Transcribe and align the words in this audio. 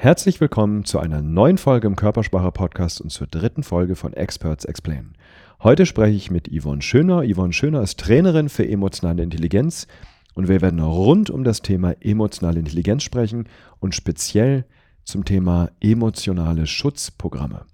Herzlich 0.00 0.40
willkommen 0.40 0.84
zu 0.84 1.00
einer 1.00 1.22
neuen 1.22 1.58
Folge 1.58 1.88
im 1.88 1.96
Körpersprache 1.96 2.52
Podcast 2.52 3.00
und 3.00 3.10
zur 3.10 3.26
dritten 3.26 3.64
Folge 3.64 3.96
von 3.96 4.12
Experts 4.12 4.64
Explain. 4.64 5.14
Heute 5.60 5.86
spreche 5.86 6.14
ich 6.14 6.30
mit 6.30 6.48
Yvonne 6.48 6.82
Schöner. 6.82 7.24
Yvonne 7.28 7.52
Schöner 7.52 7.82
ist 7.82 7.98
Trainerin 7.98 8.48
für 8.48 8.64
emotionale 8.64 9.24
Intelligenz 9.24 9.88
und 10.34 10.46
wir 10.46 10.60
werden 10.60 10.78
rund 10.78 11.30
um 11.30 11.42
das 11.42 11.62
Thema 11.62 11.96
emotionale 12.00 12.60
Intelligenz 12.60 13.02
sprechen 13.02 13.48
und 13.80 13.92
speziell 13.92 14.66
zum 15.02 15.24
Thema 15.24 15.70
emotionale 15.80 16.68
Schutzprogramme. 16.68 17.66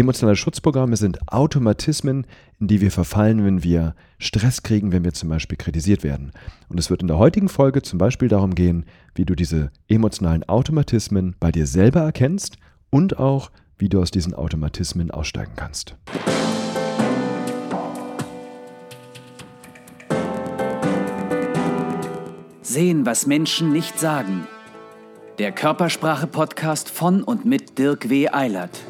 Emotionale 0.00 0.36
Schutzprogramme 0.36 0.94
sind 0.96 1.26
Automatismen, 1.32 2.26
in 2.60 2.66
die 2.68 2.82
wir 2.82 2.90
verfallen, 2.90 3.46
wenn 3.46 3.64
wir 3.64 3.94
Stress 4.18 4.62
kriegen, 4.62 4.92
wenn 4.92 5.04
wir 5.04 5.14
zum 5.14 5.30
Beispiel 5.30 5.56
kritisiert 5.56 6.04
werden. 6.04 6.32
Und 6.68 6.78
es 6.78 6.90
wird 6.90 7.00
in 7.00 7.08
der 7.08 7.16
heutigen 7.16 7.48
Folge 7.48 7.80
zum 7.80 7.98
Beispiel 7.98 8.28
darum 8.28 8.54
gehen, 8.54 8.84
wie 9.14 9.24
du 9.24 9.34
diese 9.34 9.70
emotionalen 9.88 10.46
Automatismen 10.50 11.34
bei 11.40 11.50
dir 11.50 11.66
selber 11.66 12.00
erkennst 12.00 12.56
und 12.90 13.18
auch, 13.18 13.50
wie 13.78 13.88
du 13.88 14.02
aus 14.02 14.10
diesen 14.10 14.34
Automatismen 14.34 15.10
aussteigen 15.10 15.52
kannst. 15.56 15.96
Sehen, 22.60 23.06
was 23.06 23.26
Menschen 23.26 23.72
nicht 23.72 23.98
sagen. 23.98 24.46
Der 25.38 25.52
Körpersprache-Podcast 25.52 26.90
von 26.90 27.22
und 27.22 27.46
mit 27.46 27.78
Dirk 27.78 28.10
W. 28.10 28.28
Eilert. 28.28 28.82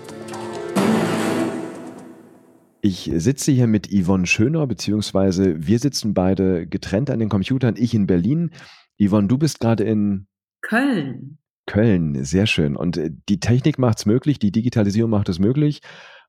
Ich 2.82 3.10
sitze 3.14 3.52
hier 3.52 3.66
mit 3.66 3.88
Yvonne 3.90 4.26
Schöner, 4.26 4.66
beziehungsweise 4.66 5.66
wir 5.66 5.78
sitzen 5.78 6.14
beide 6.14 6.66
getrennt 6.66 7.10
an 7.10 7.18
den 7.18 7.28
Computern. 7.28 7.74
Ich 7.76 7.94
in 7.94 8.06
Berlin. 8.06 8.50
Yvonne, 9.00 9.28
du 9.28 9.38
bist 9.38 9.60
gerade 9.60 9.84
in 9.84 10.26
Köln. 10.62 11.38
Köln, 11.66 12.24
sehr 12.24 12.46
schön. 12.46 12.76
Und 12.76 12.96
äh, 12.96 13.10
die 13.28 13.40
Technik 13.40 13.78
macht 13.78 13.98
es 13.98 14.06
möglich, 14.06 14.38
die 14.38 14.52
Digitalisierung 14.52 15.10
macht 15.10 15.28
es 15.28 15.38
möglich. 15.38 15.80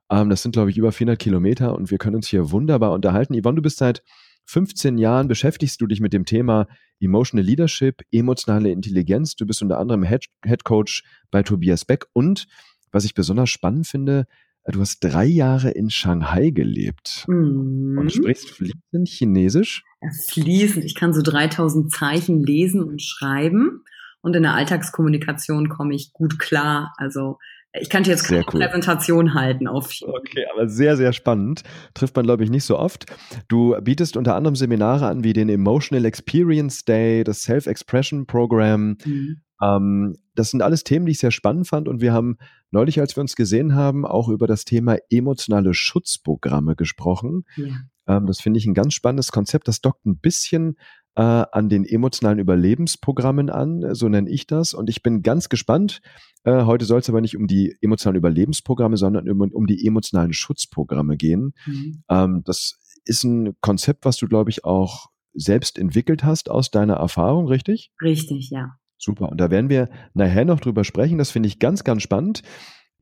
Ähm, 0.10 0.30
das 0.30 0.42
sind, 0.42 0.54
glaube 0.54 0.72
ich, 0.72 0.78
über 0.78 0.92
400 0.92 1.20
Kilometer 1.20 1.76
und 1.76 1.92
wir 1.92 1.98
können 1.98 2.16
uns 2.16 2.28
hier 2.28 2.52
wunderbar 2.52 2.92
unterhalten. 2.92 3.40
Yvonne, 3.40 3.58
du 3.58 3.62
bist 3.62 3.78
seit 3.78 4.04
15 4.46 4.98
Jahren, 4.98 5.28
beschäftigst 5.28 5.80
du 5.82 5.88
dich 5.88 6.00
mit 6.00 6.14
dem 6.14 6.26
Thema 6.26 6.68
Emotional 7.00 7.46
Leadership, 7.46 8.02
emotionale 8.12 8.72
Intelligenz. 8.72 9.36
Du 9.36 9.46
bist 9.46 9.62
unter 9.62 9.78
anderem 9.78 10.04
Head, 10.04 10.26
Head 10.44 10.64
Coach 10.64 11.04
bei 11.30 11.44
Tobias 11.44 11.86
Beck 11.86 12.06
und 12.14 12.48
was 12.92 13.06
ich 13.06 13.14
besonders 13.14 13.50
spannend 13.50 13.86
finde, 13.86 14.26
Du 14.70 14.82
hast 14.82 15.00
drei 15.00 15.26
Jahre 15.26 15.70
in 15.72 15.90
Shanghai 15.90 16.50
gelebt 16.50 17.26
mhm. 17.28 17.98
und 17.98 18.12
sprichst 18.12 18.50
fließend 18.50 19.08
Chinesisch. 19.08 19.84
fließend. 20.30 20.84
Ich 20.84 20.96
kann 20.96 21.14
so 21.14 21.22
3000 21.22 21.92
Zeichen 21.92 22.44
lesen 22.44 22.84
und 22.84 23.02
schreiben. 23.02 23.84
Und 24.22 24.36
in 24.36 24.44
der 24.44 24.56
Alltagskommunikation 24.56 25.70
komme 25.70 25.96
ich 25.96 26.12
gut 26.12 26.38
klar. 26.38 26.94
Also 26.98 27.38
ich 27.82 27.90
kann 27.90 28.04
jetzt 28.04 28.24
keine 28.24 28.46
cool. 28.54 28.62
Präsentation 28.62 29.34
halten 29.34 29.68
auf. 29.68 29.92
Okay, 30.02 30.46
aber 30.54 30.68
sehr, 30.70 30.98
sehr 30.98 31.14
spannend. 31.14 31.64
Trifft 31.94 32.16
man, 32.16 32.26
glaube 32.26 32.44
ich, 32.44 32.50
nicht 32.50 32.64
so 32.64 32.78
oft. 32.78 33.06
Du 33.48 33.76
bietest 33.82 34.18
unter 34.18 34.36
anderem 34.36 34.56
Seminare 34.56 35.08
an 35.08 35.24
wie 35.24 35.34
den 35.34 35.50
Emotional 35.50 36.06
Experience 36.06 36.86
Day, 36.86 37.24
das 37.24 37.42
Self-Expression 37.44 38.26
Program. 38.28 38.98
Mhm. 39.06 39.42
Ähm, 39.62 40.16
das 40.36 40.52
sind 40.52 40.62
alles 40.62 40.84
Themen, 40.84 41.06
die 41.06 41.14
ich 41.14 41.20
sehr 41.20 41.32
spannend 41.32 41.68
fand 41.68 41.88
und 41.88 42.02
wir 42.02 42.14
haben 42.14 42.38
neulich, 42.72 43.00
als 43.00 43.16
wir 43.16 43.22
uns 43.22 43.36
gesehen 43.36 43.76
haben, 43.76 44.06
auch 44.06 44.30
über 44.30 44.48
das 44.48 44.66
Thema 44.66 44.98
emotionale 45.10 45.74
Schutzprogramme 45.74 46.76
gesprochen. 46.76 47.44
Ja. 47.56 47.76
Ähm, 48.08 48.28
das 48.28 48.40
finde 48.40 48.60
ich 48.60 48.66
ein 48.66 48.74
ganz 48.74 48.94
spannendes 48.94 49.32
Konzept. 49.32 49.68
Das 49.68 49.82
dockt 49.82 50.06
ein 50.06 50.20
bisschen 50.20 50.78
äh, 51.18 51.46
an 51.52 51.68
den 51.68 51.84
emotionalen 51.84 52.38
Überlebensprogrammen 52.38 53.50
an, 53.50 53.96
so 53.96 54.08
nenne 54.08 54.30
ich 54.30 54.46
das. 54.46 54.76
Und 54.76 54.88
ich 54.88 55.02
bin 55.02 55.24
ganz 55.24 55.50
gespannt. 55.50 56.02
Äh, 56.44 56.66
heute 56.66 56.86
soll 56.86 57.00
es 57.00 57.10
aber 57.10 57.22
nicht 57.22 57.36
um 57.36 57.48
die 57.48 57.76
emotionalen 57.82 58.20
Überlebensprogramme, 58.20 58.98
sondern 58.98 59.28
um, 59.28 59.42
um 59.42 59.66
die 59.66 59.88
emotionalen 59.88 60.32
Schutzprogramme 60.32 61.18
gehen. 61.18 61.56
Mhm. 61.66 62.04
Ähm, 62.08 62.44
das 62.46 62.80
ist 63.06 63.24
ein 63.24 63.56
Konzept, 63.62 64.06
was 64.06 64.18
du, 64.18 64.28
glaube 64.28 64.52
ich, 64.52 64.64
auch 64.64 65.08
selbst 65.34 65.80
entwickelt 65.80 66.24
hast 66.24 66.52
aus 66.52 66.70
deiner 66.70 66.96
Erfahrung, 66.98 67.48
richtig? 67.48 67.92
Richtig, 68.00 68.52
ja. 68.52 68.76
Super. 69.00 69.30
Und 69.30 69.42
da 69.42 69.50
werden 69.50 69.72
wir 69.72 69.90
nachher 70.14 70.46
noch 70.46 70.60
drüber 70.60 70.84
sprechen. 70.84 71.18
Das 71.18 71.32
finde 71.32 71.48
ich 71.48 71.58
ganz, 71.58 71.84
ganz 71.84 72.04
spannend. 72.04 72.44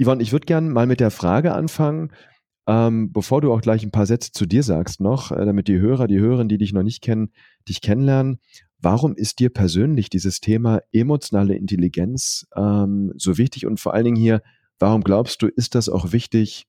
Yvonne, 0.01 0.23
ich 0.23 0.31
würde 0.31 0.45
gerne 0.45 0.69
mal 0.69 0.87
mit 0.87 1.01
der 1.01 1.11
Frage 1.11 1.53
anfangen, 1.53 2.11
ähm, 2.67 3.11
bevor 3.11 3.41
du 3.41 3.53
auch 3.53 3.61
gleich 3.61 3.83
ein 3.83 3.91
paar 3.91 4.05
Sätze 4.05 4.31
zu 4.31 4.45
dir 4.45 4.63
sagst 4.63 4.99
noch, 4.99 5.31
äh, 5.31 5.45
damit 5.45 5.67
die 5.67 5.79
Hörer, 5.79 6.07
die 6.07 6.19
Hörerinnen, 6.19 6.49
die 6.49 6.57
dich 6.57 6.73
noch 6.73 6.83
nicht 6.83 7.01
kennen, 7.01 7.31
dich 7.67 7.81
kennenlernen. 7.81 8.39
Warum 8.79 9.15
ist 9.15 9.39
dir 9.39 9.49
persönlich 9.49 10.09
dieses 10.09 10.41
Thema 10.41 10.81
emotionale 10.91 11.55
Intelligenz 11.55 12.47
ähm, 12.55 13.13
so 13.17 13.37
wichtig? 13.37 13.65
Und 13.65 13.79
vor 13.79 13.93
allen 13.93 14.05
Dingen 14.05 14.15
hier, 14.15 14.41
warum 14.79 15.03
glaubst 15.03 15.41
du, 15.41 15.47
ist 15.47 15.75
das 15.75 15.89
auch 15.89 16.11
wichtig 16.11 16.67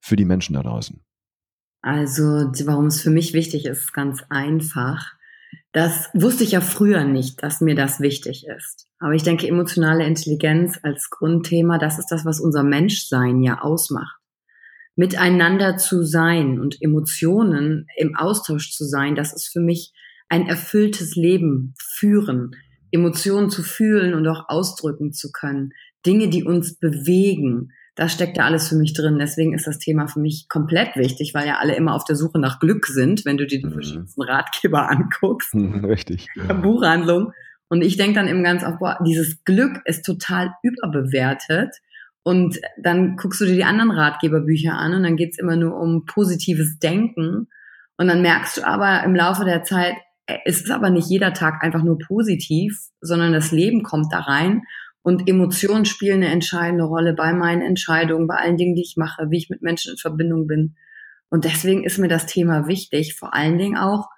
für 0.00 0.16
die 0.16 0.24
Menschen 0.24 0.54
da 0.54 0.62
draußen? 0.62 1.00
Also, 1.82 2.22
warum 2.22 2.86
es 2.86 3.02
für 3.02 3.10
mich 3.10 3.34
wichtig 3.34 3.66
ist, 3.66 3.80
ist 3.80 3.92
ganz 3.92 4.24
einfach. 4.30 5.12
Das 5.72 6.08
wusste 6.14 6.44
ich 6.44 6.52
ja 6.52 6.60
früher 6.60 7.04
nicht, 7.04 7.42
dass 7.42 7.60
mir 7.60 7.74
das 7.74 8.00
wichtig 8.00 8.46
ist. 8.46 8.86
Aber 8.98 9.12
ich 9.12 9.22
denke, 9.22 9.46
emotionale 9.46 10.06
Intelligenz 10.06 10.78
als 10.82 11.10
Grundthema, 11.10 11.78
das 11.78 11.98
ist 11.98 12.10
das, 12.10 12.24
was 12.24 12.40
unser 12.40 12.62
Menschsein 12.62 13.42
ja 13.42 13.60
ausmacht. 13.60 14.23
Miteinander 14.96 15.76
zu 15.76 16.04
sein 16.04 16.60
und 16.60 16.80
Emotionen 16.80 17.86
im 17.96 18.16
Austausch 18.16 18.72
zu 18.72 18.84
sein, 18.84 19.14
das 19.14 19.32
ist 19.32 19.48
für 19.48 19.60
mich 19.60 19.92
ein 20.28 20.46
erfülltes 20.46 21.16
Leben 21.16 21.74
führen, 21.78 22.52
Emotionen 22.90 23.50
zu 23.50 23.62
fühlen 23.62 24.14
und 24.14 24.26
auch 24.28 24.48
ausdrücken 24.48 25.12
zu 25.12 25.32
können, 25.32 25.72
Dinge, 26.06 26.28
die 26.28 26.44
uns 26.44 26.78
bewegen, 26.78 27.72
das 27.94 28.12
steckt 28.12 28.36
ja 28.36 28.44
alles 28.44 28.68
für 28.68 28.74
mich 28.74 28.92
drin. 28.92 29.18
Deswegen 29.18 29.54
ist 29.54 29.66
das 29.66 29.78
Thema 29.78 30.08
für 30.08 30.18
mich 30.18 30.48
komplett 30.48 30.96
wichtig, 30.96 31.32
weil 31.32 31.46
ja 31.46 31.58
alle 31.58 31.76
immer 31.76 31.94
auf 31.94 32.04
der 32.04 32.16
Suche 32.16 32.40
nach 32.40 32.58
Glück 32.58 32.86
sind, 32.86 33.24
wenn 33.24 33.36
du 33.36 33.46
dir 33.46 33.60
die 33.60 33.66
mhm. 33.66 33.72
verschiedensten 33.72 34.22
Ratgeber 34.22 34.90
anguckst. 34.90 35.54
Mhm, 35.54 35.84
richtig. 35.84 36.28
Ja. 36.34 36.52
Buchhandlung. 36.54 37.32
Und 37.68 37.82
ich 37.82 37.96
denke 37.96 38.14
dann 38.14 38.28
eben 38.28 38.42
ganz 38.42 38.64
oft, 38.64 38.78
boah, 38.78 38.98
dieses 39.06 39.44
Glück 39.44 39.80
ist 39.84 40.04
total 40.04 40.52
überbewertet. 40.62 41.76
Und 42.24 42.58
dann 42.82 43.16
guckst 43.16 43.40
du 43.40 43.44
dir 43.44 43.54
die 43.54 43.64
anderen 43.64 43.90
Ratgeberbücher 43.90 44.72
an 44.72 44.94
und 44.94 45.02
dann 45.04 45.16
geht's 45.16 45.38
immer 45.38 45.56
nur 45.56 45.78
um 45.78 46.06
positives 46.06 46.78
Denken. 46.78 47.48
Und 47.96 48.08
dann 48.08 48.22
merkst 48.22 48.56
du 48.56 48.66
aber 48.66 49.04
im 49.04 49.14
Laufe 49.14 49.44
der 49.44 49.62
Zeit, 49.62 49.94
äh, 50.26 50.38
es 50.44 50.62
ist 50.62 50.70
aber 50.70 50.90
nicht 50.90 51.08
jeder 51.08 51.32
Tag 51.32 51.62
einfach 51.62 51.82
nur 51.82 51.98
positiv, 51.98 52.76
sondern 53.00 53.32
das 53.32 53.52
Leben 53.52 53.82
kommt 53.82 54.12
da 54.12 54.20
rein 54.20 54.62
und 55.04 55.28
Emotionen 55.28 55.84
spielen 55.84 56.22
eine 56.22 56.32
entscheidende 56.32 56.84
Rolle 56.84 57.12
bei 57.12 57.34
meinen 57.34 57.60
Entscheidungen, 57.60 58.26
bei 58.26 58.36
allen 58.36 58.56
Dingen, 58.56 58.74
die 58.74 58.82
ich 58.82 58.96
mache, 58.96 59.26
wie 59.28 59.36
ich 59.36 59.50
mit 59.50 59.60
Menschen 59.60 59.92
in 59.92 59.98
Verbindung 59.98 60.46
bin. 60.46 60.76
Und 61.28 61.44
deswegen 61.44 61.84
ist 61.84 61.98
mir 61.98 62.08
das 62.08 62.24
Thema 62.24 62.66
wichtig, 62.68 63.14
vor 63.14 63.34
allen 63.34 63.58
Dingen 63.58 63.76
auch 63.76 64.08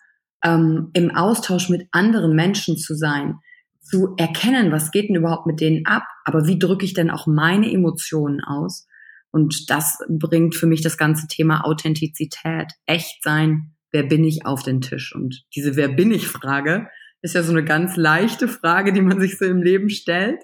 ähm, 0.45 0.91
im 0.93 1.11
Austausch 1.13 1.69
mit 1.71 1.89
anderen 1.91 2.37
Menschen 2.37 2.77
zu 2.77 2.95
sein, 2.95 3.41
zu 3.89 4.15
erkennen, 4.17 4.73
was 4.73 4.91
geht 4.91 5.09
denn 5.09 5.17
überhaupt 5.17 5.47
mit 5.47 5.61
denen 5.61 5.87
ab, 5.87 6.05
aber 6.25 6.47
wie 6.47 6.59
drücke 6.59 6.85
ich 6.85 6.95
denn 6.95 7.11
auch 7.11 7.27
meine 7.27 7.71
Emotionen 7.73 8.41
aus? 8.43 8.87
Und 9.31 9.71
das 9.71 9.99
bringt 10.09 10.55
für 10.55 10.67
mich 10.67 10.83
das 10.83 10.97
ganze 10.97 11.27
Thema 11.27 11.65
Authentizität, 11.65 12.73
echt 12.87 13.23
sein, 13.23 13.75
wer 13.93 14.03
bin 14.03 14.25
ich 14.25 14.47
auf 14.47 14.63
den 14.63 14.81
Tisch? 14.81 15.15
Und 15.15 15.45
diese 15.55 15.77
Wer 15.77 15.89
bin 15.89 16.11
ich 16.11 16.27
Frage 16.29 16.89
ist 17.27 17.35
ja 17.35 17.43
so 17.43 17.53
eine 17.53 17.65
ganz 17.65 17.97
leichte 17.97 18.49
Frage, 18.49 18.93
die 18.93 19.03
man 19.03 19.21
sich 19.21 19.37
so 19.39 19.45
im 19.45 19.63
Leben 19.63 19.91
stellt. 19.91 20.43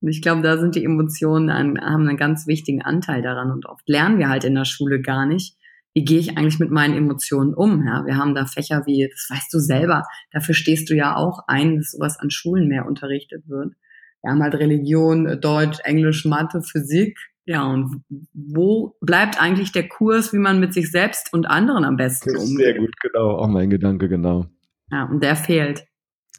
Und 0.00 0.08
ich 0.08 0.22
glaube, 0.22 0.42
da 0.42 0.58
sind 0.58 0.74
die 0.74 0.84
Emotionen 0.84 1.50
ein, 1.50 1.80
haben 1.80 2.08
einen 2.08 2.16
ganz 2.16 2.46
wichtigen 2.46 2.82
Anteil 2.82 3.22
daran. 3.22 3.50
Und 3.50 3.66
oft 3.66 3.88
lernen 3.88 4.18
wir 4.18 4.28
halt 4.28 4.44
in 4.44 4.54
der 4.54 4.64
Schule 4.64 5.00
gar 5.00 5.26
nicht, 5.26 5.56
wie 5.94 6.04
gehe 6.04 6.18
ich 6.18 6.36
eigentlich 6.36 6.58
mit 6.58 6.70
meinen 6.70 6.94
Emotionen 6.94 7.54
um. 7.54 7.84
Ja, 7.86 8.04
wir 8.06 8.16
haben 8.16 8.34
da 8.34 8.46
Fächer 8.46 8.82
wie, 8.86 9.08
das 9.10 9.28
weißt 9.30 9.52
du 9.52 9.58
selber, 9.58 10.04
dafür 10.30 10.54
stehst 10.54 10.88
du 10.90 10.94
ja 10.94 11.16
auch 11.16 11.40
ein, 11.46 11.76
dass 11.78 11.92
sowas 11.92 12.18
an 12.18 12.30
Schulen 12.30 12.68
mehr 12.68 12.86
unterrichtet 12.86 13.48
wird. 13.48 13.74
Wir 14.22 14.30
haben 14.30 14.42
halt 14.42 14.54
Religion, 14.54 15.40
Deutsch, 15.40 15.78
Englisch, 15.84 16.24
Mathe, 16.24 16.62
Physik. 16.62 17.18
Ja, 17.44 17.64
und 17.64 18.04
wo 18.32 18.96
bleibt 19.00 19.40
eigentlich 19.42 19.72
der 19.72 19.88
Kurs, 19.88 20.32
wie 20.32 20.38
man 20.38 20.60
mit 20.60 20.72
sich 20.72 20.92
selbst 20.92 21.32
und 21.32 21.46
anderen 21.46 21.84
am 21.84 21.96
besten 21.96 22.36
umgeht? 22.36 22.66
Sehr 22.66 22.78
gut, 22.78 22.94
genau, 23.02 23.30
auch 23.30 23.48
mein 23.48 23.68
Gedanke, 23.68 24.08
genau. 24.08 24.46
Ja, 24.92 25.06
und 25.06 25.24
der 25.24 25.34
fehlt. 25.34 25.84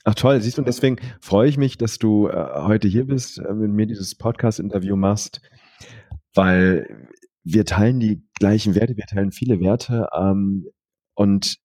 Ach 0.05 0.15
toll, 0.15 0.39
siehst 0.39 0.57
du, 0.57 0.61
und 0.61 0.67
deswegen 0.67 0.97
freue 1.19 1.49
ich 1.49 1.57
mich, 1.57 1.77
dass 1.77 1.97
du 1.97 2.27
äh, 2.27 2.33
heute 2.55 2.87
hier 2.87 3.05
bist, 3.05 3.39
äh, 3.39 3.53
mit 3.53 3.71
mir 3.71 3.85
dieses 3.85 4.15
Podcast-Interview 4.15 4.95
machst, 4.95 5.41
weil 6.33 7.09
wir 7.43 7.65
teilen 7.65 7.99
die 7.99 8.23
gleichen 8.35 8.75
Werte, 8.75 8.97
wir 8.97 9.05
teilen 9.05 9.31
viele 9.31 9.59
Werte 9.59 10.07
ähm, 10.17 10.67
und 11.13 11.57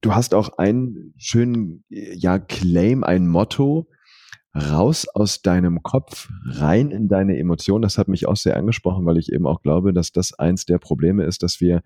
du 0.00 0.14
hast 0.14 0.34
auch 0.34 0.58
einen 0.58 1.14
schönen 1.16 1.84
ja, 1.88 2.38
Claim, 2.38 3.04
ein 3.04 3.28
Motto, 3.28 3.88
raus 4.54 5.08
aus 5.08 5.42
deinem 5.42 5.82
Kopf, 5.82 6.28
rein 6.44 6.90
in 6.90 7.08
deine 7.08 7.38
Emotionen. 7.38 7.82
Das 7.82 7.98
hat 7.98 8.08
mich 8.08 8.26
auch 8.26 8.36
sehr 8.36 8.56
angesprochen, 8.56 9.06
weil 9.06 9.16
ich 9.16 9.32
eben 9.32 9.46
auch 9.46 9.62
glaube, 9.62 9.92
dass 9.92 10.12
das 10.12 10.34
eins 10.34 10.66
der 10.66 10.78
Probleme 10.78 11.24
ist, 11.24 11.42
dass 11.42 11.60
wir 11.60 11.82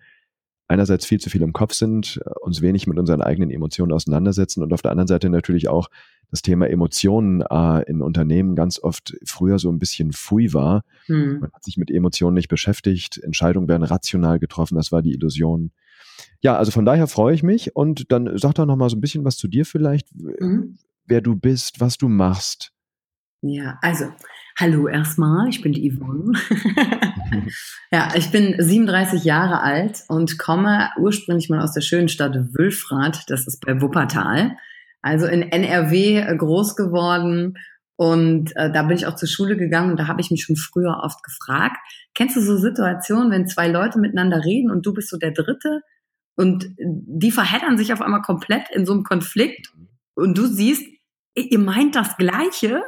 einerseits 0.69 1.07
viel 1.07 1.21
zu 1.21 1.31
viel 1.31 1.43
im 1.43 1.53
Kopf 1.53 1.75
sind, 1.75 2.21
uns 2.41 2.61
wenig 2.61 2.89
mit 2.89 2.99
unseren 2.99 3.23
eigenen 3.23 3.51
Emotionen 3.51 3.93
auseinandersetzen 3.93 4.63
und 4.65 4.73
auf 4.73 4.83
der 4.83 4.91
anderen 4.91 5.07
Seite 5.07 5.31
natürlich 5.31 5.69
auch 5.69 5.89
das 6.31 6.43
Thema 6.43 6.69
Emotionen 6.69 7.43
äh, 7.43 7.83
in 7.89 8.03
Unternehmen 8.03 8.55
ganz 8.55 8.79
oft 8.83 9.17
früher 9.25 9.59
so 9.59 9.71
ein 9.71 9.79
bisschen 9.79 10.13
fui 10.13 10.53
war. 10.53 10.83
Hm. 11.07 11.41
Man 11.41 11.53
hat 11.53 11.65
sich 11.65 11.77
mit 11.77 11.91
Emotionen 11.91 12.35
nicht 12.35 12.49
beschäftigt, 12.49 13.19
Entscheidungen 13.23 13.69
werden 13.69 13.83
rational 13.83 14.39
getroffen, 14.39 14.77
das 14.77 14.93
war 14.93 15.03
die 15.03 15.13
Illusion. 15.13 15.73
Ja, 16.41 16.57
also 16.57 16.71
von 16.71 16.85
daher 16.85 17.07
freue 17.07 17.35
ich 17.35 17.43
mich 17.43 17.77
und 17.77 18.11
dann 18.13 18.37
sag 18.39 18.55
doch 18.55 18.67
noch 18.67 18.77
mal 18.77 18.91
so 18.91 18.97
ein 18.97 19.01
bisschen 19.01 19.25
was 19.25 19.37
zu 19.37 19.49
dir 19.49 19.65
vielleicht, 19.65 20.09
mhm. 20.15 20.79
wer 21.07 21.21
du 21.21 21.37
bist, 21.37 21.81
was 21.81 21.97
du 21.97 22.09
machst. 22.09 22.73
Ja, 23.43 23.79
also 23.83 24.07
hallo 24.59 24.89
erstmal, 24.89 25.49
ich 25.49 25.61
bin 25.61 25.73
die 25.73 25.93
Yvonne. 25.93 26.33
ja, 27.93 28.09
ich 28.15 28.31
bin 28.31 28.55
37 28.59 29.25
Jahre 29.25 29.61
alt 29.61 30.05
und 30.09 30.39
komme 30.39 30.91
ursprünglich 30.99 31.51
mal 31.51 31.61
aus 31.61 31.73
der 31.73 31.83
schönen 31.83 32.09
Stadt 32.09 32.35
Wülfrath, 32.35 33.25
das 33.29 33.47
ist 33.47 33.65
bei 33.65 33.81
Wuppertal, 33.81 34.57
also 35.07 35.27
in 35.27 35.43
NRW 35.43 36.19
äh, 36.19 36.37
groß 36.37 36.75
geworden 36.75 37.57
und 37.95 38.55
äh, 38.57 38.73
da 38.73 38.83
bin 38.83 38.97
ich 38.97 39.07
auch 39.07 39.15
zur 39.15 39.29
Schule 39.29 39.57
gegangen 39.57 39.93
und 39.93 40.01
da 40.01 40.09
habe 40.09 40.21
ich 40.21 40.33
mich 40.33 40.43
schon 40.43 40.57
früher 40.57 41.01
oft 41.03 41.23
gefragt, 41.23 41.77
kennst 42.15 42.37
du 42.37 42.41
so 42.41 42.57
Situationen, 42.57 43.31
wenn 43.31 43.47
zwei 43.47 43.69
Leute 43.69 44.01
miteinander 44.01 44.45
reden 44.45 44.71
und 44.71 44.85
du 44.85 44.93
bist 44.93 45.09
so 45.09 45.17
der 45.17 45.31
Dritte 45.31 45.81
und 46.35 46.67
die 46.79 47.31
verheddern 47.31 47.79
sich 47.79 47.93
auf 47.93 48.03
einmal 48.03 48.23
komplett 48.23 48.69
in 48.73 48.85
so 48.85 48.93
einem 48.93 49.05
Konflikt 49.05 49.73
und 50.15 50.37
du 50.37 50.47
siehst, 50.47 50.85
ihr 51.35 51.59
meint 51.61 51.95
das 51.95 52.17
Gleiche, 52.17 52.83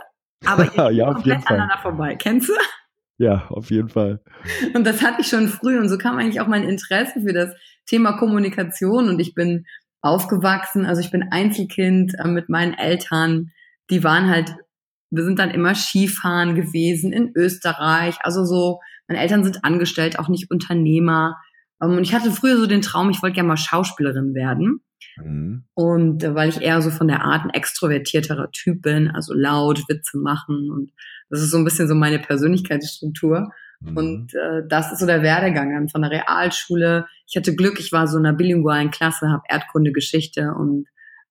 aber 0.45 0.65
ihr 0.75 0.91
ja, 0.91 1.13
komplett 1.15 1.47
aneinander 1.47 1.79
vorbei. 1.81 2.17
Kennst 2.17 2.49
du? 2.49 2.55
Ja, 3.19 3.47
auf 3.49 3.71
jeden 3.71 3.89
Fall. 3.89 4.21
Und 4.75 4.85
das 4.87 5.03
hatte 5.03 5.21
ich 5.21 5.29
schon 5.29 5.49
früh 5.49 5.79
und 5.79 5.89
so 5.89 5.99
kam 5.99 6.19
eigentlich 6.19 6.41
auch 6.41 6.47
mein 6.49 6.65
Interesse 6.65 7.21
für 7.21 7.33
das 7.33 7.55
Thema 7.87 8.13
Kommunikation 8.19 9.09
und 9.09 9.21
ich 9.21 9.35
bin 9.35 9.67
aufgewachsen, 10.01 10.87
also 10.87 11.01
ich 11.01 11.11
bin 11.11 11.29
Einzelkind 11.31 12.15
äh, 12.19 12.29
mit 12.29 12.49
meinen 12.49 12.75
Eltern, 12.75 13.51
die 13.91 14.05
waren 14.05 14.29
halt, 14.29 14.55
wir 15.11 15.25
sind 15.25 15.39
dann 15.39 15.51
immer 15.51 15.75
Skifahren 15.75 16.55
gewesen 16.55 17.13
in 17.13 17.33
Österreich, 17.35 18.17
also 18.23 18.45
so, 18.45 18.81
meine 19.09 19.21
Eltern 19.21 19.43
sind 19.43 19.65
angestellt, 19.65 20.19
auch 20.19 20.29
nicht 20.29 20.51
Unternehmer. 20.51 21.37
Ähm, 21.83 21.97
und 21.97 22.03
ich 22.03 22.15
hatte 22.15 22.31
früher 22.31 22.59
so 22.59 22.67
den 22.67 22.83
Traum, 22.83 23.11
ich 23.11 23.23
wollte 23.23 23.35
gerne 23.35 23.49
mal 23.49 23.57
Schauspielerin 23.57 24.35
werden. 24.35 24.81
Mhm. 25.17 25.65
Und 25.75 26.23
äh, 26.23 26.35
weil 26.35 26.49
ich 26.49 26.61
eher 26.61 26.83
so 26.83 26.91
von 26.91 27.09
der 27.09 27.25
Art 27.25 27.45
ein 27.45 27.51
extrovertierterer 27.51 28.51
Typ 28.51 28.83
bin, 28.83 29.11
also 29.11 29.33
laut 29.35 29.89
Witze 29.89 30.19
machen 30.19 30.71
und 30.71 30.93
das 31.31 31.43
ist 31.43 31.51
so 31.51 31.59
ein 31.59 31.65
bisschen 31.65 31.89
so 31.89 31.95
meine 31.95 32.19
Persönlichkeitsstruktur. 32.19 33.51
Mhm. 33.81 33.97
Und 33.97 34.35
äh, 34.35 34.63
das 34.69 34.93
ist 34.93 35.01
so 35.01 35.07
der 35.07 35.23
Werdegang 35.23 35.73
dann 35.73 35.89
von 35.89 36.03
der 36.03 36.11
Realschule. 36.11 37.07
Ich 37.27 37.37
hatte 37.37 37.55
Glück, 37.55 37.79
ich 37.79 37.93
war 37.93 38.07
so 38.07 38.19
in 38.19 38.27
einer 38.27 38.37
bilingualen 38.37 38.91
Klasse, 38.91 39.31
habe 39.31 39.43
Erdkunde, 39.49 39.93
Geschichte 39.93 40.55
und 40.55 40.87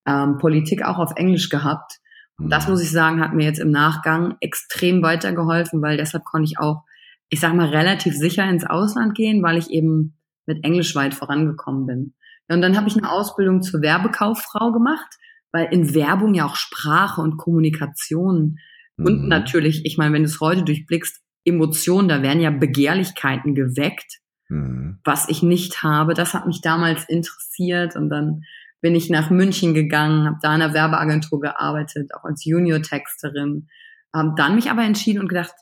ähm, 0.06 0.38
Politik 0.38 0.86
auch 0.86 0.98
auf 0.98 1.12
Englisch 1.16 1.50
gehabt. 1.50 2.00
Und 2.38 2.50
das 2.50 2.66
mhm. 2.66 2.72
muss 2.72 2.84
ich 2.84 2.92
sagen, 2.92 3.22
hat 3.22 3.34
mir 3.34 3.46
jetzt 3.46 3.60
im 3.60 3.72
Nachgang 3.72 4.36
extrem 4.40 5.02
weitergeholfen, 5.02 5.82
weil 5.82 5.98
deshalb 5.98 6.24
konnte 6.24 6.46
ich 6.46 6.60
auch, 6.60 6.84
ich 7.30 7.40
sag 7.40 7.54
mal, 7.54 7.70
relativ 7.70 8.16
sicher 8.16 8.48
ins 8.50 8.66
Ausland 8.66 9.16
gehen, 9.16 9.44
weil 9.44 9.58
ich 9.58 9.70
eben 9.70 10.18
mit 10.46 10.64
Englisch 10.64 10.96
weit 10.96 11.14
vorangekommen 11.14 11.86
bin. 11.86 12.14
Und 12.48 12.62
dann 12.62 12.78
habe 12.78 12.88
ich 12.88 12.96
eine 12.96 13.12
Ausbildung 13.12 13.62
zur 13.62 13.82
Werbekauffrau 13.82 14.72
gemacht, 14.72 15.18
weil 15.52 15.68
in 15.72 15.94
Werbung 15.94 16.34
ja 16.34 16.46
auch 16.46 16.56
Sprache 16.56 17.22
und 17.22 17.38
Kommunikation 17.38 18.60
mhm. 18.96 19.06
und 19.06 19.28
natürlich, 19.28 19.86
ich 19.86 19.98
meine, 19.98 20.14
wenn 20.14 20.24
du 20.24 20.30
es 20.30 20.40
heute 20.40 20.64
durchblickst, 20.64 21.22
Emotionen, 21.48 22.08
da 22.08 22.22
werden 22.22 22.42
ja 22.42 22.52
Begehrlichkeiten 22.52 23.56
geweckt, 23.56 24.20
mhm. 24.50 25.00
was 25.04 25.30
ich 25.30 25.42
nicht 25.42 25.84
habe. 25.84 26.14
Das 26.14 26.34
hat 26.34 26.48
mich 26.48 26.62
damals 26.62 27.08
interessiert 27.08 27.96
und 27.96 28.10
dann 28.10 28.44
bin 28.82 28.96
ich 28.96 29.10
nach 29.10 29.30
München 29.30 29.74
gegangen, 29.74 30.26
habe 30.28 30.38
da 30.42 30.54
in 30.54 30.62
einer 30.62 30.74
Werbeagentur 30.74 31.40
gearbeitet, 31.40 32.14
auch 32.14 32.24
als 32.24 32.46
Junior-Texterin, 32.46 33.68
habe 34.14 34.34
dann 34.38 34.56
mich 34.56 34.70
aber 34.70 34.84
entschieden 34.84 35.20
und 35.20 35.28
gedacht, 35.28 35.54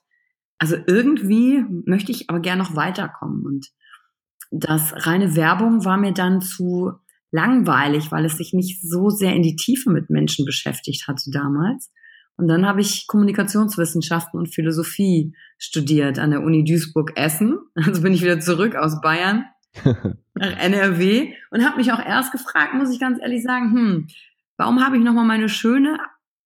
also 0.57 0.75
irgendwie 0.87 1.63
möchte 1.85 2.11
ich 2.11 2.29
aber 2.29 2.39
gerne 2.39 2.63
noch 2.63 2.75
weiterkommen 2.75 3.45
und 3.45 3.67
das 4.51 5.05
reine 5.05 5.35
Werbung 5.35 5.85
war 5.85 5.97
mir 5.97 6.13
dann 6.13 6.41
zu 6.41 6.93
langweilig, 7.31 8.11
weil 8.11 8.25
es 8.25 8.37
sich 8.37 8.53
nicht 8.53 8.81
so 8.81 9.09
sehr 9.09 9.33
in 9.35 9.43
die 9.43 9.55
Tiefe 9.55 9.89
mit 9.89 10.09
Menschen 10.09 10.45
beschäftigt 10.45 11.07
hatte 11.07 11.29
damals. 11.31 11.91
Und 12.37 12.47
dann 12.47 12.65
habe 12.65 12.81
ich 12.81 13.07
Kommunikationswissenschaften 13.07 14.39
und 14.39 14.53
Philosophie 14.53 15.33
studiert 15.57 16.19
an 16.19 16.31
der 16.31 16.41
Uni 16.41 16.63
Duisburg-Essen. 16.63 17.59
Also 17.75 18.01
bin 18.01 18.13
ich 18.13 18.21
wieder 18.21 18.39
zurück 18.39 18.75
aus 18.75 19.01
Bayern 19.01 19.45
nach 20.33 20.59
NRW 20.59 21.33
und 21.51 21.65
habe 21.65 21.77
mich 21.77 21.91
auch 21.91 21.99
erst 21.99 22.31
gefragt, 22.31 22.73
muss 22.73 22.91
ich 22.91 22.99
ganz 22.99 23.19
ehrlich 23.21 23.43
sagen, 23.43 23.71
hm, 23.71 24.07
warum 24.57 24.83
habe 24.83 24.97
ich 24.97 25.03
nochmal 25.03 25.25
meine 25.25 25.49
schöne 25.49 25.97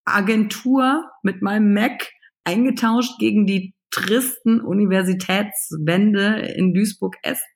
Agentur 0.04 1.10
mit 1.22 1.42
meinem 1.42 1.72
Mac 1.72 2.08
eingetauscht 2.44 3.18
gegen 3.18 3.46
die 3.46 3.74
tristen 3.90 4.60
Universitätswände 4.60 6.40
in 6.56 6.74
Duisburg-Essen? 6.74 7.50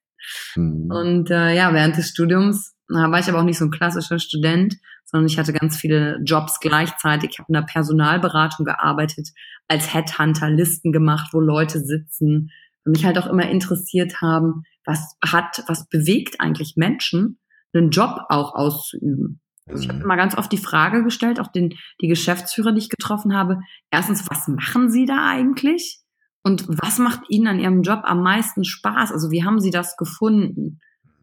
Mhm. 0.57 0.91
Und 0.91 1.31
äh, 1.31 1.55
ja, 1.55 1.73
während 1.73 1.97
des 1.97 2.09
Studiums 2.09 2.75
war 2.89 3.19
ich 3.19 3.29
aber 3.29 3.41
auch 3.41 3.45
nicht 3.45 3.59
so 3.59 3.65
ein 3.65 3.71
klassischer 3.71 4.19
Student, 4.19 4.77
sondern 5.15 5.29
ich 5.29 5.39
hatte 5.39 5.53
ganz 5.53 5.77
viele 5.77 6.19
Jobs 6.25 6.59
gleichzeitig. 6.59 7.31
Ich 7.31 7.39
habe 7.39 7.47
in 7.47 7.55
der 7.55 7.63
Personalberatung 7.63 8.65
gearbeitet, 8.65 9.29
als 9.69 9.95
Headhunter 9.95 10.51
Listen 10.51 10.91
gemacht, 10.91 11.29
wo 11.33 11.39
Leute 11.39 11.79
sitzen, 11.79 12.51
und 12.85 12.93
mich 12.93 13.07
halt 13.07 13.17
auch 13.17 13.29
immer 13.29 13.49
interessiert 13.49 14.21
haben, 14.21 14.65
was 14.85 15.17
hat, 15.25 15.63
was 15.69 15.89
bewegt 15.89 16.41
eigentlich 16.41 16.75
Menschen, 16.77 17.39
einen 17.73 17.91
Job 17.91 18.23
auch 18.29 18.57
auszuüben. 18.57 19.41
Also 19.69 19.85
ich 19.85 19.89
habe 19.89 19.99
mhm. 19.99 20.05
immer 20.05 20.17
ganz 20.17 20.37
oft 20.37 20.51
die 20.51 20.59
Frage 20.59 21.05
gestellt, 21.05 21.39
auch 21.39 21.53
den, 21.53 21.75
die 22.01 22.09
Geschäftsführer, 22.09 22.73
die 22.73 22.81
ich 22.81 22.89
getroffen 22.89 23.37
habe. 23.37 23.61
Erstens, 23.93 24.29
was 24.29 24.49
machen 24.49 24.91
Sie 24.91 25.07
da 25.07 25.29
eigentlich? 25.29 26.01
Und 26.43 26.67
was 26.67 26.99
macht 26.99 27.21
Ihnen 27.29 27.47
an 27.47 27.61
Ihrem 27.61 27.83
Job 27.83 28.01
am 28.03 28.21
meisten 28.21 28.65
Spaß? 28.65 29.13
Also 29.13 29.31
wie 29.31 29.45
haben 29.45 29.61
Sie 29.61 29.71
das 29.71 29.97
gefunden? 29.97 30.81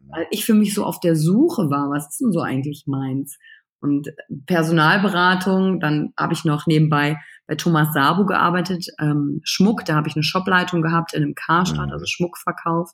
Weil 0.08 0.26
ich 0.30 0.46
für 0.46 0.54
mich 0.54 0.72
so 0.72 0.82
auf 0.82 0.98
der 0.98 1.14
Suche 1.14 1.68
war, 1.68 1.90
was 1.90 2.08
ist 2.08 2.22
denn 2.22 2.32
so 2.32 2.40
eigentlich 2.40 2.84
meins? 2.86 3.38
Und 3.82 4.08
Personalberatung, 4.46 5.80
dann 5.80 6.12
habe 6.16 6.32
ich 6.32 6.44
noch 6.44 6.66
nebenbei 6.66 7.18
bei 7.48 7.56
Thomas 7.56 7.92
Sabo 7.92 8.24
gearbeitet, 8.24 8.86
ähm, 9.00 9.40
Schmuck, 9.42 9.84
da 9.84 9.96
habe 9.96 10.08
ich 10.08 10.14
eine 10.14 10.22
Shopleitung 10.22 10.82
gehabt 10.82 11.14
in 11.14 11.22
einem 11.22 11.34
Karstadt, 11.34 11.88
mhm. 11.88 11.92
also 11.92 12.06
Schmuckverkauf. 12.06 12.92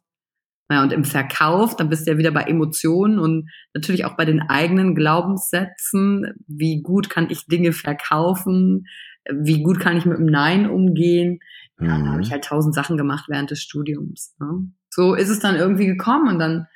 Naja, 0.71 0.83
und 0.83 0.93
im 0.93 1.05
Verkauf, 1.05 1.77
dann 1.77 1.89
bist 1.89 2.07
du 2.07 2.13
ja 2.13 2.19
wieder 2.19 2.31
bei 2.31 2.43
Emotionen 2.43 3.19
und 3.19 3.51
natürlich 3.75 4.05
auch 4.05 4.17
bei 4.17 4.25
den 4.25 4.41
eigenen 4.43 4.95
Glaubenssätzen. 4.95 6.35
Wie 6.47 6.83
gut 6.83 7.09
kann 7.09 7.31
ich 7.31 7.47
Dinge 7.47 7.73
verkaufen? 7.73 8.87
Wie 9.31 9.63
gut 9.63 9.81
kann 9.81 9.97
ich 9.97 10.07
mit 10.07 10.19
dem 10.19 10.27
Nein 10.27 10.69
umgehen? 10.69 11.41
Ja, 11.81 11.97
mhm. 11.97 12.05
da 12.05 12.11
habe 12.13 12.23
ich 12.23 12.33
halt 12.33 12.45
tausend 12.45 12.75
Sachen 12.75 12.97
gemacht 12.97 13.27
während 13.29 13.51
des 13.51 13.63
Studiums. 13.63 14.35
Ne? 14.41 14.71
So 14.91 15.15
ist 15.15 15.29
es 15.29 15.39
dann 15.39 15.57
irgendwie 15.57 15.87
gekommen 15.87 16.29
und 16.29 16.39
dann, 16.39 16.67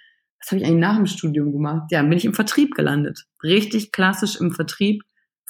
was 0.42 0.50
habe 0.50 0.60
ich 0.60 0.66
eigentlich 0.66 0.80
nach 0.80 0.96
dem 0.96 1.06
Studium 1.06 1.52
gemacht? 1.52 1.90
Ja, 1.90 2.00
dann 2.00 2.08
bin 2.08 2.18
ich 2.18 2.24
im 2.24 2.34
Vertrieb 2.34 2.74
gelandet. 2.74 3.24
Richtig 3.42 3.92
klassisch 3.92 4.36
im 4.36 4.52
Vertrieb. 4.52 5.02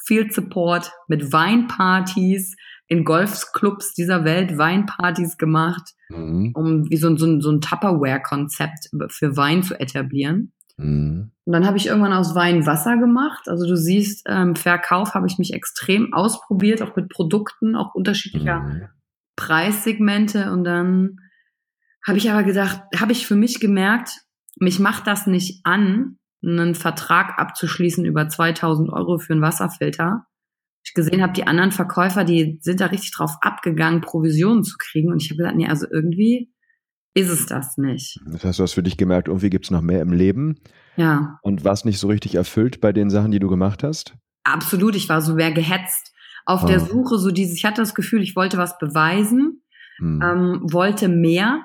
Field 0.05 0.35
Support 0.35 0.91
mit 1.09 1.33
Weinpartys 1.33 2.57
in 2.89 3.05
Golfclubs 3.05 3.95
dieser 3.95 4.25
Welt 4.25 4.59
Weinpartys 4.59 5.39
gemacht, 5.39 5.93
mhm. 6.09 6.53
um 6.55 6.91
wie 6.91 6.97
so, 6.97 7.09
ein 7.09 7.17
so 7.17 7.27
ein, 7.27 7.41
so 7.41 7.51
ein 7.51 7.61
Tupperware-Konzept 7.61 8.91
für 9.09 9.37
Wein 9.37 9.63
zu 9.63 9.79
etablieren. 9.79 10.53
Mhm. 10.77 11.31
Und 11.45 11.53
dann 11.53 11.67
habe 11.67 11.77
ich 11.77 11.87
irgendwann 11.87 12.13
aus 12.13 12.35
Wein 12.35 12.67
Wasser 12.67 12.99
gemacht. 12.99 13.49
Also 13.49 13.67
du 13.67 13.77
siehst, 13.77 14.25
ähm, 14.29 14.57
Verkauf 14.57 15.15
habe 15.15 15.27
ich 15.27 15.39
mich 15.39 15.55
extrem 15.55 16.13
ausprobiert, 16.13 16.83
auch 16.83 16.95
mit 16.97 17.09
Produkten, 17.09 17.77
auch 17.77 17.95
unterschiedlicher 17.95 18.61
mhm. 18.61 18.89
Preissegmente 19.37 20.53
und 20.53 20.65
dann 20.65 21.17
habe 22.07 22.19
ich 22.19 22.31
aber 22.31 22.43
gedacht, 22.43 22.83
habe 22.99 23.13
ich 23.13 23.27
für 23.27 23.37
mich 23.37 23.61
gemerkt, 23.61 24.21
mich 24.59 24.79
macht 24.79 25.07
das 25.07 25.27
nicht 25.27 25.61
an, 25.65 26.19
einen 26.45 26.75
Vertrag 26.75 27.39
abzuschließen 27.39 28.05
über 28.05 28.29
2000 28.29 28.91
Euro 28.91 29.19
für 29.19 29.33
einen 29.33 29.43
Wasserfilter. 29.43 30.27
Ich 30.85 30.95
gesehen 30.95 31.23
habe, 31.23 31.33
die 31.33 31.47
anderen 31.47 31.71
Verkäufer, 31.71 32.25
die 32.25 32.59
sind 32.61 32.81
da 32.81 32.87
richtig 32.87 33.13
drauf 33.13 33.37
abgegangen, 33.41 34.01
Provisionen 34.01 34.65
zu 34.65 34.77
kriegen. 34.79 35.13
Und 35.13 35.23
ich 35.23 35.31
habe 35.31 35.39
gesagt, 35.39 35.57
nee, 35.57 35.69
also 35.69 35.87
irgendwie 35.89 36.53
ist 37.15 37.29
es 37.29 37.47
das 37.47 37.77
nicht. 37.79 38.19
Das 38.27 38.45
heißt, 38.45 38.59
du 38.59 38.63
hast 38.65 38.73
für 38.73 38.83
dich 38.83 38.97
gemerkt, 38.97 39.29
irgendwie 39.29 39.51
gibt 39.51 39.67
es 39.67 39.71
noch 39.71 39.83
mehr 39.83 40.03
im 40.03 40.13
Leben. 40.13 40.59
Ja. 40.97 41.39
Und 41.43 41.65
warst 41.65 41.85
nicht 41.85 41.99
so 41.99 42.09
richtig 42.09 42.35
erfüllt 42.35 42.81
bei 42.81 42.93
den 42.93 43.11
Sachen, 43.11 43.31
die 43.31 43.39
du 43.39 43.49
gemacht 43.49 43.85
hast? 43.85 44.15
Absolut, 44.45 44.97
ich 44.97 45.09
war 45.09 45.23
so 45.23 45.35
mehr 45.35 45.53
gehetzt 45.53 46.13
auf 46.45 46.65
oh. 46.65 46.67
der 46.67 46.81
Suche, 46.81 47.19
so 47.19 47.31
dieses, 47.31 47.57
ich 47.57 47.65
hatte 47.65 47.81
das 47.81 47.95
Gefühl, 47.95 48.23
ich 48.23 48.37
wollte 48.37 48.59
was 48.59 48.79
beweisen, 48.79 49.63
hm. 49.99 50.21
ähm, 50.23 50.61
wollte 50.63 51.09
mehr, 51.09 51.65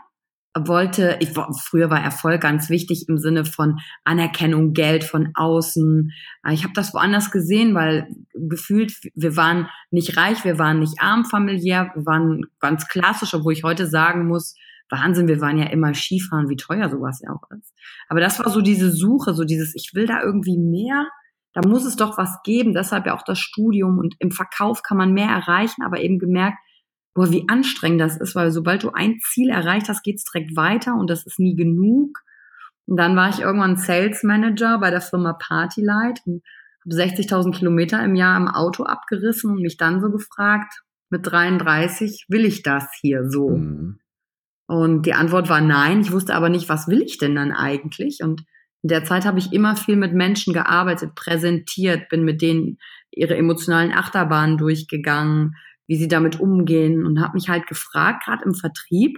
wollte, 0.66 1.18
ich, 1.20 1.32
früher 1.34 1.90
war 1.90 2.02
Erfolg 2.02 2.42
ganz 2.42 2.70
wichtig 2.70 3.06
im 3.10 3.18
Sinne 3.18 3.46
von 3.46 3.80
Anerkennung, 4.06 4.74
Geld 4.74 5.04
von 5.04 5.32
außen. 5.36 6.12
Äh, 6.46 6.54
ich 6.54 6.64
habe 6.64 6.74
das 6.74 6.94
woanders 6.94 7.32
gesehen, 7.32 7.76
weil 7.76 8.08
gefühlt, 8.34 8.94
wir 9.14 9.36
waren 9.36 9.68
nicht 9.92 10.18
reich, 10.18 10.46
wir 10.46 10.58
waren 10.58 10.80
nicht 10.80 11.02
arm 11.02 11.26
familiär, 11.26 11.92
wir 11.94 12.06
waren 12.06 12.46
ganz 12.60 12.88
klassisch, 12.88 13.34
obwohl 13.34 13.54
ich 13.54 13.64
heute 13.64 13.88
sagen 13.88 14.28
muss, 14.28 14.56
Wahnsinn, 14.90 15.28
wir 15.28 15.42
waren 15.42 15.58
ja 15.58 15.66
immer 15.66 15.94
Skifahren, 15.94 16.50
wie 16.50 16.56
teuer 16.56 16.90
sowas 16.90 17.22
ja 17.22 17.32
auch 17.32 17.44
ist. 17.58 17.74
Aber 18.08 18.22
das 18.22 18.40
war 18.40 18.50
so 18.50 18.62
diese 18.62 18.92
Suche, 18.92 19.34
so 19.34 19.44
dieses, 19.44 19.76
ich 19.76 19.92
will 19.94 20.08
da 20.08 20.22
irgendwie 20.24 20.58
mehr, 20.58 21.08
da 21.54 21.68
muss 21.68 21.86
es 21.86 21.96
doch 21.96 22.18
was 22.18 22.42
geben. 22.44 22.74
Deshalb 22.74 23.06
ja 23.06 23.16
auch 23.18 23.24
das 23.24 23.40
Studium 23.40 23.98
und 23.98 24.16
im 24.20 24.32
Verkauf 24.32 24.84
kann 24.84 24.98
man 24.98 25.14
mehr 25.14 25.30
erreichen, 25.30 25.84
aber 25.84 26.00
eben 26.00 26.20
gemerkt, 26.20 26.58
boah, 27.18 27.32
wie 27.32 27.50
anstrengend 27.50 28.00
das 28.00 28.16
ist, 28.16 28.36
weil 28.36 28.52
sobald 28.52 28.84
du 28.84 28.92
ein 28.92 29.18
Ziel 29.20 29.50
erreicht 29.50 29.90
hast, 29.90 30.04
geht's 30.04 30.24
direkt 30.24 30.56
weiter 30.56 30.94
und 30.94 31.10
das 31.10 31.26
ist 31.26 31.40
nie 31.40 31.56
genug. 31.56 32.20
Und 32.86 32.98
dann 32.98 33.16
war 33.16 33.30
ich 33.30 33.40
irgendwann 33.40 33.76
Sales 33.76 34.22
Manager 34.22 34.78
bei 34.78 34.92
der 34.92 35.02
Firma 35.02 35.34
Partylight 35.34 36.22
und 36.28 36.44
habe 36.86 36.96
60.000 36.96 37.58
Kilometer 37.58 38.06
im 38.06 38.14
Jahr 38.14 38.38
im 38.38 38.48
Auto 38.48 38.84
abgerissen 38.84 39.50
und 39.50 39.64
mich 39.64 39.78
dann 39.78 40.00
so 40.00 40.12
gefragt, 40.12 40.84
mit 41.10 41.26
33, 41.26 42.26
will 42.30 42.46
ich 42.46 42.62
das 42.62 42.88
hier 43.02 43.28
so? 43.28 43.50
Mhm. 43.50 43.98
Und 44.68 45.08
die 45.08 45.14
Antwort 45.14 45.50
war 45.50 45.62
nein. 45.62 46.02
Ich 46.02 46.12
wusste 46.12 46.36
aber 46.36 46.50
nicht, 46.50 46.70
was 46.70 46.88
will 46.88 47.02
ich 47.02 47.18
denn 47.18 47.34
dann 47.34 47.52
eigentlich? 47.52 48.20
Und 48.22 48.44
in 48.84 48.90
der 48.90 49.06
Zeit 49.06 49.26
habe 49.26 49.40
ich 49.40 49.54
immer 49.54 49.76
viel 49.76 49.96
mit 49.96 50.14
Menschen 50.14 50.54
gearbeitet, 50.54 51.16
präsentiert, 51.16 52.10
bin 52.10 52.24
mit 52.24 52.44
denen 52.44 52.78
ihre 53.10 53.36
emotionalen 53.36 53.92
Achterbahnen 53.92 54.60
durchgegangen, 54.60 55.56
wie 55.88 55.96
sie 55.96 56.08
damit 56.08 56.40
umgehen 56.40 57.06
und 57.06 57.22
habe 57.22 57.34
mich 57.34 57.50
halt 57.50 57.68
gefragt, 57.68 58.26
gerade 58.26 58.44
im 58.46 58.54
Vertrieb, 58.54 59.18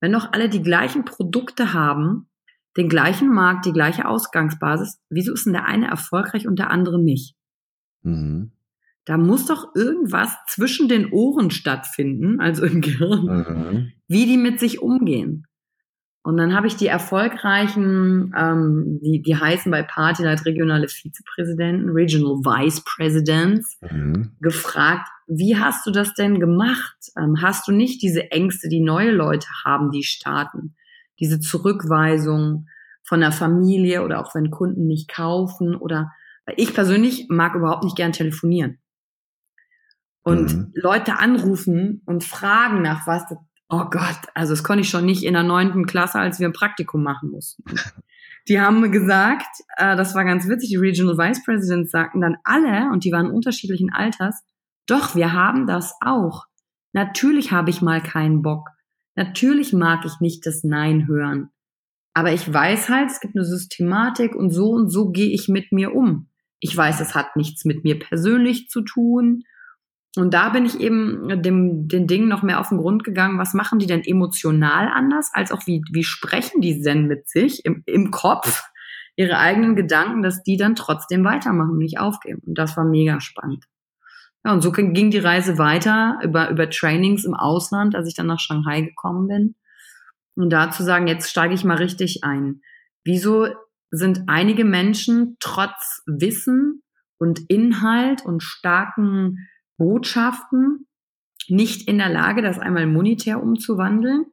wenn 0.00 0.12
doch 0.12 0.32
alle 0.32 0.48
die 0.48 0.62
gleichen 0.62 1.04
Produkte 1.04 1.72
haben, 1.72 2.28
den 2.76 2.88
gleichen 2.88 3.28
Markt, 3.28 3.66
die 3.66 3.72
gleiche 3.72 4.06
Ausgangsbasis, 4.06 5.00
wieso 5.10 5.32
ist 5.32 5.46
denn 5.46 5.52
der 5.52 5.66
eine 5.66 5.88
erfolgreich 5.88 6.46
und 6.46 6.58
der 6.58 6.70
andere 6.70 7.02
nicht? 7.02 7.34
Mhm. 8.02 8.52
Da 9.04 9.16
muss 9.16 9.46
doch 9.46 9.74
irgendwas 9.74 10.32
zwischen 10.46 10.88
den 10.88 11.12
Ohren 11.12 11.50
stattfinden, 11.50 12.40
also 12.40 12.64
im 12.64 12.80
Gehirn, 12.80 13.26
mhm. 13.26 13.92
wie 14.06 14.26
die 14.26 14.38
mit 14.38 14.60
sich 14.60 14.80
umgehen. 14.80 15.46
Und 16.24 16.36
dann 16.36 16.54
habe 16.54 16.68
ich 16.68 16.76
die 16.76 16.86
erfolgreichen, 16.86 18.32
ähm, 18.36 19.00
die, 19.02 19.22
die 19.22 19.34
heißen 19.34 19.72
bei 19.72 19.82
Partylight 19.82 20.44
regionale 20.46 20.86
Vizepräsidenten, 20.88 21.90
Regional 21.90 22.36
Vice 22.44 22.84
Presidents, 22.84 23.78
mhm. 23.80 24.36
gefragt, 24.40 25.08
wie 25.26 25.56
hast 25.56 25.84
du 25.84 25.90
das 25.90 26.14
denn 26.14 26.38
gemacht? 26.38 26.96
Ähm, 27.18 27.42
hast 27.42 27.66
du 27.66 27.72
nicht 27.72 28.02
diese 28.02 28.30
Ängste, 28.30 28.68
die 28.68 28.80
neue 28.80 29.10
Leute 29.10 29.48
haben, 29.64 29.90
die 29.90 30.04
starten? 30.04 30.76
Diese 31.18 31.40
Zurückweisung 31.40 32.68
von 33.02 33.20
der 33.20 33.32
Familie 33.32 34.04
oder 34.04 34.20
auch 34.20 34.32
wenn 34.34 34.50
Kunden 34.50 34.86
nicht 34.86 35.08
kaufen 35.08 35.74
oder 35.74 36.12
ich 36.56 36.72
persönlich 36.72 37.26
mag 37.28 37.54
überhaupt 37.54 37.84
nicht 37.84 37.96
gern 37.96 38.12
telefonieren. 38.12 38.78
Und 40.22 40.54
mhm. 40.54 40.72
Leute 40.74 41.18
anrufen 41.18 42.02
und 42.06 42.22
fragen 42.22 42.82
nach 42.82 43.06
was, 43.08 43.24
oh 43.72 43.86
Gott, 43.90 44.20
also 44.34 44.52
das 44.52 44.62
konnte 44.62 44.82
ich 44.82 44.90
schon 44.90 45.06
nicht 45.06 45.24
in 45.24 45.32
der 45.32 45.42
neunten 45.42 45.86
Klasse, 45.86 46.20
als 46.20 46.38
wir 46.38 46.46
ein 46.46 46.52
Praktikum 46.52 47.02
machen 47.02 47.30
mussten. 47.30 47.64
Die 48.48 48.60
haben 48.60 48.90
gesagt, 48.92 49.46
äh, 49.76 49.96
das 49.96 50.14
war 50.14 50.24
ganz 50.24 50.48
witzig, 50.48 50.70
die 50.70 50.76
Regional 50.76 51.16
Vice 51.16 51.44
Presidents 51.44 51.90
sagten 51.90 52.20
dann 52.20 52.36
alle, 52.44 52.90
und 52.92 53.04
die 53.04 53.12
waren 53.12 53.30
unterschiedlichen 53.30 53.92
Alters, 53.92 54.42
doch, 54.86 55.14
wir 55.14 55.32
haben 55.32 55.66
das 55.66 55.94
auch. 56.00 56.44
Natürlich 56.92 57.52
habe 57.52 57.70
ich 57.70 57.82
mal 57.82 58.02
keinen 58.02 58.42
Bock. 58.42 58.68
Natürlich 59.14 59.72
mag 59.72 60.04
ich 60.04 60.20
nicht 60.20 60.44
das 60.44 60.64
Nein 60.64 61.06
hören. 61.06 61.50
Aber 62.14 62.32
ich 62.32 62.52
weiß 62.52 62.88
halt, 62.88 63.10
es 63.10 63.20
gibt 63.20 63.36
eine 63.36 63.44
Systematik 63.44 64.34
und 64.34 64.50
so 64.50 64.70
und 64.70 64.90
so 64.90 65.10
gehe 65.10 65.30
ich 65.30 65.48
mit 65.48 65.72
mir 65.72 65.94
um. 65.94 66.28
Ich 66.60 66.76
weiß, 66.76 67.00
es 67.00 67.14
hat 67.14 67.36
nichts 67.36 67.64
mit 67.64 67.84
mir 67.84 67.98
persönlich 67.98 68.68
zu 68.68 68.82
tun. 68.82 69.44
Und 70.16 70.34
da 70.34 70.50
bin 70.50 70.66
ich 70.66 70.78
eben 70.78 71.42
dem, 71.42 71.88
den 71.88 72.06
Dingen 72.06 72.28
noch 72.28 72.42
mehr 72.42 72.60
auf 72.60 72.68
den 72.68 72.78
Grund 72.78 73.02
gegangen. 73.02 73.38
Was 73.38 73.54
machen 73.54 73.78
die 73.78 73.86
denn 73.86 74.02
emotional 74.04 74.88
anders? 74.88 75.30
Als 75.32 75.52
auch 75.52 75.66
wie, 75.66 75.82
wie 75.90 76.04
sprechen 76.04 76.60
die 76.60 76.82
denn 76.82 77.06
mit 77.06 77.28
sich 77.28 77.64
im, 77.64 77.82
im 77.86 78.10
Kopf? 78.10 78.62
Ihre 79.16 79.38
eigenen 79.38 79.74
Gedanken, 79.74 80.22
dass 80.22 80.42
die 80.42 80.56
dann 80.56 80.74
trotzdem 80.74 81.24
weitermachen 81.24 81.72
und 81.72 81.78
nicht 81.78 81.98
aufgeben. 81.98 82.42
Und 82.46 82.58
das 82.58 82.76
war 82.76 82.84
mega 82.84 83.20
spannend. 83.20 83.64
Ja, 84.44 84.52
und 84.52 84.60
so 84.60 84.72
ging 84.72 85.10
die 85.10 85.18
Reise 85.18 85.56
weiter 85.56 86.18
über, 86.22 86.50
über 86.50 86.68
Trainings 86.68 87.24
im 87.24 87.34
Ausland, 87.34 87.94
als 87.94 88.08
ich 88.08 88.14
dann 88.14 88.26
nach 88.26 88.40
Shanghai 88.40 88.80
gekommen 88.82 89.28
bin. 89.28 89.54
Und 90.34 90.50
da 90.50 90.70
zu 90.70 90.82
sagen, 90.82 91.06
jetzt 91.06 91.30
steige 91.30 91.54
ich 91.54 91.64
mal 91.64 91.76
richtig 91.76 92.24
ein. 92.24 92.62
Wieso 93.04 93.48
sind 93.90 94.24
einige 94.26 94.64
Menschen 94.64 95.36
trotz 95.40 96.02
Wissen 96.06 96.82
und 97.18 97.40
Inhalt 97.48 98.24
und 98.24 98.42
starken 98.42 99.48
Botschaften 99.82 100.86
nicht 101.48 101.88
in 101.88 101.98
der 101.98 102.08
Lage, 102.08 102.40
das 102.40 102.60
einmal 102.60 102.86
monetär 102.86 103.42
umzuwandeln? 103.42 104.26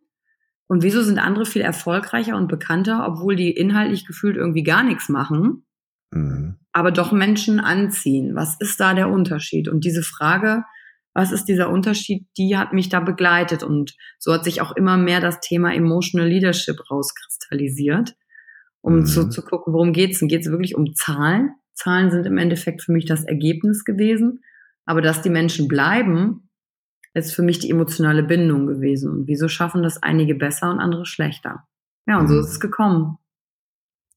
Und 0.68 0.84
wieso 0.84 1.02
sind 1.02 1.18
andere 1.18 1.48
viel 1.48 1.64
erfolgreicher 1.64 2.38
und 2.38 2.48
bekannter, 2.48 3.08
obwohl 3.08 3.36
die 3.36 3.50
inhaltlich 3.50 4.06
gefühlt 4.06 4.38
irgendwie 4.38 4.62
gar 4.62 4.84
nichts 4.84 5.10
machen, 5.10 5.66
mhm. 6.12 6.58
aber 6.72 6.92
doch 6.92 7.12
Menschen 7.12 7.60
anziehen? 7.60 8.36
Was 8.36 8.58
ist 8.60 8.80
da 8.80 8.94
der 8.94 9.10
Unterschied? 9.10 9.68
Und 9.68 9.84
diese 9.84 10.04
Frage, 10.04 10.64
was 11.16 11.32
ist 11.32 11.46
dieser 11.46 11.72
Unterschied, 11.72 12.28
die 12.38 12.56
hat 12.56 12.72
mich 12.72 12.90
da 12.90 13.00
begleitet. 13.00 13.64
Und 13.64 13.96
so 14.20 14.32
hat 14.32 14.44
sich 14.44 14.62
auch 14.62 14.76
immer 14.76 14.96
mehr 14.96 15.20
das 15.20 15.40
Thema 15.40 15.74
Emotional 15.74 16.30
Leadership 16.30 16.80
rauskristallisiert, 16.92 18.16
um 18.82 18.98
mhm. 18.98 19.06
zu, 19.08 19.28
zu 19.28 19.42
gucken, 19.42 19.74
worum 19.74 19.92
geht's? 19.92 20.20
Geht 20.20 20.42
es 20.42 20.52
wirklich 20.52 20.76
um 20.76 20.94
Zahlen? 20.94 21.56
Zahlen 21.74 22.12
sind 22.12 22.28
im 22.28 22.38
Endeffekt 22.38 22.84
für 22.84 22.92
mich 22.92 23.06
das 23.06 23.24
Ergebnis 23.24 23.86
gewesen. 23.86 24.44
Aber 24.90 25.02
dass 25.04 25.22
die 25.22 25.30
Menschen 25.30 25.68
bleiben, 25.68 26.50
ist 27.14 27.36
für 27.36 27.44
mich 27.44 27.60
die 27.60 27.70
emotionale 27.70 28.24
Bindung 28.24 28.66
gewesen. 28.66 29.12
Und 29.12 29.28
wieso 29.28 29.48
schaffen 29.48 29.84
das 29.84 30.02
einige 30.02 30.34
besser 30.34 30.72
und 30.72 30.80
andere 30.80 31.06
schlechter? 31.06 31.68
Ja, 32.08 32.18
und 32.18 32.28
so 32.28 32.34
mhm. 32.34 32.40
ist 32.40 32.50
es 32.50 32.60
gekommen. 32.60 33.20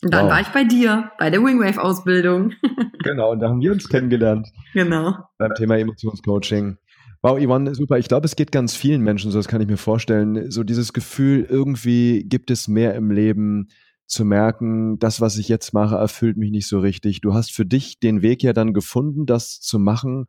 Und 0.03 0.15
dann 0.15 0.25
wow. 0.25 0.33
war 0.33 0.41
ich 0.41 0.49
bei 0.49 0.65
dir, 0.65 1.13
bei 1.19 1.29
der 1.29 1.41
Wingwave-Ausbildung. 1.43 2.55
genau, 3.05 3.33
und 3.33 3.41
da 3.41 3.51
haben 3.51 3.61
wir 3.61 3.71
uns 3.71 3.87
kennengelernt. 3.87 4.49
Genau. 4.73 5.15
Beim 5.37 5.53
Thema 5.53 5.77
Emotionscoaching. 5.77 6.79
Wow, 7.21 7.39
Yvonne, 7.39 7.75
super. 7.75 7.99
Ich 7.99 8.09
glaube, 8.09 8.25
es 8.25 8.35
geht 8.35 8.51
ganz 8.51 8.75
vielen 8.75 9.03
Menschen 9.03 9.31
so, 9.31 9.39
das 9.39 9.49
kann 9.49 9.61
ich 9.61 9.69
mir 9.69 9.77
vorstellen. 9.77 10.51
So 10.51 10.65
dieses 10.65 10.95
Gefühl, 10.95 11.47
irgendwie 11.51 12.25
gibt 12.25 12.51
es 12.51 12.67
mehr 12.67 12.95
im 12.95 13.11
Leben, 13.11 13.69
zu 14.13 14.25
merken, 14.25 14.99
das, 14.99 15.21
was 15.21 15.39
ich 15.39 15.49
jetzt 15.49 15.73
mache, 15.73 15.97
erfüllt 15.97 16.37
mich 16.37 16.51
nicht 16.51 16.69
so 16.69 16.79
richtig. 16.81 17.23
Du 17.23 17.35
hast 17.35 17.53
für 17.53 17.65
dich 17.65 17.99
den 17.99 18.23
Weg 18.23 18.43
ja 18.43 18.53
dann 18.53 18.75
gefunden, 18.75 19.27
das 19.27 19.61
zu 19.61 19.79
machen, 19.79 20.27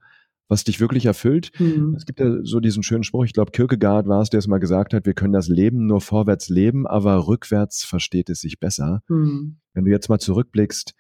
was 0.54 0.64
dich 0.64 0.80
wirklich 0.80 1.08
erfüllt. 1.08 1.50
Mhm. 1.60 1.96
Es 1.98 2.06
gibt 2.06 2.20
ja 2.20 2.38
so 2.44 2.60
diesen 2.60 2.84
schönen 2.84 3.04
Spruch, 3.04 3.26
ich 3.26 3.34
glaube, 3.34 3.52
Kierkegaard 3.52 4.08
war 4.08 4.22
es, 4.22 4.30
der 4.30 4.38
es 4.38 4.48
mal 4.48 4.60
gesagt 4.60 4.94
hat, 4.94 5.08
wir 5.08 5.16
können 5.16 5.34
das 5.34 5.48
Leben 5.48 5.88
nur 5.88 6.00
vorwärts 6.00 6.48
leben, 6.48 6.86
aber 6.86 7.28
rückwärts 7.28 7.84
versteht 7.84 8.30
es 8.30 8.42
sich 8.42 8.60
besser. 8.60 9.02
Mhm. 9.08 9.58
Wenn 9.74 9.86
du 9.86 9.92
jetzt 9.92 10.10
mal 10.10 10.20
zurückblickst, 10.20 10.94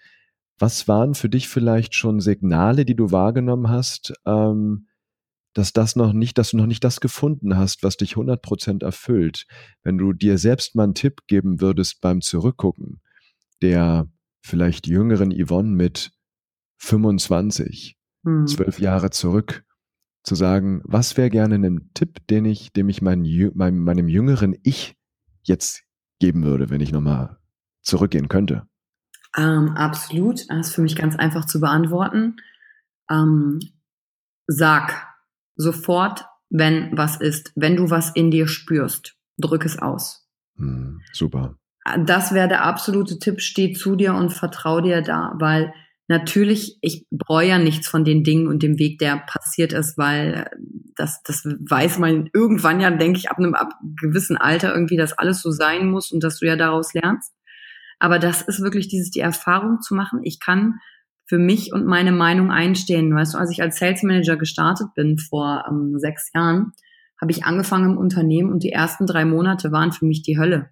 was 0.57 0.87
waren 0.87 1.13
für 1.13 1.29
dich 1.29 1.47
vielleicht 1.47 1.93
schon 1.93 2.19
Signale, 2.19 2.83
die 2.83 2.95
du 2.95 3.11
wahrgenommen 3.11 3.69
hast, 3.69 4.13
ähm, 4.25 4.87
dass 5.53 5.71
das 5.71 5.95
noch 5.95 6.13
nicht, 6.13 6.39
dass 6.39 6.49
du 6.49 6.57
noch 6.57 6.65
nicht 6.65 6.83
das 6.83 6.99
gefunden 6.99 7.55
hast, 7.55 7.83
was 7.83 7.95
dich 7.95 8.15
100% 8.15 8.83
erfüllt. 8.83 9.45
Wenn 9.83 9.99
du 9.99 10.13
dir 10.13 10.39
selbst 10.39 10.73
mal 10.73 10.85
einen 10.85 10.95
Tipp 10.95 11.27
geben 11.27 11.61
würdest 11.61 12.01
beim 12.01 12.21
Zurückgucken, 12.21 13.01
der 13.61 14.07
vielleicht 14.41 14.87
jüngeren 14.87 15.31
Yvonne 15.31 15.69
mit 15.69 16.11
25, 16.79 17.97
hm. 18.23 18.47
zwölf 18.47 18.79
Jahre 18.79 19.09
zurück, 19.09 19.63
zu 20.23 20.35
sagen, 20.35 20.81
was 20.85 21.17
wäre 21.17 21.29
gerne 21.29 21.55
ein 21.55 21.91
Tipp, 21.93 22.25
den 22.27 22.45
ich, 22.45 22.71
dem 22.71 22.89
ich 22.89 23.01
mein, 23.01 23.23
mein, 23.55 23.79
meinem 23.79 24.07
jüngeren 24.07 24.55
Ich 24.63 24.95
jetzt 25.43 25.83
geben 26.19 26.43
würde, 26.43 26.69
wenn 26.69 26.81
ich 26.81 26.91
nochmal 26.91 27.37
zurückgehen 27.81 28.29
könnte? 28.29 28.65
Ähm, 29.35 29.75
absolut. 29.75 30.49
Das 30.49 30.67
ist 30.67 30.75
für 30.75 30.81
mich 30.81 30.95
ganz 30.95 31.15
einfach 31.15 31.45
zu 31.45 31.59
beantworten. 31.59 32.37
Ähm, 33.09 33.59
sag 34.47 35.07
sofort, 35.55 36.25
wenn 36.49 36.95
was 36.95 37.17
ist. 37.17 37.51
Wenn 37.55 37.75
du 37.75 37.89
was 37.89 38.11
in 38.15 38.31
dir 38.31 38.47
spürst, 38.47 39.17
drück 39.37 39.65
es 39.65 39.79
aus. 39.79 40.27
Hm, 40.55 41.01
super. 41.11 41.57
Das 42.05 42.33
wäre 42.33 42.47
der 42.47 42.63
absolute 42.63 43.19
Tipp. 43.19 43.41
Steh 43.41 43.73
zu 43.73 43.95
dir 43.95 44.13
und 44.13 44.31
vertrau 44.31 44.79
dir 44.79 45.01
da, 45.01 45.33
weil 45.37 45.73
Natürlich, 46.07 46.77
ich 46.81 47.05
bereue 47.11 47.47
ja 47.47 47.57
nichts 47.57 47.87
von 47.87 48.03
den 48.03 48.23
Dingen 48.23 48.47
und 48.47 48.61
dem 48.61 48.77
Weg, 48.77 48.99
der 48.99 49.17
passiert 49.25 49.71
ist, 49.71 49.97
weil 49.97 50.49
das, 50.95 51.23
das 51.23 51.45
weiß 51.45 51.97
man 51.97 52.29
irgendwann 52.33 52.81
ja, 52.81 52.91
denke 52.91 53.19
ich, 53.19 53.29
ab 53.29 53.37
einem 53.37 53.55
ab 53.55 53.73
gewissen 54.01 54.35
Alter 54.35 54.73
irgendwie, 54.73 54.97
dass 54.97 55.13
alles 55.13 55.41
so 55.41 55.51
sein 55.51 55.89
muss 55.89 56.11
und 56.11 56.23
dass 56.23 56.39
du 56.39 56.45
ja 56.45 56.57
daraus 56.57 56.93
lernst. 56.93 57.33
Aber 57.99 58.19
das 58.19 58.41
ist 58.41 58.61
wirklich 58.61 58.89
dieses, 58.89 59.11
die 59.11 59.21
Erfahrung 59.21 59.79
zu 59.79 59.95
machen. 59.95 60.19
Ich 60.23 60.41
kann 60.41 60.79
für 61.25 61.37
mich 61.37 61.71
und 61.71 61.85
meine 61.85 62.11
Meinung 62.11 62.51
einstehen. 62.51 63.15
Weißt 63.15 63.33
du, 63.33 63.37
als 63.37 63.51
ich 63.51 63.61
als 63.61 63.77
Sales 63.77 64.03
Manager 64.03 64.35
gestartet 64.35 64.87
bin 64.95 65.17
vor 65.17 65.63
ähm, 65.69 65.97
sechs 65.97 66.31
Jahren, 66.33 66.73
habe 67.19 67.31
ich 67.31 67.45
angefangen 67.45 67.91
im 67.91 67.97
Unternehmen 67.97 68.51
und 68.51 68.63
die 68.63 68.73
ersten 68.73 69.05
drei 69.05 69.23
Monate 69.23 69.71
waren 69.71 69.93
für 69.93 70.05
mich 70.05 70.21
die 70.21 70.37
Hölle. 70.37 70.69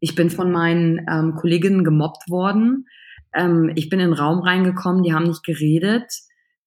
Ich 0.00 0.14
bin 0.14 0.28
von 0.28 0.52
meinen 0.52 1.06
ähm, 1.10 1.34
Kolleginnen 1.34 1.82
gemobbt 1.82 2.28
worden 2.28 2.86
ähm, 3.34 3.72
ich 3.74 3.88
bin 3.88 4.00
in 4.00 4.10
den 4.10 4.18
Raum 4.18 4.40
reingekommen, 4.40 5.02
die 5.02 5.14
haben 5.14 5.24
nicht 5.24 5.44
geredet, 5.44 6.10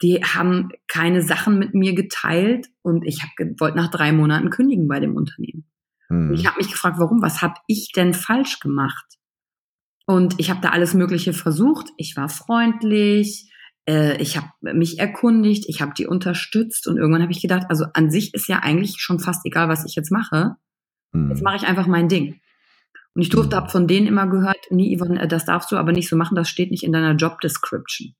die 0.01 0.21
haben 0.23 0.69
keine 0.87 1.21
Sachen 1.21 1.59
mit 1.59 1.73
mir 1.73 1.93
geteilt 1.93 2.67
und 2.81 3.05
ich 3.05 3.21
wollte 3.59 3.77
nach 3.77 3.89
drei 3.89 4.11
Monaten 4.11 4.49
kündigen 4.49 4.87
bei 4.87 4.99
dem 4.99 5.15
Unternehmen. 5.15 5.65
Mhm. 6.09 6.33
Ich 6.33 6.45
habe 6.45 6.57
mich 6.57 6.69
gefragt, 6.69 6.97
warum? 6.99 7.21
Was 7.21 7.41
habe 7.41 7.55
ich 7.67 7.91
denn 7.95 8.13
falsch 8.13 8.59
gemacht? 8.59 9.05
Und 10.05 10.35
ich 10.39 10.49
habe 10.49 10.59
da 10.61 10.69
alles 10.69 10.93
Mögliche 10.93 11.33
versucht. 11.33 11.89
Ich 11.97 12.17
war 12.17 12.27
freundlich, 12.27 13.49
äh, 13.87 14.21
ich 14.21 14.35
habe 14.37 14.49
mich 14.61 14.99
erkundigt, 14.99 15.65
ich 15.67 15.81
habe 15.81 15.93
die 15.97 16.07
unterstützt 16.07 16.87
und 16.87 16.97
irgendwann 16.97 17.21
habe 17.21 17.31
ich 17.31 17.41
gedacht, 17.41 17.67
also 17.69 17.85
an 17.93 18.11
sich 18.11 18.33
ist 18.33 18.47
ja 18.47 18.59
eigentlich 18.59 18.95
schon 18.99 19.19
fast 19.19 19.45
egal, 19.45 19.69
was 19.69 19.85
ich 19.85 19.95
jetzt 19.95 20.11
mache. 20.11 20.55
Jetzt 21.29 21.43
mache 21.43 21.57
ich 21.57 21.67
einfach 21.67 21.85
mein 21.85 22.09
Ding. 22.09 22.39
Und 23.15 23.21
ich 23.21 23.29
durfte, 23.29 23.55
habe 23.55 23.69
von 23.69 23.87
denen 23.87 24.07
immer 24.07 24.27
gehört, 24.27 24.71
nie, 24.71 24.97
Yvonne, 24.97 25.21
äh, 25.21 25.27
das 25.27 25.45
darfst 25.45 25.71
du 25.71 25.77
aber 25.77 25.91
nicht 25.91 26.09
so 26.09 26.15
machen, 26.15 26.35
das 26.35 26.49
steht 26.49 26.71
nicht 26.71 26.83
in 26.83 26.91
deiner 26.91 27.13
Job 27.13 27.39
Description. 27.41 28.15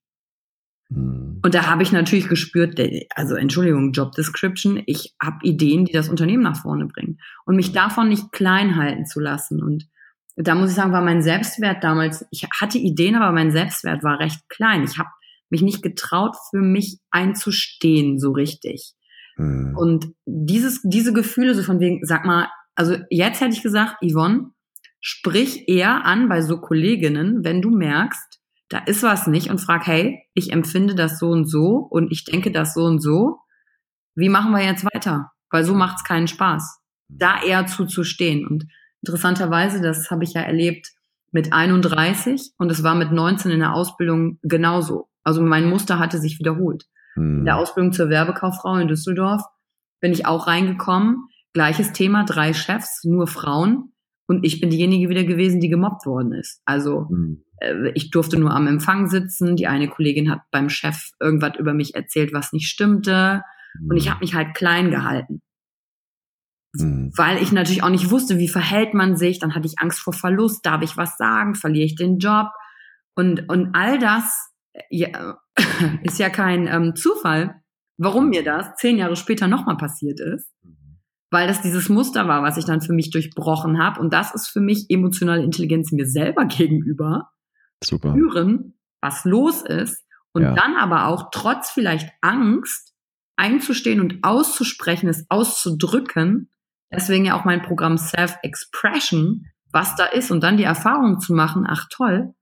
Mhm. 0.90 1.40
Und 1.44 1.54
da 1.54 1.68
habe 1.68 1.84
ich 1.84 1.92
natürlich 1.92 2.30
gespürt, 2.30 2.80
also 3.16 3.36
Entschuldigung, 3.36 3.92
Job 3.92 4.12
Description, 4.14 4.82
ich 4.86 5.16
habe 5.22 5.38
Ideen, 5.44 5.86
die 5.86 5.94
das 5.94 6.10
Unternehmen 6.10 6.44
nach 6.44 6.62
vorne 6.62 6.86
bringen. 6.86 7.20
Und 7.46 7.56
mich 7.56 7.72
davon 7.72 8.10
nicht 8.10 8.32
klein 8.32 8.76
halten 8.76 9.06
zu 9.06 9.20
lassen. 9.20 9.62
Und 9.62 9.88
da 10.36 10.56
muss 10.56 10.70
ich 10.70 10.76
sagen, 10.76 10.94
war 10.94 11.04
mein 11.04 11.22
Selbstwert 11.22 11.84
damals, 11.84 12.26
ich 12.32 12.48
hatte 12.60 12.78
Ideen, 12.78 13.16
aber 13.16 13.32
mein 13.32 13.52
Selbstwert 13.52 14.04
war 14.04 14.20
recht 14.20 14.48
klein. 14.50 14.84
Ich 14.84 14.98
habe 14.98 15.10
mich 15.50 15.62
nicht 15.62 15.84
getraut, 15.84 16.36
für 16.50 16.62
mich 16.62 17.00
einzustehen, 17.12 18.20
so 18.20 18.32
richtig. 18.32 18.94
Mhm. 19.38 19.76
Und 19.78 20.08
dieses, 20.26 20.82
diese 20.84 21.14
Gefühle, 21.14 21.56
so 21.56 21.64
von 21.64 21.80
wegen, 21.80 22.04
sag 22.04 22.26
mal, 22.26 22.48
also 22.76 22.98
jetzt 23.10 23.40
hätte 23.42 23.54
ich 23.54 23.62
gesagt, 23.62 23.98
Yvonne, 24.02 24.52
sprich 25.04 25.68
eher 25.68 26.06
an 26.06 26.30
bei 26.30 26.42
so 26.42 26.62
Kolleginnen, 26.62 27.44
wenn 27.44 27.62
du 27.62 27.70
merkst, 27.70 28.40
da 28.70 28.80
ist 28.80 29.04
was 29.04 29.28
nicht 29.28 29.50
und 29.50 29.60
frag, 29.60 29.86
hey, 29.86 30.24
ich 30.34 30.54
empfinde 30.54 30.96
das 30.96 31.20
so 31.20 31.28
und 31.28 31.46
so 31.46 31.76
und 31.76 32.12
ich 32.12 32.24
denke 32.24 32.52
das 32.52 32.74
so 32.74 32.86
und 32.86 33.02
so. 33.02 33.40
Wie 34.16 34.30
machen 34.30 34.52
wir 34.52 34.64
jetzt 34.64 34.86
weiter? 34.86 35.32
Weil 35.52 35.66
so 35.66 35.74
macht 35.76 35.98
es 35.98 36.04
keinen 36.06 36.30
Spaß. 36.30 36.80
Da 37.10 37.44
eher 37.44 37.68
zuzustehen. 37.68 38.48
Und 38.48 38.66
interessanterweise, 39.02 39.82
das 39.82 40.10
habe 40.10 40.24
ich 40.24 40.34
ja 40.34 40.42
erlebt 40.42 40.90
mit 41.32 41.52
31 41.52 42.54
und 42.58 42.72
es 42.72 42.82
war 42.82 42.96
mit 42.96 43.12
19 43.12 43.52
in 43.52 43.60
der 43.60 43.74
Ausbildung 43.74 44.40
genauso. 44.42 45.10
Also 45.24 45.42
mein 45.42 45.70
Muster 45.70 46.00
hatte 46.00 46.18
sich 46.18 46.40
wiederholt. 46.40 46.86
Hm. 47.16 47.40
In 47.40 47.46
der 47.46 47.58
Ausbildung 47.58 47.92
zur 47.92 48.10
Werbekauffrau 48.10 48.78
in 48.78 48.88
Düsseldorf 48.88 49.44
bin 50.00 50.14
ich 50.14 50.26
auch 50.26 50.48
reingekommen. 50.48 51.28
Gleiches 51.52 51.92
Thema, 51.92 52.24
drei 52.24 52.54
Chefs, 52.54 53.04
nur 53.04 53.28
Frauen. 53.28 53.93
Und 54.28 54.46
ich 54.46 54.62
bin 54.62 54.70
diejenige 54.70 55.10
wieder 55.10 55.24
gewesen, 55.24 55.60
die 55.60 55.70
gemobbt 55.70 56.06
worden 56.06 56.32
ist. 56.34 56.62
Also 56.66 57.08
hm. 57.10 57.44
äh, 57.58 57.92
ich 57.94 58.10
durfte 58.10 58.40
nur 58.40 58.52
am 58.52 58.68
Empfang 58.68 59.08
sitzen. 59.08 59.56
Die 59.56 59.68
eine 59.68 59.90
Kollegin 59.90 60.32
hat 60.32 60.42
beim 60.52 60.70
Chef 60.70 61.12
irgendwas 61.20 61.58
über 61.60 61.74
mich 61.74 61.96
erzählt, 61.96 62.34
was 62.34 62.54
nicht 62.54 62.68
stimmte. 62.68 63.44
Hm. 63.78 63.90
Und 63.90 63.98
ich 63.98 64.06
hm. 64.06 64.12
habe 64.12 64.24
mich 64.24 64.34
halt 64.34 64.54
klein 64.56 64.92
gehalten. 64.92 65.42
Hm. 66.80 67.12
Weil 67.16 67.42
ich 67.42 67.52
natürlich 67.52 67.84
auch 67.84 67.90
nicht 67.90 68.12
wusste, 68.12 68.38
wie 68.38 68.48
verhält 68.48 68.94
man 68.94 69.18
sich. 69.18 69.40
Dann 69.40 69.56
hatte 69.56 69.68
ich 69.68 69.80
Angst 69.80 70.00
vor 70.00 70.14
Verlust. 70.14 70.66
Darf 70.66 70.82
ich 70.82 70.96
was 70.96 71.18
sagen? 71.18 71.56
Verliere 71.56 71.86
ich 71.86 71.96
den 71.96 72.18
Job? 72.18 72.48
Und, 73.16 73.50
und 73.50 73.76
all 73.76 74.00
das 74.00 74.52
ja, 74.90 75.38
ist 76.04 76.18
ja 76.18 76.30
kein 76.30 76.68
ähm, 76.68 76.96
Zufall, 76.96 77.62
warum 77.98 78.30
mir 78.30 78.44
das 78.44 78.74
zehn 78.78 78.98
Jahre 78.98 79.18
später 79.18 79.48
nochmal 79.48 79.78
passiert 79.78 80.20
ist 80.20 80.50
weil 81.34 81.48
das 81.48 81.62
dieses 81.62 81.90
Muster 81.90 82.28
war, 82.28 82.44
was 82.44 82.58
ich 82.58 82.66
dann 82.66 82.80
für 82.80 82.94
mich 82.94 83.10
durchbrochen 83.10 83.80
habe. 83.80 84.00
Und 84.00 84.14
das 84.14 84.34
ist 84.36 84.48
für 84.48 84.62
mich 84.62 84.86
emotionale 84.90 85.44
Intelligenz 85.44 85.92
mir 85.92 86.06
selber 86.06 86.46
gegenüber. 86.46 87.32
Super. 87.84 88.12
Spüren, 88.12 88.76
was 89.02 89.26
los 89.26 89.64
ist. 89.64 90.06
Und 90.32 90.44
ja. 90.44 90.54
dann 90.54 90.76
aber 90.76 91.08
auch 91.08 91.32
trotz 91.32 91.72
vielleicht 91.72 92.10
Angst 92.22 92.94
einzustehen 93.36 94.00
und 94.00 94.24
auszusprechen, 94.24 95.10
es 95.10 95.26
auszudrücken. 95.30 96.50
Deswegen 96.92 97.26
ja 97.26 97.38
auch 97.38 97.46
mein 97.46 97.64
Programm 97.64 97.98
Self-Expression, 97.98 99.48
was 99.72 99.96
da 99.96 100.06
ist 100.06 100.30
und 100.30 100.44
dann 100.44 100.58
die 100.58 100.64
Erfahrung 100.64 101.20
zu 101.20 101.34
machen, 101.34 101.66
ach 101.68 101.88
toll, 101.90 102.36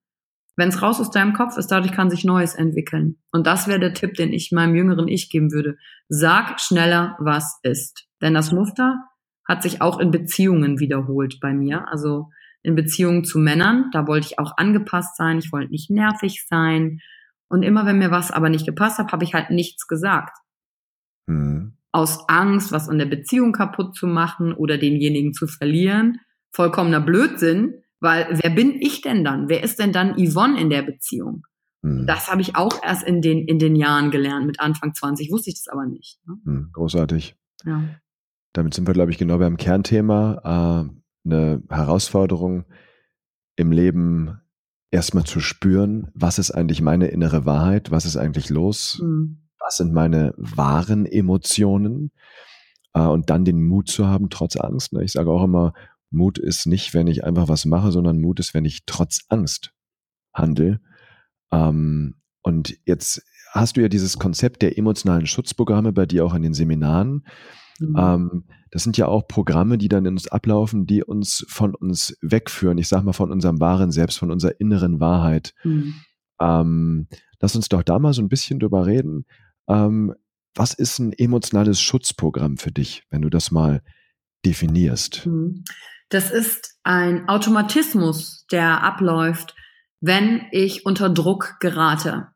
wenn 0.58 0.68
es 0.68 0.82
raus 0.82 1.00
aus 1.00 1.12
deinem 1.12 1.32
Kopf 1.32 1.56
ist, 1.56 1.68
dadurch 1.68 1.94
kann 1.94 2.10
sich 2.10 2.26
Neues 2.26 2.56
entwickeln. 2.56 3.18
Und 3.32 3.48
das 3.48 3.68
wäre 3.68 3.80
der 3.80 3.94
Tipp, 3.94 4.16
den 4.16 4.34
ich 4.34 4.52
meinem 4.52 4.76
jüngeren 4.76 5.08
Ich 5.08 5.30
geben 5.30 5.52
würde. 5.52 5.78
Sag 6.10 6.60
schneller, 6.60 7.16
was 7.20 7.60
ist. 7.64 8.11
Denn 8.22 8.34
das 8.34 8.52
Muster 8.52 9.04
hat 9.48 9.64
sich 9.64 9.82
auch 9.82 10.00
in 10.00 10.12
Beziehungen 10.12 10.80
wiederholt 10.80 11.40
bei 11.42 11.54
mir. 11.54 11.88
Also 11.90 12.30
in 12.64 12.76
Beziehungen 12.76 13.24
zu 13.24 13.40
Männern, 13.40 13.90
da 13.92 14.08
wollte 14.08 14.28
ich 14.28 14.40
auch 14.40 14.58
angepasst 14.58 15.18
sein, 15.18 15.40
ich 15.40 15.52
wollte 15.52 15.72
nicht 15.72 15.90
nervig 15.90 16.46
sein. 16.48 17.00
Und 17.50 17.64
immer 17.64 17.86
wenn 17.86 17.98
mir 17.98 18.12
was 18.12 18.32
aber 18.32 18.50
nicht 18.50 18.66
gepasst 18.66 19.00
hat, 19.00 19.12
habe 19.12 19.24
ich 19.24 19.34
halt 19.34 19.50
nichts 19.50 19.88
gesagt. 19.88 20.38
Mhm. 21.28 21.74
Aus 21.92 22.30
Angst, 22.30 22.72
was 22.72 22.88
an 22.88 23.00
der 23.00 23.08
Beziehung 23.08 23.52
kaputt 23.52 23.96
zu 23.96 24.08
machen 24.08 24.54
oder 24.54 24.78
denjenigen 24.78 25.34
zu 25.34 25.48
verlieren. 25.48 26.20
Vollkommener 26.52 27.02
Blödsinn, 27.02 27.84
weil 28.00 28.28
wer 28.42 28.50
bin 28.52 28.80
ich 28.80 29.02
denn 29.02 29.24
dann? 29.24 29.50
Wer 29.50 29.64
ist 29.64 29.80
denn 29.80 29.92
dann 29.92 30.16
Yvonne 30.18 30.60
in 30.60 30.70
der 30.70 30.84
Beziehung? 30.84 31.46
Mhm. 31.82 32.06
Das 32.06 32.32
habe 32.32 32.42
ich 32.42 32.56
auch 32.56 32.82
erst 32.84 33.04
in 33.04 33.22
den, 33.22 33.48
in 33.48 33.60
den 33.60 33.76
Jahren 33.76 34.12
gelernt. 34.12 34.46
Mit 34.46 34.60
Anfang 34.60 34.94
20 34.94 35.32
wusste 35.32 35.50
ich 35.50 35.58
das 35.58 35.68
aber 35.68 35.86
nicht. 35.86 36.20
Ne? 36.28 36.38
Mhm, 36.44 36.70
großartig. 36.72 37.36
Ja. 37.66 37.84
Damit 38.54 38.74
sind 38.74 38.88
wir, 38.88 38.94
glaube 38.94 39.12
ich, 39.12 39.18
genau 39.18 39.38
beim 39.38 39.58
Kernthema. 39.58 40.90
Äh, 40.90 41.30
eine 41.30 41.62
Herausforderung 41.70 42.66
im 43.56 43.72
Leben 43.72 44.42
erstmal 44.92 45.24
zu 45.24 45.40
spüren, 45.40 46.10
was 46.14 46.40
ist 46.40 46.52
eigentlich 46.52 46.82
meine 46.82 47.08
innere 47.08 47.46
Wahrheit, 47.46 47.92
was 47.92 48.06
ist 48.06 48.18
eigentlich 48.18 48.50
los, 48.50 49.00
mhm. 49.02 49.48
was 49.60 49.78
sind 49.78 49.94
meine 49.94 50.34
wahren 50.38 51.06
Emotionen 51.06 52.12
äh, 52.94 53.02
und 53.02 53.30
dann 53.30 53.46
den 53.46 53.64
Mut 53.64 53.90
zu 53.90 54.08
haben, 54.08 54.30
trotz 54.30 54.58
Angst. 54.58 54.94
Ne? 54.94 55.04
Ich 55.04 55.14
sage 55.14 55.32
auch 55.32 55.44
immer, 55.44 55.74
Mut 56.10 56.38
ist 56.38 56.66
nicht, 56.66 56.94
wenn 56.94 57.08
ich 57.08 57.24
einfach 57.24 57.48
was 57.48 57.66
mache, 57.66 57.92
sondern 57.92 58.20
Mut 58.20 58.40
ist, 58.40 58.54
wenn 58.54 58.66
ich 58.66 58.86
trotz 58.86 59.22
Angst 59.30 59.74
handle. 60.34 60.82
Ähm, 61.52 62.16
und 62.42 62.78
jetzt 62.86 63.24
hast 63.52 63.78
du 63.78 63.82
ja 63.82 63.88
dieses 63.88 64.18
Konzept 64.18 64.62
der 64.62 64.78
emotionalen 64.78 65.26
Schutzprogramme 65.26 65.94
bei 65.94 66.06
dir 66.06 66.26
auch 66.26 66.34
in 66.34 66.42
den 66.42 66.54
Seminaren. 66.54 67.26
Mhm. 67.82 67.96
Ähm, 67.98 68.44
das 68.70 68.84
sind 68.84 68.98
ja 68.98 69.08
auch 69.08 69.28
Programme, 69.28 69.78
die 69.78 69.90
dann 69.90 70.06
in 70.06 70.14
uns 70.14 70.28
ablaufen, 70.28 70.86
die 70.86 71.04
uns 71.04 71.46
von 71.50 71.76
uns 71.76 72.18
wegführen. 72.22 72.78
Ich 72.78 72.88
sag 72.88 73.04
mal 73.04 73.14
von 73.14 73.32
unserem 73.32 73.60
wahren 73.60 73.92
Selbst, 73.92 74.18
von 74.18 74.32
unserer 74.32 74.60
inneren 74.60 75.00
Wahrheit. 75.00 75.54
Mhm. 75.64 75.96
Ähm, 76.40 77.08
lass 77.40 77.56
uns 77.56 77.70
doch 77.70 77.84
da 77.84 78.00
mal 78.00 78.14
so 78.14 78.22
ein 78.22 78.30
bisschen 78.30 78.60
drüber 78.60 78.86
reden. 78.86 79.26
Ähm, 79.68 80.14
was 80.56 80.74
ist 80.74 81.00
ein 81.00 81.14
emotionales 81.14 81.82
Schutzprogramm 81.82 82.58
für 82.58 82.72
dich, 82.72 83.04
wenn 83.10 83.22
du 83.22 83.30
das 83.30 83.52
mal 83.52 83.82
definierst? 84.46 85.26
Mhm. 85.26 85.64
Das 86.10 86.30
ist 86.30 86.78
ein 86.84 87.30
Automatismus, 87.30 88.46
der 88.52 88.84
abläuft, 88.84 89.56
wenn 90.02 90.42
ich 90.52 90.86
unter 90.86 91.10
Druck 91.10 91.56
gerate 91.60 92.28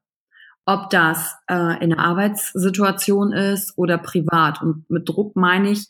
ob 0.66 0.90
das 0.90 1.36
äh, 1.48 1.84
in 1.84 1.94
einer 1.94 2.00
Arbeitssituation 2.00 3.34
ist 3.34 3.78
oder 3.78 3.98
privat. 3.98 4.62
Und 4.62 4.90
mit 4.90 5.08
Druck 5.08 5.36
meine 5.36 5.72
ich 5.72 5.88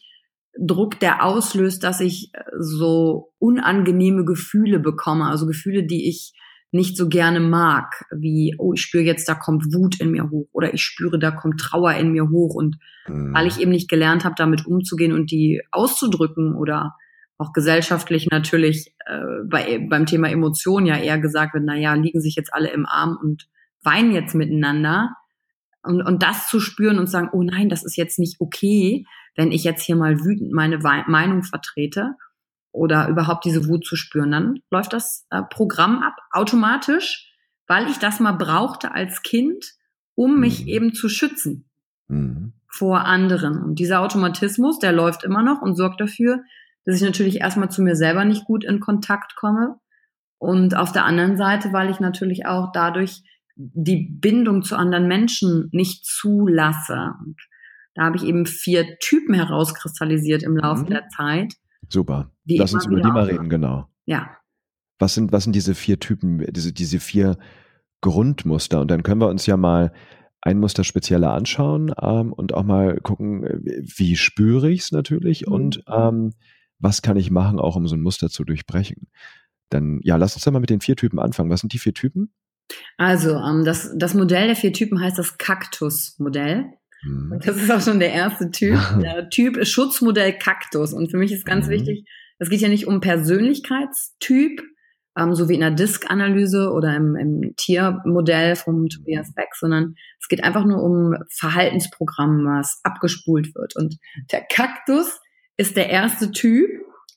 Druck, 0.58 1.00
der 1.00 1.24
auslöst, 1.24 1.84
dass 1.84 2.02
ich 2.02 2.32
äh, 2.34 2.44
so 2.60 3.32
unangenehme 3.40 4.26
Gefühle 4.26 4.80
bekomme, 4.80 5.26
also 5.26 5.46
Gefühle, 5.46 5.84
die 5.84 6.10
ich 6.10 6.34
nicht 6.72 6.98
so 6.98 7.08
gerne 7.08 7.40
mag, 7.40 8.06
wie, 8.12 8.56
oh, 8.58 8.74
ich 8.74 8.82
spüre 8.82 9.04
jetzt, 9.04 9.30
da 9.30 9.36
kommt 9.36 9.74
Wut 9.74 10.02
in 10.02 10.12
mir 10.12 10.30
hoch 10.30 10.48
oder 10.52 10.74
ich 10.74 10.82
spüre, 10.82 11.18
da 11.20 11.32
kommt 11.32 11.60
Trauer 11.60 11.94
in 11.94 12.12
mir 12.12 12.30
hoch. 12.30 12.54
Und 12.54 12.78
mhm. 13.08 13.34
weil 13.34 13.48
ich 13.48 13.60
eben 13.60 13.72
nicht 13.72 13.90
gelernt 13.90 14.26
habe, 14.26 14.36
damit 14.38 14.66
umzugehen 14.66 15.14
und 15.14 15.32
die 15.32 15.62
auszudrücken 15.72 16.54
oder 16.56 16.96
auch 17.38 17.54
gesellschaftlich 17.54 18.28
natürlich 18.30 18.94
äh, 19.06 19.44
bei, 19.50 19.86
beim 19.90 20.06
Thema 20.06 20.30
Emotionen 20.30 20.86
ja 20.86 20.98
eher 20.98 21.20
gesagt 21.20 21.54
wird, 21.54 21.64
na 21.66 21.76
ja, 21.76 21.94
liegen 21.94 22.20
sich 22.20 22.36
jetzt 22.36 22.54
alle 22.54 22.70
im 22.72 22.86
Arm 22.86 23.18
und 23.22 23.48
weinen 23.86 24.12
jetzt 24.12 24.36
miteinander. 24.36 25.16
Und, 25.84 26.02
und 26.02 26.24
das 26.24 26.48
zu 26.48 26.60
spüren 26.60 26.98
und 26.98 27.08
sagen, 27.08 27.30
oh 27.32 27.44
nein, 27.44 27.70
das 27.70 27.86
ist 27.86 27.96
jetzt 27.96 28.18
nicht 28.18 28.38
okay, 28.40 29.06
wenn 29.36 29.52
ich 29.52 29.64
jetzt 29.64 29.84
hier 29.84 29.96
mal 29.96 30.20
wütend 30.24 30.52
meine 30.52 30.80
Meinung 30.80 31.44
vertrete 31.44 32.16
oder 32.72 33.08
überhaupt 33.08 33.46
diese 33.46 33.68
Wut 33.68 33.86
zu 33.86 33.96
spüren, 33.96 34.32
dann 34.32 34.60
läuft 34.72 34.94
das 34.94 35.26
äh, 35.30 35.44
Programm 35.44 36.02
ab 36.02 36.16
automatisch, 36.32 37.32
weil 37.68 37.88
ich 37.90 38.00
das 38.00 38.20
mal 38.20 38.34
brauchte 38.34 38.94
als 38.94 39.22
Kind, 39.22 39.74
um 40.16 40.40
mich 40.40 40.64
mhm. 40.64 40.68
eben 40.68 40.94
zu 40.94 41.10
schützen 41.10 41.70
mhm. 42.08 42.54
vor 42.68 43.06
anderen. 43.06 43.62
Und 43.62 43.80
dieser 43.80 44.02
Automatismus, 44.02 44.80
der 44.80 44.92
läuft 44.92 45.24
immer 45.24 45.44
noch 45.44 45.62
und 45.62 45.76
sorgt 45.76 46.02
dafür, 46.02 46.44
dass 46.86 46.96
ich 46.96 47.02
natürlich 47.02 47.42
erstmal 47.42 47.70
zu 47.70 47.82
mir 47.82 47.96
selber 47.96 48.26
nicht 48.26 48.46
gut 48.46 48.64
in 48.64 48.80
Kontakt 48.80 49.36
komme. 49.36 49.80
Und 50.38 50.76
auf 50.76 50.92
der 50.92 51.06
anderen 51.06 51.38
Seite, 51.38 51.74
weil 51.74 51.90
ich 51.90 52.00
natürlich 52.00 52.46
auch 52.46 52.72
dadurch 52.72 53.24
die 53.56 54.10
Bindung 54.10 54.64
zu 54.64 54.76
anderen 54.76 55.08
Menschen 55.08 55.70
nicht 55.72 56.06
zulasse. 56.06 57.14
Und 57.26 57.38
da 57.94 58.04
habe 58.04 58.18
ich 58.18 58.24
eben 58.24 58.46
vier 58.46 58.98
Typen 59.00 59.34
herauskristallisiert 59.34 60.44
im 60.44 60.58
Laufe 60.58 60.84
mhm. 60.84 60.90
der 60.90 61.08
Zeit. 61.10 61.54
Super. 61.90 62.32
Lass 62.46 62.74
uns 62.74 62.86
über 62.86 63.02
die 63.02 63.08
mal 63.08 63.26
reden, 63.26 63.50
genau. 63.50 63.88
Ja. 64.06 64.38
Was 65.00 65.14
sind, 65.14 65.32
was 65.32 65.44
sind 65.44 65.56
diese 65.56 65.76
vier 65.76 66.00
Typen, 66.00 66.46
diese, 66.52 66.74
diese 66.74 67.00
vier 67.00 67.38
Grundmuster? 68.02 68.82
Und 68.82 68.92
dann 68.92 69.04
können 69.04 69.22
wir 69.22 69.30
uns 69.30 69.46
ja 69.46 69.58
mal 69.58 69.94
ein 70.42 70.60
Muster 70.60 70.84
spezieller 70.84 71.34
anschauen 71.34 71.94
ähm, 72.00 72.32
und 72.32 72.54
auch 72.54 72.64
mal 72.64 73.00
gucken, 73.02 73.44
wie 73.44 74.16
spüre 74.16 74.70
ich 74.70 74.82
es 74.82 74.92
natürlich 74.92 75.48
mhm. 75.48 75.54
und 75.54 75.84
ähm, 75.88 76.34
was 76.80 77.02
kann 77.02 77.18
ich 77.18 77.32
machen, 77.32 77.60
auch 77.60 77.76
um 77.76 77.88
so 77.88 77.96
ein 77.96 78.02
Muster 78.02 78.30
zu 78.30 78.44
durchbrechen. 78.44 79.08
Dann, 79.70 80.00
ja, 80.04 80.18
lass 80.18 80.36
uns 80.36 80.44
doch 80.44 80.52
mal 80.52 80.60
mit 80.60 80.70
den 80.70 80.82
vier 80.82 80.96
Typen 80.96 81.20
anfangen. 81.20 81.50
Was 81.50 81.62
sind 81.62 81.74
die 81.74 81.80
vier 81.80 81.94
Typen? 81.94 82.32
Also, 82.98 83.36
ähm, 83.36 83.64
das, 83.66 83.92
das 83.96 84.14
Modell 84.14 84.48
der 84.48 84.56
vier 84.56 84.74
Typen 84.74 85.02
heißt 85.02 85.18
das 85.18 85.38
Kaktus-Modell. 85.38 86.66
Mhm. 87.04 87.40
Das 87.44 87.58
ist 87.58 87.72
auch 87.72 87.82
schon 87.82 88.00
der 88.00 88.14
erste 88.14 88.52
Typ. 88.52 88.80
Der 89.02 89.30
Typ 89.30 89.58
ist 89.58 89.70
Schutzmodell 89.70 90.38
Kaktus. 90.38 90.94
Und 90.94 91.12
für 91.12 91.18
mich 91.18 91.32
ist 91.32 91.46
ganz 91.46 91.68
mhm. 91.68 91.72
wichtig, 91.72 92.06
es 92.40 92.50
geht 92.50 92.62
ja 92.62 92.68
nicht 92.68 92.88
um 92.88 93.00
Persönlichkeitstyp, 93.00 94.62
ähm, 95.18 95.36
so 95.36 95.48
wie 95.48 95.54
in 95.54 95.62
der 95.62 95.72
Disk-Analyse 95.72 96.72
oder 96.72 96.96
im, 96.96 97.16
im 97.16 97.54
Tiermodell 97.56 98.56
vom 98.56 98.88
Tobias 98.88 99.34
Beck, 99.34 99.50
sondern 99.58 99.96
es 100.20 100.28
geht 100.28 100.44
einfach 100.44 100.66
nur 100.66 100.84
um 100.84 101.16
Verhaltensprogramm, 101.30 102.46
was 102.46 102.82
abgespult 102.84 103.56
wird. 103.56 103.76
Und 103.76 103.96
der 104.32 104.42
Kaktus 104.42 105.20
ist 105.58 105.78
der 105.78 105.90
erste 105.90 106.32
Typ, 106.32 106.70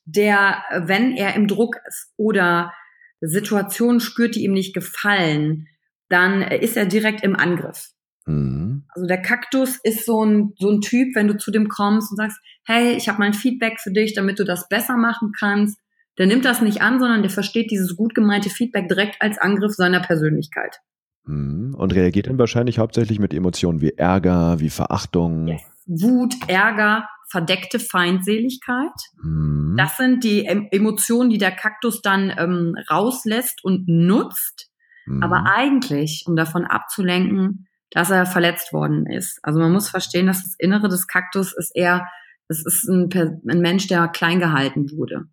der, 0.04 0.62
wenn 0.72 1.16
er 1.16 1.34
im 1.34 1.48
Druck 1.48 1.76
ist 1.86 2.12
oder 2.16 2.72
Situationen 3.20 4.00
spürt, 4.00 4.36
die 4.36 4.44
ihm 4.44 4.52
nicht 4.52 4.74
gefallen, 4.74 5.66
dann 6.08 6.42
ist 6.42 6.76
er 6.76 6.86
direkt 6.86 7.22
im 7.22 7.36
Angriff. 7.36 7.88
Mhm. 8.26 8.84
Also 8.94 9.06
der 9.06 9.22
Kaktus 9.22 9.78
ist 9.82 10.06
so 10.06 10.24
ein, 10.24 10.52
so 10.58 10.70
ein 10.70 10.80
Typ, 10.80 11.14
wenn 11.14 11.28
du 11.28 11.36
zu 11.36 11.50
dem 11.50 11.68
kommst 11.68 12.10
und 12.10 12.16
sagst, 12.16 12.38
hey, 12.64 12.94
ich 12.96 13.08
habe 13.08 13.18
mal 13.18 13.26
ein 13.26 13.34
Feedback 13.34 13.80
für 13.80 13.92
dich, 13.92 14.14
damit 14.14 14.38
du 14.38 14.44
das 14.44 14.68
besser 14.68 14.96
machen 14.96 15.32
kannst, 15.38 15.78
der 16.18 16.26
nimmt 16.26 16.44
das 16.44 16.60
nicht 16.60 16.82
an, 16.82 16.98
sondern 16.98 17.22
der 17.22 17.30
versteht 17.30 17.70
dieses 17.70 17.96
gut 17.96 18.14
gemeinte 18.14 18.50
Feedback 18.50 18.88
direkt 18.88 19.22
als 19.22 19.38
Angriff 19.38 19.74
seiner 19.74 20.00
Persönlichkeit. 20.00 20.80
Mhm. 21.24 21.74
Und 21.74 21.94
reagiert 21.94 22.26
dann 22.26 22.38
wahrscheinlich 22.38 22.78
hauptsächlich 22.78 23.18
mit 23.18 23.32
Emotionen 23.32 23.80
wie 23.80 23.92
Ärger, 23.96 24.60
wie 24.60 24.70
Verachtung. 24.70 25.48
Yes. 25.48 25.62
Wut, 25.86 26.34
Ärger, 26.48 27.08
verdeckte 27.30 27.78
Feindseligkeit. 27.78 28.92
Mhm. 29.22 29.74
Das 29.76 29.96
sind 29.96 30.24
die 30.24 30.46
Emotionen, 30.46 31.30
die 31.30 31.38
der 31.38 31.52
Kaktus 31.52 32.02
dann 32.02 32.32
ähm, 32.36 32.74
rauslässt 32.90 33.64
und 33.64 33.86
nutzt. 33.88 34.70
Mhm. 35.06 35.22
Aber 35.22 35.44
eigentlich, 35.46 36.24
um 36.26 36.36
davon 36.36 36.64
abzulenken, 36.64 37.68
dass 37.90 38.10
er 38.10 38.26
verletzt 38.26 38.72
worden 38.72 39.06
ist. 39.06 39.38
Also 39.42 39.58
man 39.60 39.72
muss 39.72 39.88
verstehen, 39.88 40.26
dass 40.26 40.42
das 40.42 40.54
Innere 40.58 40.88
des 40.88 41.06
Kaktus 41.06 41.56
ist 41.56 41.74
eher, 41.74 42.06
es 42.48 42.64
ist 42.64 42.88
ein, 42.88 43.08
ein 43.48 43.60
Mensch, 43.60 43.88
der 43.88 44.08
klein 44.08 44.40
gehalten 44.40 44.90
wurde. 44.90 45.26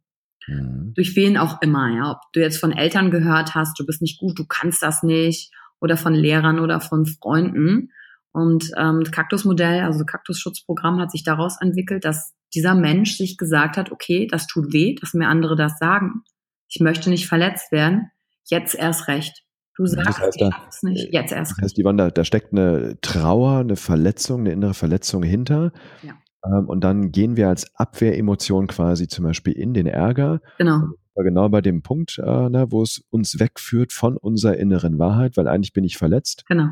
Mhm. 0.48 0.94
Durch 0.96 1.16
wen 1.16 1.38
auch 1.38 1.62
immer, 1.62 1.90
ja. 1.96 2.12
Ob 2.12 2.34
du 2.34 2.42
jetzt 2.42 2.60
von 2.60 2.72
Eltern 2.72 3.12
gehört 3.12 3.56
hast, 3.56 3.80
du 3.80 3.86
bist 3.86 4.02
nicht 4.02 4.20
gut, 4.20 4.38
du 4.38 4.46
kannst 4.46 4.84
das 4.84 5.04
nicht, 5.04 5.52
oder 5.82 5.98
von 5.98 6.14
Lehrern 6.14 6.60
oder 6.60 6.80
von 6.80 7.06
Freunden. 7.06 7.92
Und 8.36 8.70
ähm, 8.76 9.00
das 9.00 9.14
Kaktusmodell, 9.14 9.84
also 9.84 10.04
Kaktusschutzprogramm 10.04 11.00
hat 11.00 11.10
sich 11.10 11.24
daraus 11.24 11.56
entwickelt, 11.62 12.04
dass 12.04 12.34
dieser 12.54 12.76
Mensch 12.76 13.16
sich 13.16 13.38
gesagt 13.38 13.78
hat, 13.78 13.94
okay, 13.94 14.28
das 14.30 14.46
tut 14.46 14.74
weh, 14.74 14.96
dass 15.00 15.14
mir 15.14 15.30
andere 15.30 15.56
das 15.56 15.80
sagen. 15.80 16.24
Ich 16.68 16.82
möchte 16.82 17.10
nicht 17.10 17.28
verletzt 17.28 17.72
werden. 17.72 18.12
Jetzt 18.44 18.76
erst 18.76 19.08
recht. 19.08 19.44
Du 19.78 19.86
sagst, 19.86 20.10
das 20.10 20.20
heißt, 20.20 20.42
ich 20.42 20.54
schaff's 20.54 20.84
nicht. 20.84 21.14
Jetzt 21.14 21.32
erst. 21.32 21.54
Das 21.54 21.64
heißt, 21.64 21.78
die 21.78 21.86
Wanda, 21.86 22.12
da 22.12 22.26
steckt 22.26 22.52
eine 22.52 22.98
Trauer, 23.00 23.60
eine 23.60 23.78
Verletzung, 23.78 24.42
eine 24.42 24.52
innere 24.52 24.74
Verletzung 24.74 25.24
hinter. 25.24 25.72
Ja. 26.02 26.16
Ähm, 26.46 26.68
und 26.68 26.84
dann 26.84 27.14
gehen 27.14 27.38
wir 27.38 27.48
als 27.48 27.74
Abwehremotion 27.76 28.68
quasi 28.68 29.08
zum 29.08 29.24
Beispiel 29.24 29.54
in 29.54 29.74
den 29.74 29.88
Ärger. 29.88 30.42
Genau. 30.58 30.82
Genau 31.16 31.48
bei 31.48 31.62
dem 31.62 31.84
Punkt, 31.84 32.20
äh, 32.20 32.50
ne, 32.50 32.66
wo 32.70 32.84
es 32.84 33.02
uns 33.10 33.40
wegführt 33.40 33.94
von 33.94 34.18
unserer 34.18 34.58
inneren 34.58 35.00
Wahrheit, 35.00 35.38
weil 35.38 35.48
eigentlich 35.48 35.72
bin 35.72 35.86
ich 35.86 35.98
verletzt. 35.98 36.44
Genau. 36.50 36.68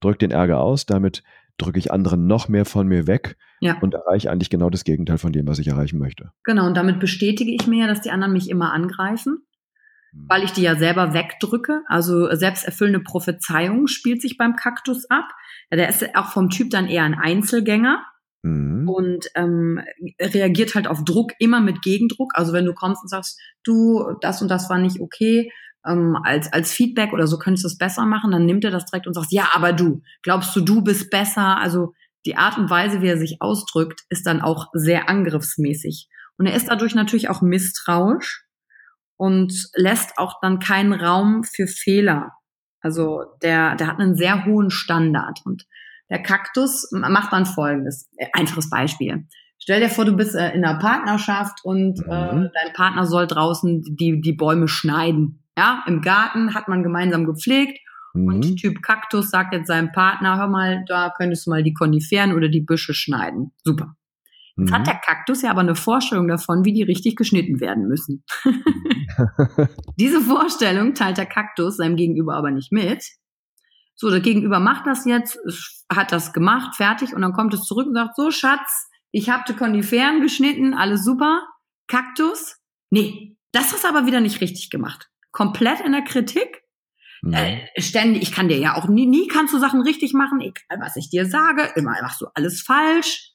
Drück 0.00 0.18
den 0.18 0.30
Ärger 0.30 0.60
aus, 0.60 0.86
damit 0.86 1.22
drücke 1.58 1.78
ich 1.78 1.92
anderen 1.92 2.26
noch 2.26 2.48
mehr 2.48 2.64
von 2.64 2.86
mir 2.86 3.06
weg 3.06 3.36
ja. 3.60 3.78
und 3.80 3.94
erreiche 3.94 4.30
eigentlich 4.30 4.50
genau 4.50 4.70
das 4.70 4.84
Gegenteil 4.84 5.18
von 5.18 5.32
dem, 5.32 5.46
was 5.46 5.58
ich 5.58 5.68
erreichen 5.68 5.98
möchte. 5.98 6.30
Genau, 6.44 6.66
und 6.66 6.76
damit 6.76 7.00
bestätige 7.00 7.50
ich 7.50 7.66
mir, 7.66 7.86
dass 7.88 8.00
die 8.00 8.10
anderen 8.10 8.32
mich 8.32 8.48
immer 8.48 8.72
angreifen, 8.72 9.38
hm. 10.12 10.26
weil 10.28 10.44
ich 10.44 10.52
die 10.52 10.62
ja 10.62 10.76
selber 10.76 11.14
wegdrücke. 11.14 11.82
Also 11.88 12.32
selbsterfüllende 12.34 13.00
Prophezeiung 13.00 13.88
spielt 13.88 14.22
sich 14.22 14.38
beim 14.38 14.54
Kaktus 14.54 15.10
ab. 15.10 15.28
Ja, 15.70 15.76
der 15.76 15.88
ist 15.88 16.14
auch 16.14 16.28
vom 16.28 16.48
Typ 16.48 16.70
dann 16.70 16.86
eher 16.86 17.02
ein 17.02 17.14
Einzelgänger. 17.14 18.04
Mhm. 18.42 18.88
Und 18.88 19.26
ähm, 19.34 19.80
reagiert 20.20 20.76
halt 20.76 20.86
auf 20.86 21.04
Druck 21.04 21.32
immer 21.40 21.60
mit 21.60 21.82
Gegendruck. 21.82 22.32
Also 22.34 22.52
wenn 22.52 22.64
du 22.64 22.72
kommst 22.72 23.02
und 23.02 23.08
sagst, 23.08 23.40
du, 23.64 24.14
das 24.20 24.40
und 24.40 24.48
das 24.48 24.70
war 24.70 24.78
nicht 24.78 25.00
okay, 25.00 25.50
ähm, 25.88 26.16
als, 26.22 26.52
als 26.52 26.72
Feedback 26.72 27.12
oder 27.12 27.26
so 27.26 27.38
könntest 27.38 27.64
du 27.64 27.68
es 27.68 27.78
besser 27.78 28.06
machen, 28.06 28.30
dann 28.30 28.46
nimmt 28.46 28.64
er 28.64 28.70
das 28.70 28.86
direkt 28.86 29.06
und 29.06 29.14
sagt, 29.14 29.28
ja, 29.30 29.48
aber 29.54 29.72
du, 29.72 30.02
glaubst 30.22 30.54
du, 30.54 30.60
du 30.60 30.82
bist 30.82 31.10
besser? 31.10 31.58
Also 31.58 31.94
die 32.26 32.36
Art 32.36 32.58
und 32.58 32.70
Weise, 32.70 33.00
wie 33.00 33.08
er 33.08 33.18
sich 33.18 33.40
ausdrückt, 33.40 34.02
ist 34.08 34.26
dann 34.26 34.42
auch 34.42 34.68
sehr 34.72 35.08
angriffsmäßig. 35.08 36.08
Und 36.36 36.46
er 36.46 36.54
ist 36.54 36.68
dadurch 36.68 36.94
natürlich 36.94 37.28
auch 37.30 37.42
misstrauisch 37.42 38.44
und 39.16 39.52
lässt 39.74 40.18
auch 40.18 40.34
dann 40.40 40.58
keinen 40.58 40.92
Raum 40.92 41.42
für 41.44 41.66
Fehler. 41.66 42.32
Also 42.80 43.24
der, 43.42 43.74
der 43.76 43.88
hat 43.88 43.98
einen 43.98 44.16
sehr 44.16 44.44
hohen 44.44 44.70
Standard. 44.70 45.40
Und 45.44 45.64
der 46.10 46.22
Kaktus 46.22 46.88
macht 46.92 47.32
dann 47.32 47.46
folgendes. 47.46 48.08
Einfaches 48.32 48.70
Beispiel. 48.70 49.26
Stell 49.60 49.80
dir 49.80 49.88
vor, 49.88 50.04
du 50.04 50.12
bist 50.12 50.34
äh, 50.34 50.52
in 50.52 50.64
einer 50.64 50.78
Partnerschaft 50.78 51.64
und 51.64 52.00
äh, 52.00 52.32
mhm. 52.32 52.50
dein 52.54 52.72
Partner 52.74 53.06
soll 53.06 53.26
draußen 53.26 53.82
die, 53.82 54.20
die 54.20 54.32
Bäume 54.32 54.68
schneiden. 54.68 55.42
Ja, 55.58 55.82
im 55.88 56.02
Garten 56.02 56.54
hat 56.54 56.68
man 56.68 56.84
gemeinsam 56.84 57.26
gepflegt 57.26 57.80
mhm. 58.14 58.28
und 58.28 58.56
Typ 58.58 58.80
Kaktus 58.80 59.30
sagt 59.30 59.52
jetzt 59.52 59.66
seinem 59.66 59.90
Partner, 59.90 60.38
hör 60.38 60.46
mal, 60.46 60.84
da 60.86 61.12
könntest 61.16 61.46
du 61.46 61.50
mal 61.50 61.64
die 61.64 61.74
Koniferen 61.74 62.32
oder 62.32 62.48
die 62.48 62.60
Büsche 62.60 62.94
schneiden. 62.94 63.50
Super. 63.64 63.96
Jetzt 64.56 64.70
mhm. 64.70 64.74
hat 64.74 64.86
der 64.86 64.94
Kaktus 64.94 65.42
ja 65.42 65.50
aber 65.50 65.62
eine 65.62 65.74
Vorstellung 65.74 66.28
davon, 66.28 66.64
wie 66.64 66.72
die 66.72 66.84
richtig 66.84 67.16
geschnitten 67.16 67.58
werden 67.58 67.88
müssen. 67.88 68.22
Diese 69.98 70.20
Vorstellung 70.20 70.94
teilt 70.94 71.18
der 71.18 71.26
Kaktus 71.26 71.78
seinem 71.78 71.96
Gegenüber 71.96 72.36
aber 72.36 72.52
nicht 72.52 72.70
mit, 72.70 73.02
so, 73.96 74.10
der 74.10 74.20
Gegenüber 74.20 74.60
macht 74.60 74.86
das 74.86 75.06
jetzt, 75.06 75.40
hat 75.92 76.12
das 76.12 76.32
gemacht, 76.32 76.76
fertig 76.76 77.14
und 77.14 77.22
dann 77.22 77.32
kommt 77.32 77.52
es 77.52 77.64
zurück 77.64 77.88
und 77.88 77.94
sagt, 77.94 78.14
so 78.14 78.30
Schatz, 78.30 78.88
ich 79.10 79.28
habe 79.28 79.42
die 79.48 79.56
Koniferen 79.56 80.20
geschnitten, 80.20 80.72
alles 80.72 81.04
super. 81.04 81.42
Kaktus? 81.88 82.58
Nee, 82.90 83.36
das 83.50 83.72
ist 83.72 83.84
aber 83.84 84.06
wieder 84.06 84.20
nicht 84.20 84.40
richtig 84.40 84.70
gemacht. 84.70 85.10
Komplett 85.38 85.78
in 85.82 85.92
der 85.92 86.02
Kritik. 86.02 86.64
Mhm. 87.22 87.32
Äh, 87.32 87.60
ständig, 87.80 88.22
ich 88.22 88.32
kann 88.32 88.48
dir 88.48 88.58
ja 88.58 88.74
auch 88.74 88.88
nie, 88.88 89.06
nie 89.06 89.28
kannst 89.28 89.54
du 89.54 89.58
Sachen 89.60 89.82
richtig 89.82 90.12
machen, 90.12 90.40
egal 90.40 90.80
was 90.80 90.96
ich 90.96 91.10
dir 91.10 91.26
sage, 91.26 91.62
immer 91.76 91.92
machst 92.02 92.20
du 92.20 92.26
alles 92.34 92.60
falsch. 92.60 93.34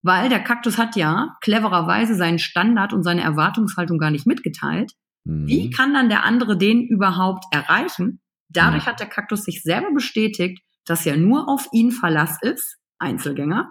Weil 0.00 0.30
der 0.30 0.40
Kaktus 0.42 0.78
hat 0.78 0.96
ja 0.96 1.36
clevererweise 1.42 2.14
seinen 2.14 2.38
Standard 2.38 2.94
und 2.94 3.02
seine 3.02 3.20
Erwartungshaltung 3.20 3.98
gar 3.98 4.10
nicht 4.10 4.26
mitgeteilt. 4.26 4.92
Mhm. 5.24 5.46
Wie 5.46 5.68
kann 5.68 5.92
dann 5.92 6.08
der 6.08 6.24
andere 6.24 6.56
den 6.56 6.88
überhaupt 6.88 7.44
erreichen? 7.50 8.22
Dadurch 8.48 8.84
mhm. 8.84 8.88
hat 8.88 9.00
der 9.00 9.08
Kaktus 9.08 9.44
sich 9.44 9.62
selber 9.62 9.92
bestätigt, 9.92 10.62
dass 10.86 11.04
er 11.04 11.18
nur 11.18 11.50
auf 11.50 11.68
ihn 11.72 11.92
Verlass 11.92 12.38
ist, 12.40 12.78
Einzelgänger, 12.98 13.70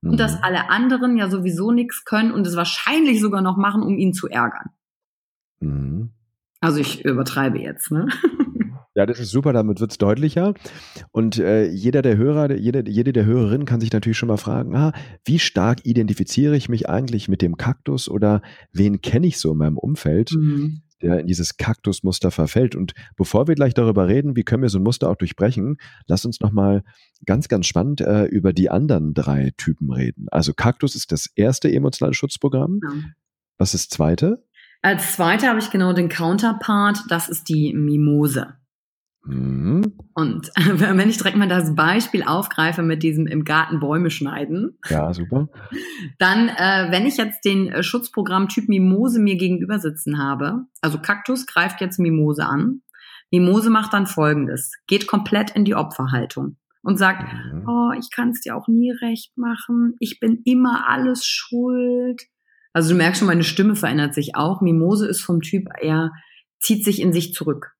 mhm. 0.00 0.10
und 0.10 0.18
dass 0.18 0.38
mhm. 0.38 0.42
alle 0.42 0.70
anderen 0.70 1.16
ja 1.16 1.30
sowieso 1.30 1.70
nichts 1.70 2.04
können 2.04 2.32
und 2.32 2.44
es 2.48 2.56
wahrscheinlich 2.56 3.20
sogar 3.20 3.42
noch 3.42 3.56
machen, 3.56 3.84
um 3.84 3.96
ihn 3.96 4.12
zu 4.12 4.26
ärgern. 4.26 4.70
Also 6.62 6.78
ich 6.78 7.04
übertreibe 7.04 7.58
jetzt, 7.58 7.90
ne? 7.90 8.06
Ja, 8.94 9.06
das 9.06 9.18
ist 9.18 9.30
super, 9.30 9.54
damit 9.54 9.80
wird 9.80 9.90
es 9.90 9.96
deutlicher. 9.96 10.52
Und 11.12 11.38
äh, 11.38 11.66
jeder 11.66 12.02
der 12.02 12.18
Hörer, 12.18 12.54
jede, 12.54 12.86
jede 12.90 13.14
der 13.14 13.24
Hörerinnen 13.24 13.66
kann 13.66 13.80
sich 13.80 13.90
natürlich 13.90 14.18
schon 14.18 14.28
mal 14.28 14.36
fragen, 14.36 14.76
ah, 14.76 14.92
wie 15.24 15.38
stark 15.38 15.86
identifiziere 15.86 16.54
ich 16.56 16.68
mich 16.68 16.90
eigentlich 16.90 17.26
mit 17.26 17.40
dem 17.40 17.56
Kaktus 17.56 18.06
oder 18.06 18.42
wen 18.70 19.00
kenne 19.00 19.28
ich 19.28 19.38
so 19.38 19.52
in 19.52 19.56
meinem 19.58 19.78
Umfeld? 19.78 20.32
Mhm 20.32 20.82
der 21.00 21.18
in 21.18 21.26
dieses 21.26 21.56
Kaktusmuster 21.56 22.30
verfällt. 22.30 22.76
Und 22.76 22.94
bevor 23.16 23.48
wir 23.48 23.56
gleich 23.56 23.74
darüber 23.74 24.06
reden, 24.06 24.36
wie 24.36 24.44
können 24.44 24.62
wir 24.62 24.68
so 24.68 24.78
ein 24.78 24.84
Muster 24.84 25.10
auch 25.10 25.16
durchbrechen, 25.16 25.78
lass 26.06 26.24
uns 26.24 26.38
nochmal 26.38 26.84
ganz, 27.26 27.48
ganz 27.48 27.66
spannend 27.66 28.00
äh, 28.00 28.26
über 28.26 28.52
die 28.52 28.70
anderen 28.70 29.12
drei 29.12 29.50
Typen 29.56 29.92
reden. 29.92 30.26
Also 30.30 30.54
Kaktus 30.54 30.94
ist 30.94 31.10
das 31.10 31.26
erste 31.34 31.72
emotionale 31.72 32.14
Schutzprogramm. 32.14 32.78
Ja. 32.82 32.90
Was 33.58 33.74
ist 33.74 33.90
das 33.90 33.96
zweite? 33.96 34.44
Als 34.82 35.14
zweite 35.14 35.48
habe 35.48 35.60
ich 35.60 35.70
genau 35.70 35.92
den 35.92 36.08
Counterpart, 36.08 37.04
das 37.08 37.28
ist 37.28 37.48
die 37.48 37.72
Mimose. 37.72 38.54
Mhm. 39.24 39.96
Und 40.14 40.50
wenn 40.56 41.08
ich 41.08 41.18
direkt 41.18 41.36
mal 41.36 41.48
das 41.48 41.74
Beispiel 41.74 42.24
aufgreife 42.24 42.82
mit 42.82 43.02
diesem 43.02 43.26
im 43.26 43.44
Garten 43.44 43.78
Bäume 43.78 44.10
schneiden. 44.10 44.78
Ja, 44.88 45.12
super. 45.14 45.48
Dann, 46.18 46.48
äh, 46.48 46.88
wenn 46.90 47.06
ich 47.06 47.16
jetzt 47.16 47.44
den 47.44 47.68
äh, 47.68 47.82
Schutzprogramm 47.82 48.48
Typ 48.48 48.68
Mimose 48.68 49.20
mir 49.20 49.36
gegenüber 49.36 49.78
sitzen 49.78 50.18
habe, 50.18 50.64
also 50.80 50.98
Kaktus 50.98 51.46
greift 51.46 51.80
jetzt 51.80 51.98
Mimose 51.98 52.44
an. 52.44 52.82
Mimose 53.30 53.70
macht 53.70 53.94
dann 53.94 54.06
folgendes, 54.06 54.72
geht 54.86 55.06
komplett 55.06 55.52
in 55.52 55.64
die 55.64 55.74
Opferhaltung 55.74 56.56
und 56.82 56.98
sagt, 56.98 57.32
mhm. 57.32 57.66
oh, 57.66 57.92
ich 57.98 58.10
kann 58.10 58.30
es 58.30 58.40
dir 58.40 58.56
auch 58.56 58.68
nie 58.68 58.90
recht 58.90 59.38
machen, 59.38 59.94
ich 60.00 60.20
bin 60.20 60.42
immer 60.44 60.88
alles 60.88 61.24
schuld. 61.24 62.20
Also 62.72 62.90
du 62.90 62.96
merkst 62.96 63.18
schon, 63.18 63.28
meine 63.28 63.44
Stimme 63.44 63.76
verändert 63.76 64.14
sich 64.14 64.34
auch. 64.34 64.60
Mimose 64.60 65.06
ist 65.06 65.20
vom 65.20 65.40
Typ 65.40 65.68
eher, 65.80 66.10
zieht 66.60 66.84
sich 66.84 67.00
in 67.00 67.12
sich 67.12 67.32
zurück 67.32 67.74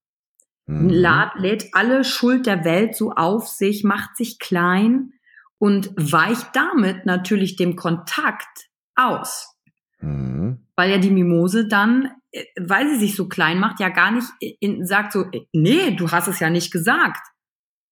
mhm. 0.66 0.88
lädt 0.88 1.66
alle 1.72 2.05
Schuld 2.05 2.46
der 2.46 2.64
Welt 2.64 2.96
so 2.96 3.12
auf 3.12 3.48
sich, 3.48 3.85
macht 3.85 4.16
sich 4.16 4.38
klein 4.38 5.12
und 5.59 5.90
weicht 5.96 6.48
damit 6.55 7.07
natürlich 7.07 7.57
dem 7.57 7.76
Kontakt 7.76 8.68
aus. 8.94 9.55
Mhm. 10.00 10.66
Weil 10.76 10.90
ja 10.90 10.98
die 10.98 11.11
Mimose 11.11 11.68
dann 11.68 12.11
äh, 12.33 12.44
weil 12.59 12.88
sie 12.88 12.98
sich 12.98 13.14
so 13.14 13.28
klein 13.28 13.59
macht, 13.59 13.81
ja 13.81 13.88
gar 13.88 14.11
nicht 14.11 14.28
in, 14.61 14.85
sagt 14.87 15.12
so, 15.12 15.26
nee, 15.52 15.94
du 15.94 16.11
hast 16.11 16.28
es 16.28 16.40
ja 16.40 16.50
nicht 16.50 16.72
gesagt 16.72 17.20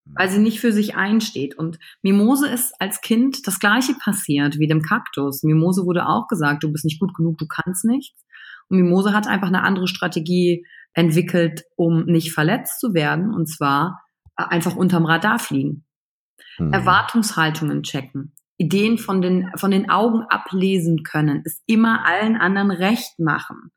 weil 0.05 0.29
sie 0.29 0.39
nicht 0.39 0.59
für 0.59 0.71
sich 0.71 0.95
einsteht. 0.95 1.57
Und 1.57 1.79
Mimose 2.01 2.47
ist 2.47 2.73
als 2.79 3.01
Kind 3.01 3.47
das 3.47 3.59
gleiche 3.59 3.93
passiert 3.93 4.57
wie 4.59 4.67
dem 4.67 4.81
Kaktus. 4.81 5.43
Mimose 5.43 5.85
wurde 5.85 6.07
auch 6.07 6.27
gesagt, 6.27 6.63
du 6.63 6.71
bist 6.71 6.85
nicht 6.85 6.99
gut 6.99 7.13
genug, 7.15 7.37
du 7.37 7.47
kannst 7.47 7.85
nichts. 7.85 8.25
Und 8.69 8.77
Mimose 8.77 9.13
hat 9.13 9.27
einfach 9.27 9.47
eine 9.47 9.63
andere 9.63 9.87
Strategie 9.87 10.65
entwickelt, 10.93 11.63
um 11.75 12.05
nicht 12.05 12.33
verletzt 12.33 12.79
zu 12.79 12.93
werden, 12.93 13.33
und 13.33 13.47
zwar 13.47 14.01
äh, 14.37 14.43
einfach 14.43 14.75
unterm 14.75 15.05
Radar 15.05 15.39
fliegen. 15.39 15.85
Mhm. 16.57 16.73
Erwartungshaltungen 16.73 17.83
checken. 17.83 18.33
Ideen 18.57 18.97
von 18.97 19.21
den, 19.21 19.49
von 19.55 19.71
den 19.71 19.89
Augen 19.89 20.23
ablesen 20.29 21.03
können, 21.03 21.41
es 21.45 21.63
immer 21.65 22.05
allen 22.05 22.35
anderen 22.35 22.69
recht 22.69 23.19
machen. 23.19 23.71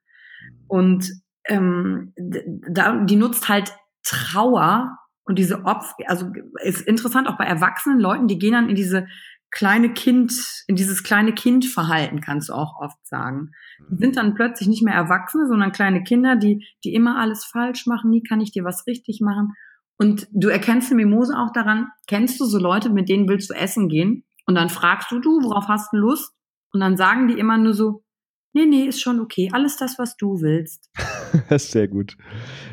Und 0.66 1.10
ähm, 1.46 2.12
da, 2.16 3.02
die 3.04 3.16
nutzt 3.16 3.48
halt 3.48 3.74
Trauer 4.02 4.98
und 5.24 5.38
diese 5.38 5.64
Opfer, 5.64 5.94
also 6.06 6.30
ist 6.62 6.82
interessant 6.82 7.28
auch 7.28 7.38
bei 7.38 7.44
erwachsenen 7.44 7.98
Leuten, 7.98 8.28
die 8.28 8.38
gehen 8.38 8.52
dann 8.52 8.68
in 8.68 8.74
diese 8.74 9.06
kleine 9.50 9.92
Kind, 9.92 10.64
in 10.66 10.76
dieses 10.76 11.02
kleine 11.02 11.32
Kindverhalten, 11.32 12.20
kannst 12.20 12.48
du 12.48 12.54
auch 12.54 12.80
oft 12.80 13.06
sagen. 13.06 13.52
Die 13.88 13.96
sind 13.96 14.16
dann 14.16 14.34
plötzlich 14.34 14.68
nicht 14.68 14.82
mehr 14.82 14.94
Erwachsene, 14.94 15.46
sondern 15.46 15.72
kleine 15.72 16.02
Kinder, 16.02 16.34
die, 16.36 16.66
die 16.82 16.92
immer 16.92 17.18
alles 17.18 17.44
falsch 17.44 17.86
machen, 17.86 18.10
nie 18.10 18.22
kann 18.22 18.40
ich 18.40 18.50
dir 18.50 18.64
was 18.64 18.86
richtig 18.86 19.20
machen. 19.20 19.54
Und 19.96 20.26
du 20.32 20.48
erkennst 20.48 20.90
eine 20.90 21.04
Mimose 21.04 21.38
auch 21.38 21.52
daran, 21.52 21.88
kennst 22.08 22.40
du 22.40 22.44
so 22.46 22.58
Leute, 22.58 22.90
mit 22.90 23.08
denen 23.08 23.28
willst 23.28 23.48
du 23.48 23.54
essen 23.54 23.88
gehen? 23.88 24.24
Und 24.44 24.56
dann 24.56 24.70
fragst 24.70 25.12
du, 25.12 25.20
du, 25.20 25.42
worauf 25.42 25.68
hast 25.68 25.92
du 25.92 25.98
Lust? 25.98 26.34
Und 26.72 26.80
dann 26.80 26.96
sagen 26.96 27.28
die 27.28 27.38
immer 27.38 27.56
nur 27.56 27.74
so, 27.74 28.02
nee, 28.52 28.66
nee, 28.66 28.86
ist 28.86 29.00
schon 29.00 29.20
okay. 29.20 29.50
Alles 29.52 29.76
das, 29.76 29.98
was 29.98 30.16
du 30.16 30.40
willst. 30.40 30.90
Sehr 31.50 31.88
gut. 31.88 32.16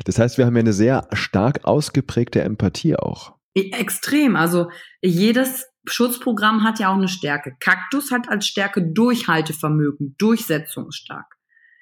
Das 0.05 0.19
heißt, 0.19 0.37
wir 0.37 0.45
haben 0.45 0.55
ja 0.55 0.61
eine 0.61 0.73
sehr 0.73 1.07
stark 1.13 1.65
ausgeprägte 1.65 2.41
Empathie 2.41 2.95
auch. 2.95 3.35
Extrem. 3.53 4.35
Also 4.35 4.69
jedes 5.01 5.67
Schutzprogramm 5.85 6.63
hat 6.63 6.79
ja 6.79 6.89
auch 6.89 6.97
eine 6.97 7.07
Stärke. 7.07 7.55
Kaktus 7.59 8.11
hat 8.11 8.29
als 8.29 8.47
Stärke 8.47 8.81
Durchhaltevermögen, 8.93 10.15
durchsetzungsstark. 10.17 11.25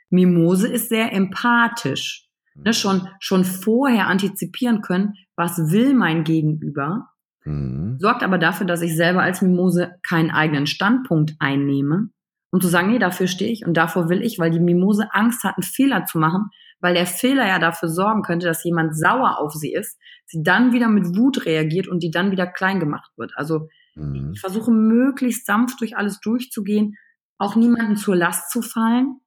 Mimose 0.10 0.68
ist 0.68 0.90
sehr 0.90 1.14
empathisch. 1.14 2.26
Ne, 2.56 2.74
schon, 2.74 3.08
schon 3.20 3.46
vorher 3.46 4.08
antizipieren 4.08 4.82
können, 4.82 5.14
was 5.38 5.72
will 5.72 5.94
mein 5.94 6.26
Gegenüber, 6.26 7.08
mhm. 7.46 7.98
sorgt 8.00 8.22
aber 8.22 8.38
dafür, 8.38 8.68
dass 8.68 8.82
ich 8.82 8.98
selber 8.98 9.22
als 9.22 9.42
Mimose 9.42 9.96
keinen 10.04 10.30
eigenen 10.30 10.68
Standpunkt 10.68 11.36
einnehme, 11.40 12.10
und 12.52 12.62
zu 12.62 12.68
sagen, 12.68 12.92
nee, 12.92 13.00
dafür 13.00 13.28
stehe 13.28 13.52
ich 13.52 13.66
und 13.66 13.76
davor 13.76 14.10
will 14.10 14.22
ich, 14.22 14.40
weil 14.40 14.52
die 14.52 14.60
Mimose 14.60 15.08
Angst 15.12 15.44
hat, 15.44 15.56
einen 15.58 15.64
Fehler 15.64 16.06
zu 16.06 16.18
machen, 16.18 16.50
weil 16.80 16.94
der 16.94 17.06
Fehler 17.06 17.48
ja 17.48 17.60
dafür 17.60 17.90
sorgen 17.90 18.22
könnte, 18.22 18.48
dass 18.48 18.64
jemand 18.64 18.98
sauer 18.98 19.40
auf 19.40 19.54
sie 19.54 19.74
ist, 19.74 19.98
sie 20.26 20.44
dann 20.44 20.74
wieder 20.74 20.88
mit 20.88 21.18
Wut 21.18 21.46
reagiert 21.46 21.88
und 21.88 22.04
die 22.04 22.12
dann 22.12 22.32
wieder 22.32 22.48
klein 22.48 22.80
gemacht 22.80 23.12
wird. 23.18 23.34
Also 23.36 23.68
mhm. 23.96 24.32
ich 24.34 24.40
versuche 24.40 24.72
möglichst 24.72 25.46
sanft 25.46 25.82
durch 25.82 25.98
alles 25.98 26.20
durchzugehen, 26.20 26.96
auch 27.38 27.56
niemanden 27.56 27.98
zur 27.98 28.16
Last 28.16 28.52
zu 28.52 28.62
fallen. 28.62 29.20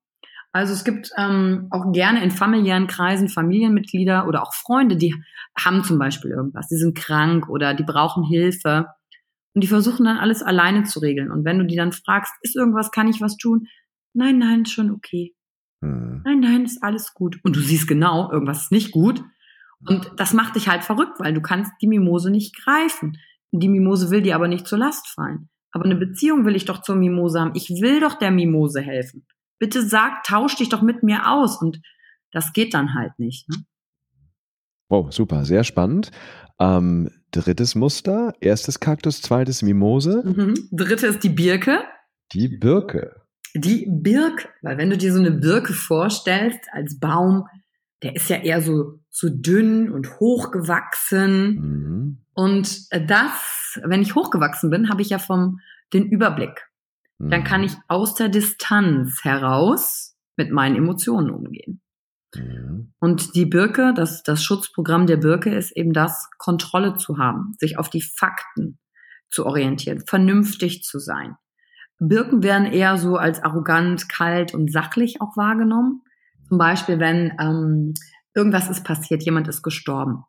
Also 0.53 0.75
es 0.75 0.85
gibt 0.85 1.11
ähm, 1.17 1.69
auch 1.71 1.93
gerne 1.93 2.23
in 2.23 2.31
familiären 2.31 2.87
Kreisen 2.87 3.29
Familienmitglieder 3.29 4.29
oder 4.29 4.43
auch 4.43 4.53
Freunde, 4.53 4.97
die 4.97 5.15
haben 5.59 5.83
zum 5.83 5.99
Beispiel 5.99 6.31
irgendwas, 6.31 6.69
die 6.69 6.77
sind 6.77 6.97
krank 6.97 7.49
oder 7.49 7.75
die 7.75 7.85
brauchen 7.85 8.25
Hilfe. 8.25 8.87
Und 9.55 9.63
die 9.63 9.69
versuchen 9.69 10.05
dann 10.05 10.17
alles 10.17 10.43
alleine 10.43 10.85
zu 10.85 10.99
regeln. 11.01 11.31
Und 11.31 11.45
wenn 11.45 11.59
du 11.59 11.67
die 11.67 11.77
dann 11.77 11.93
fragst, 11.93 12.33
ist 12.41 12.57
irgendwas, 12.57 12.91
kann 12.91 13.09
ich 13.09 13.21
was 13.21 13.37
tun? 13.37 13.67
Nein, 14.15 14.39
nein, 14.39 14.65
schon 14.65 14.91
okay. 14.91 15.35
Hm. 15.83 16.23
Nein, 16.25 16.41
nein, 16.41 16.65
ist 16.65 16.83
alles 16.83 17.13
gut. 17.13 17.39
Und 17.43 17.57
du 17.57 17.61
siehst 17.61 17.87
genau, 17.87 18.31
irgendwas 18.33 18.65
ist 18.65 18.73
nicht 18.73 18.93
gut. 18.93 19.23
Und 19.87 20.13
das 20.17 20.33
macht 20.33 20.55
dich 20.55 20.69
halt 20.69 20.85
verrückt, 20.85 21.19
weil 21.19 21.35
du 21.35 21.43
kannst 21.43 21.73
die 21.83 21.89
Mimose 21.89 22.31
nicht 22.31 22.57
greifen. 22.57 23.19
Die 23.51 23.69
Mimose 23.69 24.11
will 24.11 24.23
dir 24.23 24.37
aber 24.37 24.49
nicht 24.49 24.67
zur 24.67 24.79
Last 24.79 25.09
fallen. 25.09 25.51
Aber 25.73 25.85
eine 25.85 25.97
Beziehung 25.97 26.45
will 26.45 26.55
ich 26.55 26.65
doch 26.65 26.83
zur 26.83 26.95
Mimose 26.95 27.41
haben. 27.41 27.53
Ich 27.55 27.69
will 27.69 28.01
doch 28.01 28.15
der 28.15 28.31
Mimose 28.31 28.81
helfen. 28.81 29.27
Bitte 29.59 29.83
sag, 29.83 30.23
tausch 30.25 30.57
dich 30.57 30.69
doch 30.69 30.83
mit 30.83 31.03
mir 31.03 31.31
aus. 31.31 31.61
Und 31.61 31.81
das 32.31 32.53
geht 32.53 32.75
dann 32.75 32.95
halt 32.95 33.19
nicht. 33.19 33.49
Ne? 33.49 33.57
Wow, 34.89 35.13
super, 35.13 35.45
sehr 35.45 35.65
spannend. 35.65 36.11
Ähm, 36.61 37.11
drittes 37.33 37.75
Muster, 37.75 38.35
erstes 38.41 38.79
Kaktus, 38.79 39.21
zweites 39.21 39.63
Mimose. 39.63 40.23
Mhm. 40.25 40.55
Dritte 40.71 41.09
ist 41.09 41.25
die 41.25 41.31
Birke. 41.31 41.81
Die 42.33 42.49
Birke. 42.49 43.22
Die 43.55 43.87
Birke, 43.89 44.49
weil 44.63 44.79
wenn 44.79 44.91
du 44.91 44.97
dir 44.97 45.13
so 45.13 45.19
eine 45.19 45.31
Birke 45.31 45.73
vorstellst 45.73 46.61
als 46.73 46.99
Baum, 46.99 47.47
der 48.03 48.17
ist 48.17 48.29
ja 48.29 48.37
eher 48.37 48.61
so, 48.61 49.01
so 49.11 49.29
dünn 49.31 49.91
und 49.93 50.19
hochgewachsen. 50.19 51.55
Mhm. 51.55 52.25
Und 52.35 52.93
das, 53.09 53.79
wenn 53.85 54.03
ich 54.03 54.15
hochgewachsen 54.15 54.71
bin, 54.71 54.89
habe 54.89 55.03
ich 55.03 55.11
ja 55.11 55.19
vom 55.19 55.61
den 55.93 56.07
Überblick. 56.07 56.69
Mhm. 57.19 57.31
Dann 57.31 57.45
kann 57.45 57.63
ich 57.63 57.73
aus 57.89 58.15
der 58.15 58.29
Distanz 58.29 59.23
heraus 59.23 60.17
mit 60.37 60.51
meinen 60.51 60.77
Emotionen 60.77 61.31
umgehen. 61.31 61.81
Mhm. 62.35 62.93
Und 62.99 63.35
die 63.35 63.47
Birke, 63.47 63.93
das, 63.95 64.23
das 64.23 64.43
Schutzprogramm 64.43 65.07
der 65.07 65.19
Birke 65.19 65.55
ist 65.55 65.77
eben 65.77 65.93
das, 65.93 66.29
Kontrolle 66.39 66.97
zu 66.97 67.19
haben, 67.19 67.55
sich 67.59 67.79
auf 67.79 67.91
die 67.91 68.03
Fakten 68.03 68.79
zu 69.31 69.47
orientieren, 69.47 70.03
vernünftig 70.07 70.83
zu 70.83 70.99
sein. 70.99 71.37
Birken 71.99 72.43
werden 72.43 72.67
eher 72.67 72.97
so 72.99 73.17
als 73.17 73.43
arrogant, 73.43 74.09
kalt 74.09 74.55
und 74.55 74.73
sachlich 74.73 75.21
auch 75.21 75.37
wahrgenommen. 75.37 76.03
Zum 76.49 76.59
Beispiel, 76.59 76.99
wenn 76.99 77.33
ähm, 77.39 77.95
irgendwas 78.35 78.69
ist 78.69 78.85
passiert, 78.85 79.23
jemand 79.23 79.49
ist 79.49 79.63
gestorben, 79.63 80.25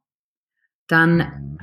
dann 0.87 1.57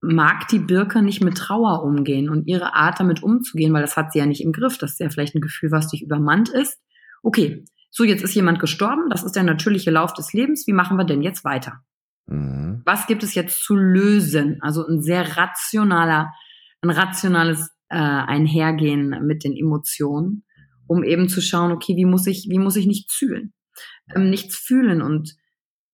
mag 0.00 0.48
die 0.48 0.58
Birke 0.58 1.02
nicht 1.02 1.22
mit 1.22 1.36
Trauer 1.36 1.82
umgehen 1.82 2.28
und 2.28 2.46
ihre 2.46 2.74
Art 2.74 3.00
damit 3.00 3.22
umzugehen, 3.22 3.72
weil 3.72 3.82
das 3.82 3.96
hat 3.96 4.12
sie 4.12 4.18
ja 4.18 4.26
nicht 4.26 4.42
im 4.42 4.52
Griff. 4.52 4.78
Das 4.78 4.92
ist 4.92 5.00
ja 5.00 5.10
vielleicht 5.10 5.34
ein 5.34 5.40
Gefühl, 5.40 5.70
was 5.72 5.88
dich 5.88 6.02
übermannt 6.02 6.48
ist. 6.48 6.78
Okay, 7.22 7.64
so 7.90 8.04
jetzt 8.04 8.22
ist 8.22 8.34
jemand 8.34 8.60
gestorben, 8.60 9.08
das 9.10 9.24
ist 9.24 9.36
der 9.36 9.42
natürliche 9.42 9.90
Lauf 9.90 10.12
des 10.12 10.32
Lebens, 10.32 10.66
wie 10.66 10.72
machen 10.72 10.96
wir 10.96 11.04
denn 11.04 11.22
jetzt 11.22 11.44
weiter? 11.44 11.80
Mhm. 12.26 12.82
Was 12.84 13.06
gibt 13.06 13.22
es 13.22 13.34
jetzt 13.34 13.64
zu 13.64 13.74
lösen? 13.74 14.58
Also 14.60 14.86
ein 14.86 15.00
sehr 15.00 15.36
rationaler, 15.36 16.32
ein 16.82 16.90
rationales 16.90 17.70
äh, 17.88 17.96
Einhergehen 17.96 19.26
mit 19.26 19.44
den 19.44 19.56
Emotionen, 19.56 20.44
um 20.86 21.04
eben 21.04 21.28
zu 21.28 21.40
schauen, 21.40 21.72
okay, 21.72 21.96
wie 21.96 22.04
muss 22.04 22.26
ich, 22.26 22.46
wie 22.50 22.58
muss 22.58 22.76
ich 22.76 22.86
nichts 22.86 23.14
fühlen? 23.14 23.52
Ähm, 24.14 24.30
nichts 24.30 24.56
fühlen 24.56 25.02
und 25.02 25.36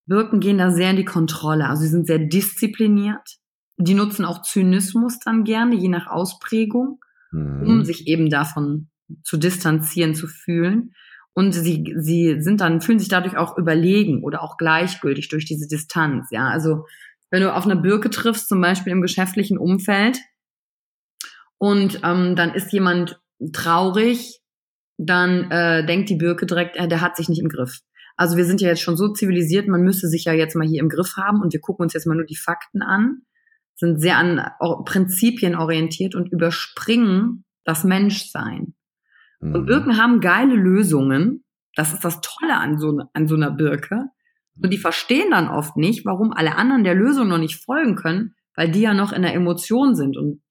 Wirken 0.07 0.41
gehen 0.41 0.59
da 0.59 0.71
sehr 0.71 0.91
in 0.91 0.97
die 0.97 1.05
Kontrolle. 1.05 1.69
Also 1.69 1.83
sie 1.83 1.89
sind 1.89 2.07
sehr 2.07 2.19
diszipliniert. 2.19 3.39
Die 3.79 3.95
nutzen 3.95 4.25
auch 4.25 4.43
Zynismus 4.43 5.19
dann 5.21 5.45
gerne, 5.45 5.77
je 5.77 5.89
nach 5.89 6.07
Ausprägung, 6.07 7.01
mhm. 7.31 7.67
um 7.67 7.85
sich 7.85 8.07
eben 8.09 8.29
davon 8.29 8.89
zu 9.25 9.37
distanzieren, 9.37 10.15
zu 10.15 10.27
fühlen. 10.27 10.93
Und 11.35 11.53
sie, 11.53 11.95
sie 11.97 12.41
sind 12.41 12.61
dann, 12.61 12.81
fühlen 12.81 12.99
sich 12.99 13.09
dadurch 13.09 13.37
auch 13.37 13.57
überlegen 13.57 14.23
oder 14.23 14.43
auch 14.43 14.59
gleichgültig 14.59 15.29
durch 15.29 15.47
diese 15.47 15.67
Distanz. 15.67 16.29
Ja, 16.31 16.49
also 16.49 16.85
wenn 17.31 17.43
du 17.43 17.55
auf 17.55 17.65
einer 17.65 17.77
Birke 17.77 18.11
triffst, 18.11 18.49
zum 18.49 18.61
Beispiel 18.61 18.93
im 18.93 19.01
geschäftlichen 19.01 19.57
Umfeld, 19.57 20.19
und 21.63 22.01
ähm, 22.03 22.35
dann 22.35 22.55
ist 22.55 22.73
jemand 22.73 23.21
traurig, 23.53 24.41
dann 24.99 25.49
äh, 25.53 25.87
denkt 25.87 26.11
die 26.11 26.17
Birke 26.17 26.45
direkt, 26.45 26.77
äh, 26.77 26.89
der 26.89 27.01
hat 27.01 27.17
sich 27.17 27.29
nicht 27.29 27.41
im 27.41 27.49
Griff. 27.49 27.83
Also 28.17 28.37
wir 28.37 28.45
sind 28.45 28.61
ja 28.61 28.67
jetzt 28.67 28.83
schon 28.83 28.97
so 28.97 29.13
zivilisiert, 29.13 29.69
man 29.69 29.83
müsste 29.83 30.09
sich 30.09 30.25
ja 30.25 30.33
jetzt 30.33 30.57
mal 30.57 30.67
hier 30.67 30.81
im 30.81 30.89
Griff 30.89 31.15
haben 31.17 31.41
und 31.41 31.53
wir 31.53 31.61
gucken 31.61 31.85
uns 31.85 31.93
jetzt 31.93 32.09
mal 32.09 32.17
nur 32.17 32.27
die 32.27 32.35
Fakten 32.35 32.83
an, 32.83 33.23
sind 33.77 34.01
sehr 34.01 34.17
an 34.17 34.45
Prinzipien 34.85 35.55
orientiert 35.55 36.17
und 36.17 36.33
überspringen 36.33 37.45
das 37.63 37.85
Menschsein. 37.85 38.75
Mhm. 39.39 39.55
Und 39.55 39.67
Birken 39.67 39.99
haben 39.99 40.21
geile 40.21 40.57
Lösungen. 40.57 41.45
Das 41.77 41.93
ist 41.93 42.05
das 42.05 42.21
Tolle 42.23 42.57
an 42.57 42.77
so, 42.77 43.03
an 43.13 43.29
so 43.29 43.37
einer 43.37 43.53
Birke. 43.53 44.07
Und 44.61 44.73
die 44.73 44.79
verstehen 44.79 45.31
dann 45.31 45.47
oft 45.47 45.77
nicht, 45.77 46.05
warum 46.07 46.33
alle 46.33 46.57
anderen 46.57 46.83
der 46.83 46.97
Lösung 46.97 47.29
noch 47.29 47.39
nicht 47.39 47.63
folgen 47.65 47.95
können, 47.95 48.35
weil 48.57 48.73
die 48.73 48.81
ja 48.81 48.95
noch 48.95 49.13
in 49.13 49.23
der 49.23 49.35
Emotion 49.35 49.95
sind. 49.95 50.17
Und 50.17 50.43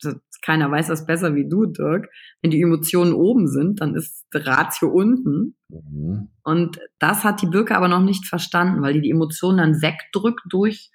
keiner 0.41 0.69
weiß 0.71 0.87
das 0.87 1.05
besser 1.05 1.35
wie 1.35 1.47
du, 1.47 1.65
Dirk. 1.65 2.09
Wenn 2.41 2.51
die 2.51 2.61
Emotionen 2.61 3.13
oben 3.13 3.47
sind, 3.47 3.81
dann 3.81 3.95
ist 3.95 4.25
die 4.33 4.37
Ratio 4.37 4.89
unten. 4.89 5.55
Mhm. 5.69 6.29
Und 6.43 6.79
das 6.99 7.23
hat 7.23 7.41
die 7.41 7.47
Birke 7.47 7.75
aber 7.75 7.87
noch 7.87 8.01
nicht 8.01 8.25
verstanden, 8.25 8.81
weil 8.81 8.93
die 8.93 9.01
die 9.01 9.11
Emotionen 9.11 9.57
dann 9.57 9.81
wegdrückt 9.81 10.41
durch 10.49 10.91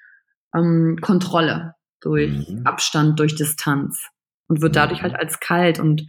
ähm, 0.54 0.98
Kontrolle, 1.00 1.74
durch 2.00 2.50
mhm. 2.50 2.62
Abstand, 2.64 3.18
durch 3.20 3.34
Distanz 3.36 4.08
und 4.48 4.62
wird 4.62 4.76
dadurch 4.76 5.02
halt 5.02 5.14
als 5.14 5.40
kalt 5.40 5.78
und 5.78 6.06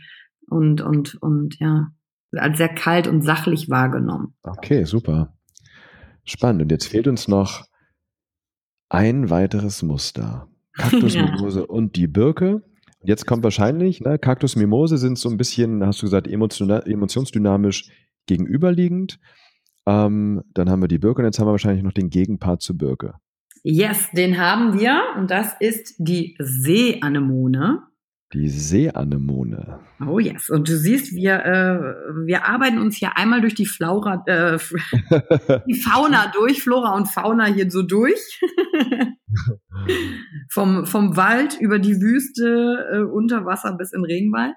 und, 0.49 0.81
und, 0.81 1.15
und 1.21 1.59
ja, 1.59 1.91
als 2.33 2.57
sehr 2.57 2.73
kalt 2.73 3.07
und 3.07 3.21
sachlich 3.21 3.69
wahrgenommen. 3.69 4.33
Okay, 4.43 4.85
super. 4.85 5.33
Spannend. 6.23 6.63
Und 6.63 6.71
jetzt 6.71 6.87
fehlt 6.87 7.07
uns 7.07 7.27
noch 7.27 7.65
ein 8.89 9.29
weiteres 9.29 9.83
Muster. 9.83 10.47
Kaktusmimose 10.77 11.61
ja. 11.61 11.65
und 11.65 11.95
die 11.95 12.07
Birke. 12.07 12.63
Jetzt 13.03 13.25
kommt 13.25 13.43
wahrscheinlich, 13.43 14.01
ne, 14.01 14.17
Kaktus, 14.17 14.55
Mimose 14.55 14.97
sind 14.97 15.17
so 15.17 15.29
ein 15.29 15.37
bisschen, 15.37 15.85
hast 15.85 16.01
du 16.01 16.05
gesagt, 16.05 16.27
emotionsdynamisch 16.27 17.91
gegenüberliegend. 18.25 19.19
Ähm, 19.87 20.43
dann 20.53 20.69
haben 20.69 20.81
wir 20.81 20.87
die 20.87 20.99
Birke 20.99 21.21
und 21.21 21.25
jetzt 21.25 21.39
haben 21.39 21.47
wir 21.47 21.51
wahrscheinlich 21.51 21.83
noch 21.83 21.93
den 21.93 22.09
Gegenpart 22.09 22.61
zu 22.61 22.75
Birke. 22.77 23.13
Yes, 23.63 24.09
den 24.13 24.37
haben 24.37 24.79
wir 24.79 24.99
und 25.17 25.31
das 25.31 25.53
ist 25.59 25.95
die 25.97 26.35
Seeanemone. 26.39 27.83
Die 28.33 28.49
Seeanemone. 28.49 29.79
Oh 30.05 30.19
yes. 30.19 30.49
Und 30.49 30.67
du 30.67 30.77
siehst, 30.77 31.13
wir, 31.13 31.45
äh, 31.45 31.79
wir 32.25 32.45
arbeiten 32.45 32.77
uns 32.77 32.97
hier 32.97 33.15
einmal 33.15 33.39
durch 33.39 33.55
die 33.55 33.65
Flora, 33.65 34.21
äh, 34.25 34.57
die 35.67 35.81
Fauna 35.81 36.29
durch, 36.33 36.61
Flora 36.61 36.93
und 36.95 37.07
Fauna 37.07 37.45
hier 37.45 37.71
so 37.71 37.83
durch. 37.83 38.19
vom, 40.49 40.85
vom 40.85 41.15
Wald 41.15 41.57
über 41.61 41.79
die 41.79 42.01
Wüste, 42.01 42.85
äh, 42.91 42.99
unter 42.99 43.45
Wasser 43.45 43.77
bis 43.77 43.93
in 43.93 44.03
Regenwald. 44.03 44.55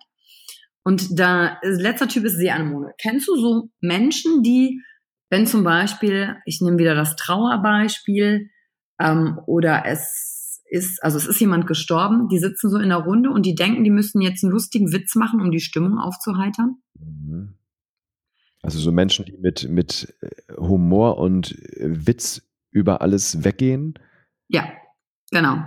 Und 0.83 1.19
da, 1.19 1.59
letzter 1.63 2.09
Typ 2.09 2.25
ist 2.25 2.39
Seeanemone. 2.39 2.93
Kennst 3.01 3.29
du 3.29 3.37
so 3.37 3.71
Menschen, 3.81 4.43
die, 4.43 4.83
wenn 5.29 5.47
zum 5.47 5.63
Beispiel, 5.63 6.37
ich 6.45 6.61
nehme 6.61 6.79
wieder 6.79 6.97
das 6.97 7.15
Trauerbeispiel, 7.15 8.51
ähm, 9.01 9.39
oder 9.47 9.85
es 9.87 10.40
ist, 10.71 11.03
also 11.03 11.19
es 11.19 11.27
ist 11.27 11.41
jemand 11.41 11.67
gestorben, 11.67 12.29
die 12.29 12.39
sitzen 12.39 12.71
so 12.71 12.79
in 12.79 12.89
der 12.89 12.99
Runde 12.99 13.31
und 13.31 13.45
die 13.45 13.55
denken, 13.55 13.85
die 13.85 13.91
müssen 13.91 14.21
jetzt 14.21 14.45
einen 14.45 14.53
lustigen 14.53 14.93
Witz 14.93 15.17
machen, 15.17 15.41
um 15.41 15.51
die 15.51 15.61
Stimmung 15.61 15.99
aufzuheitern? 15.99 16.77
Mhm. 16.99 17.55
Also 18.63 18.79
so 18.79 18.93
Menschen, 18.93 19.25
die 19.25 19.37
mit, 19.39 19.69
mit 19.69 20.15
äh, 20.21 20.29
Humor 20.57 21.19
und 21.19 21.53
äh, 21.77 22.07
Witz 22.07 22.43
über 22.71 23.01
alles 23.01 23.43
weggehen? 23.43 23.95
Ja, 24.49 24.65
genau. 25.31 25.63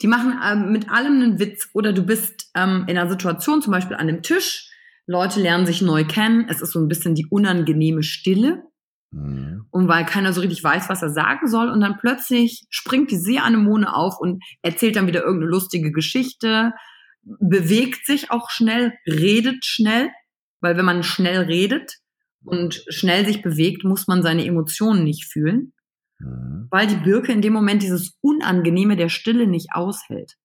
Die 0.00 0.06
machen 0.06 0.38
ähm, 0.44 0.72
mit 0.72 0.90
allem 0.90 1.14
einen 1.20 1.38
Witz 1.38 1.68
oder 1.74 1.92
du 1.92 2.02
bist 2.02 2.50
ähm, 2.54 2.84
in 2.88 2.96
einer 2.96 3.10
Situation, 3.10 3.62
zum 3.62 3.72
Beispiel 3.72 3.96
an 3.96 4.08
einem 4.08 4.22
Tisch, 4.22 4.70
Leute 5.06 5.40
lernen 5.40 5.66
sich 5.66 5.82
neu 5.82 6.04
kennen, 6.04 6.46
es 6.48 6.62
ist 6.62 6.72
so 6.72 6.80
ein 6.80 6.88
bisschen 6.88 7.14
die 7.14 7.26
unangenehme 7.26 8.02
Stille. 8.02 8.64
Mhm. 9.12 9.66
Und 9.70 9.88
weil 9.88 10.04
keiner 10.04 10.32
so 10.32 10.40
richtig 10.40 10.64
weiß, 10.64 10.88
was 10.88 11.02
er 11.02 11.10
sagen 11.10 11.46
soll. 11.46 11.68
Und 11.68 11.80
dann 11.80 11.98
plötzlich 11.98 12.66
springt 12.70 13.10
die 13.10 13.18
Seeanemone 13.18 13.94
auf 13.94 14.18
und 14.18 14.42
erzählt 14.62 14.96
dann 14.96 15.06
wieder 15.06 15.22
irgendeine 15.22 15.50
lustige 15.50 15.92
Geschichte, 15.92 16.72
bewegt 17.22 18.06
sich 18.06 18.30
auch 18.30 18.50
schnell, 18.50 18.94
redet 19.06 19.64
schnell. 19.64 20.10
Weil 20.60 20.76
wenn 20.76 20.84
man 20.84 21.02
schnell 21.02 21.42
redet 21.42 21.98
und 22.44 22.82
schnell 22.88 23.26
sich 23.26 23.42
bewegt, 23.42 23.84
muss 23.84 24.06
man 24.06 24.22
seine 24.22 24.46
Emotionen 24.46 25.04
nicht 25.04 25.24
fühlen. 25.26 25.72
Mhm. 26.18 26.68
Weil 26.70 26.86
die 26.86 26.96
Birke 26.96 27.32
in 27.32 27.42
dem 27.42 27.52
Moment 27.52 27.82
dieses 27.82 28.16
Unangenehme 28.20 28.96
der 28.96 29.08
Stille 29.08 29.46
nicht 29.46 29.68
aushält. 29.72 30.36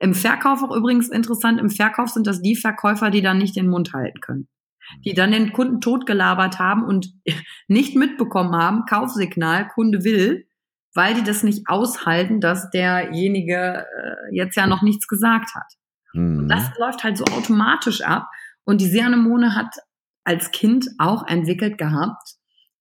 Im 0.00 0.14
Verkauf 0.14 0.62
auch 0.62 0.74
übrigens 0.74 1.08
interessant, 1.08 1.60
im 1.60 1.70
Verkauf 1.70 2.10
sind 2.10 2.26
das 2.26 2.42
die 2.42 2.56
Verkäufer, 2.56 3.10
die 3.10 3.22
dann 3.22 3.38
nicht 3.38 3.54
den 3.54 3.68
Mund 3.68 3.92
halten 3.92 4.20
können 4.20 4.48
die 5.04 5.14
dann 5.14 5.32
den 5.32 5.52
Kunden 5.52 5.80
totgelabert 5.80 6.58
haben 6.58 6.84
und 6.84 7.12
nicht 7.68 7.96
mitbekommen 7.96 8.54
haben, 8.54 8.84
Kaufsignal, 8.86 9.68
Kunde 9.68 10.04
will, 10.04 10.46
weil 10.94 11.14
die 11.14 11.22
das 11.22 11.42
nicht 11.42 11.68
aushalten, 11.68 12.40
dass 12.40 12.70
derjenige 12.70 13.86
äh, 13.86 14.36
jetzt 14.36 14.56
ja 14.56 14.66
noch 14.66 14.82
nichts 14.82 15.08
gesagt 15.08 15.54
hat. 15.54 15.72
Mhm. 16.12 16.40
Und 16.40 16.48
das 16.48 16.70
läuft 16.78 17.04
halt 17.04 17.16
so 17.16 17.24
automatisch 17.24 18.02
ab. 18.02 18.28
Und 18.64 18.80
die 18.80 18.88
Seanemone 18.88 19.54
hat 19.54 19.74
als 20.24 20.50
Kind 20.52 20.88
auch 20.98 21.26
entwickelt 21.26 21.78
gehabt, 21.78 22.36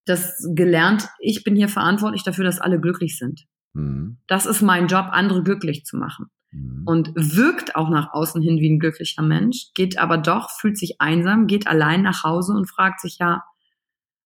das 0.05 0.37
gelernt, 0.55 1.07
ich 1.19 1.43
bin 1.43 1.55
hier 1.55 1.69
verantwortlich 1.69 2.23
dafür, 2.23 2.43
dass 2.43 2.59
alle 2.59 2.79
glücklich 2.79 3.17
sind. 3.17 3.45
Mhm. 3.73 4.17
Das 4.27 4.45
ist 4.45 4.61
mein 4.61 4.87
Job, 4.87 5.07
andere 5.11 5.43
glücklich 5.43 5.85
zu 5.85 5.97
machen. 5.97 6.27
Mhm. 6.51 6.83
und 6.85 7.11
wirkt 7.15 7.75
auch 7.75 7.89
nach 7.89 8.13
außen 8.13 8.41
hin 8.41 8.59
wie 8.59 8.69
ein 8.69 8.79
glücklicher 8.79 9.21
Mensch, 9.21 9.67
geht 9.73 9.97
aber 9.97 10.17
doch, 10.17 10.49
fühlt 10.49 10.77
sich 10.77 10.99
einsam, 10.99 11.47
geht 11.47 11.67
allein 11.67 12.01
nach 12.01 12.23
Hause 12.23 12.53
und 12.53 12.69
fragt 12.69 12.99
sich 12.99 13.17
ja, 13.19 13.43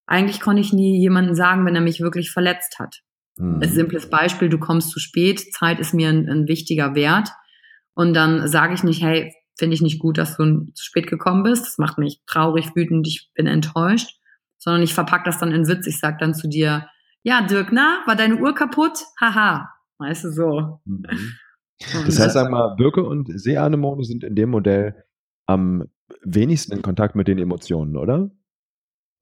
eigentlich 0.08 0.42
konnte 0.42 0.62
ich 0.62 0.74
nie 0.74 1.00
jemanden 1.00 1.36
sagen, 1.36 1.66
wenn 1.66 1.76
er 1.76 1.82
mich 1.82 2.02
wirklich 2.02 2.32
verletzt 2.32 2.80
hat. 2.80 3.02
Mhm. 3.38 3.60
Ein 3.62 3.70
simples 3.70 4.10
Beispiel, 4.10 4.50
du 4.50 4.58
kommst 4.58 4.90
zu 4.90 5.00
spät, 5.00 5.54
Zeit 5.54 5.80
ist 5.80 5.94
mir 5.94 6.10
ein, 6.10 6.28
ein 6.30 6.48
wichtiger 6.48 6.96
Wert 6.96 7.30
und 7.94 8.14
dann 8.14 8.48
sage 8.48 8.74
ich 8.74 8.84
nicht, 8.84 9.04
hey, 9.04 9.34
finde 9.58 9.76
ich 9.76 9.82
nicht 9.82 10.00
gut, 10.00 10.18
dass 10.18 10.36
du 10.38 10.66
zu 10.74 10.84
spät 10.84 11.08
gekommen 11.08 11.44
bist, 11.44 11.66
das 11.66 11.78
macht 11.78 11.98
mich 11.98 12.22
traurig, 12.26 12.76
wütend, 12.76 13.08
ich 13.08 13.30
bin 13.36 13.48
enttäuscht, 13.48 14.20
sondern 14.58 14.82
ich 14.82 14.94
verpacke 14.94 15.26
das 15.26 15.38
dann 15.38 15.52
in 15.52 15.68
Witz, 15.68 15.88
ich 15.88 16.00
sage 16.00 16.18
dann 16.20 16.34
zu 16.34 16.48
dir, 16.48 16.90
ja, 17.24 17.42
Dirk, 17.42 17.70
na, 17.72 18.04
war 18.06 18.16
deine 18.16 18.38
Uhr 18.38 18.54
kaputt? 18.54 19.00
Haha, 19.20 19.70
weißt 19.98 20.26
du 20.26 20.32
so. 20.32 20.82
Mhm. 20.86 21.06
Das 21.80 22.20
heißt, 22.20 22.34
sag 22.34 22.50
mal, 22.50 22.76
Birke 22.76 23.04
und 23.04 23.28
Seeanemone 23.40 24.04
sind 24.04 24.24
in 24.24 24.36
dem 24.36 24.50
Modell 24.50 25.04
am 25.46 25.86
wenigsten 26.24 26.74
in 26.74 26.82
Kontakt 26.82 27.16
mit 27.16 27.28
den 27.28 27.38
Emotionen, 27.38 27.98
oder? 27.98 28.32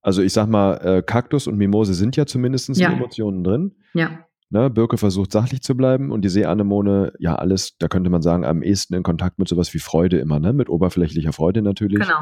Also 0.01 0.21
ich 0.21 0.33
sag 0.33 0.47
mal, 0.47 0.75
äh, 0.77 1.01
Kaktus 1.01 1.47
und 1.47 1.57
Mimose 1.57 1.93
sind 1.93 2.15
ja 2.15 2.25
zumindest 2.25 2.69
ja. 2.77 2.89
in 2.89 2.97
Emotionen 2.97 3.43
drin. 3.43 3.75
Ja. 3.93 4.25
Ne, 4.49 4.69
Birke 4.69 4.97
versucht 4.97 5.31
sachlich 5.31 5.63
zu 5.63 5.75
bleiben 5.75 6.11
und 6.11 6.23
die 6.23 6.29
Seeanemone, 6.29 7.13
ja, 7.17 7.35
alles, 7.35 7.77
da 7.79 7.87
könnte 7.87 8.11
man 8.11 8.21
sagen, 8.21 8.45
am 8.45 8.61
ehesten 8.61 8.93
in 8.93 9.01
Kontakt 9.01 9.39
mit 9.39 9.47
sowas 9.47 9.73
wie 9.73 9.79
Freude 9.79 10.19
immer, 10.19 10.39
ne? 10.39 10.53
Mit 10.53 10.69
oberflächlicher 10.69 11.33
Freude 11.33 11.63
natürlich. 11.63 12.01
Genau. 12.01 12.19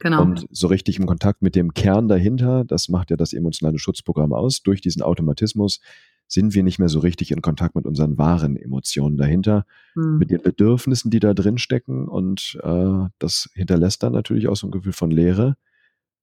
Genau. 0.00 0.22
Und 0.22 0.46
so 0.50 0.66
richtig 0.66 0.98
im 0.98 1.06
Kontakt 1.06 1.40
mit 1.42 1.54
dem 1.56 1.72
Kern 1.72 2.08
dahinter, 2.08 2.64
das 2.64 2.88
macht 2.88 3.10
ja 3.10 3.16
das 3.16 3.32
emotionale 3.32 3.78
Schutzprogramm 3.78 4.32
aus, 4.32 4.62
durch 4.62 4.80
diesen 4.80 5.02
Automatismus 5.02 5.80
sind 6.34 6.54
wir 6.54 6.62
nicht 6.62 6.78
mehr 6.78 6.88
so 6.88 6.98
richtig 6.98 7.30
in 7.30 7.40
Kontakt 7.40 7.74
mit 7.74 7.86
unseren 7.86 8.18
wahren 8.18 8.56
Emotionen 8.56 9.16
dahinter, 9.16 9.64
mhm. 9.94 10.18
mit 10.18 10.30
den 10.30 10.42
Bedürfnissen, 10.42 11.10
die 11.10 11.20
da 11.20 11.32
drin 11.32 11.58
stecken. 11.58 12.08
Und 12.08 12.58
äh, 12.62 13.08
das 13.18 13.48
hinterlässt 13.54 14.02
dann 14.02 14.12
natürlich 14.12 14.48
auch 14.48 14.56
so 14.56 14.66
ein 14.66 14.72
Gefühl 14.72 14.92
von 14.92 15.10
Leere, 15.10 15.56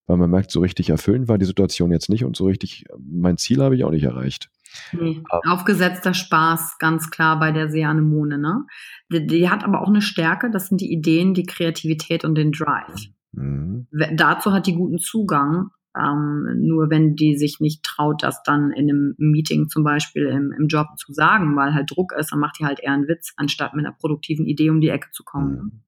weil 0.07 0.17
man 0.17 0.29
merkt, 0.29 0.51
so 0.51 0.59
richtig 0.59 0.89
erfüllend 0.89 1.27
war 1.27 1.37
die 1.37 1.45
Situation 1.45 1.91
jetzt 1.91 2.09
nicht 2.09 2.25
und 2.25 2.35
so 2.35 2.45
richtig, 2.45 2.85
mein 2.99 3.37
Ziel 3.37 3.63
habe 3.63 3.75
ich 3.75 3.83
auch 3.83 3.91
nicht 3.91 4.03
erreicht. 4.03 4.49
Nee, 4.93 5.21
aufgesetzter 5.43 6.13
Spaß, 6.13 6.77
ganz 6.79 7.09
klar 7.09 7.39
bei 7.39 7.51
der 7.51 7.69
Seanemone, 7.69 8.37
ne? 8.37 8.65
Die, 9.11 9.25
die, 9.27 9.49
hat 9.49 9.63
aber 9.63 9.81
auch 9.81 9.89
eine 9.89 10.01
Stärke, 10.01 10.49
das 10.49 10.67
sind 10.67 10.79
die 10.79 10.91
Ideen, 10.91 11.33
die 11.33 11.43
Kreativität 11.43 12.23
und 12.23 12.35
den 12.35 12.51
Drive. 12.51 13.07
Mhm. 13.33 13.87
Dazu 14.15 14.53
hat 14.53 14.67
die 14.67 14.75
guten 14.75 14.99
Zugang, 14.99 15.71
ähm, 15.97 16.47
nur 16.59 16.89
wenn 16.89 17.15
die 17.15 17.35
sich 17.35 17.59
nicht 17.59 17.83
traut, 17.83 18.23
das 18.23 18.43
dann 18.43 18.71
in 18.71 18.89
einem 18.89 19.15
Meeting 19.17 19.67
zum 19.67 19.83
Beispiel 19.83 20.27
im, 20.27 20.53
im 20.57 20.67
Job 20.67 20.87
zu 20.97 21.11
sagen, 21.13 21.55
weil 21.55 21.73
halt 21.73 21.91
Druck 21.91 22.13
ist, 22.17 22.31
dann 22.31 22.39
macht 22.39 22.59
die 22.59 22.65
halt 22.65 22.79
eher 22.79 22.93
einen 22.93 23.07
Witz, 23.07 23.33
anstatt 23.35 23.73
mit 23.73 23.85
einer 23.85 23.95
produktiven 23.95 24.45
Idee 24.45 24.69
um 24.69 24.81
die 24.81 24.89
Ecke 24.89 25.09
zu 25.11 25.23
kommen. 25.23 25.83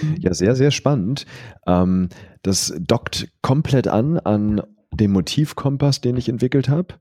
Mhm. 0.00 0.16
Ja, 0.18 0.32
sehr, 0.32 0.54
sehr 0.54 0.70
spannend. 0.70 1.26
Ähm, 1.66 2.08
das 2.42 2.74
dockt 2.80 3.28
komplett 3.42 3.88
an 3.88 4.18
an 4.18 4.62
dem 4.92 5.12
Motivkompass, 5.12 6.00
den 6.00 6.16
ich 6.16 6.28
entwickelt 6.28 6.68
habe. 6.68 6.94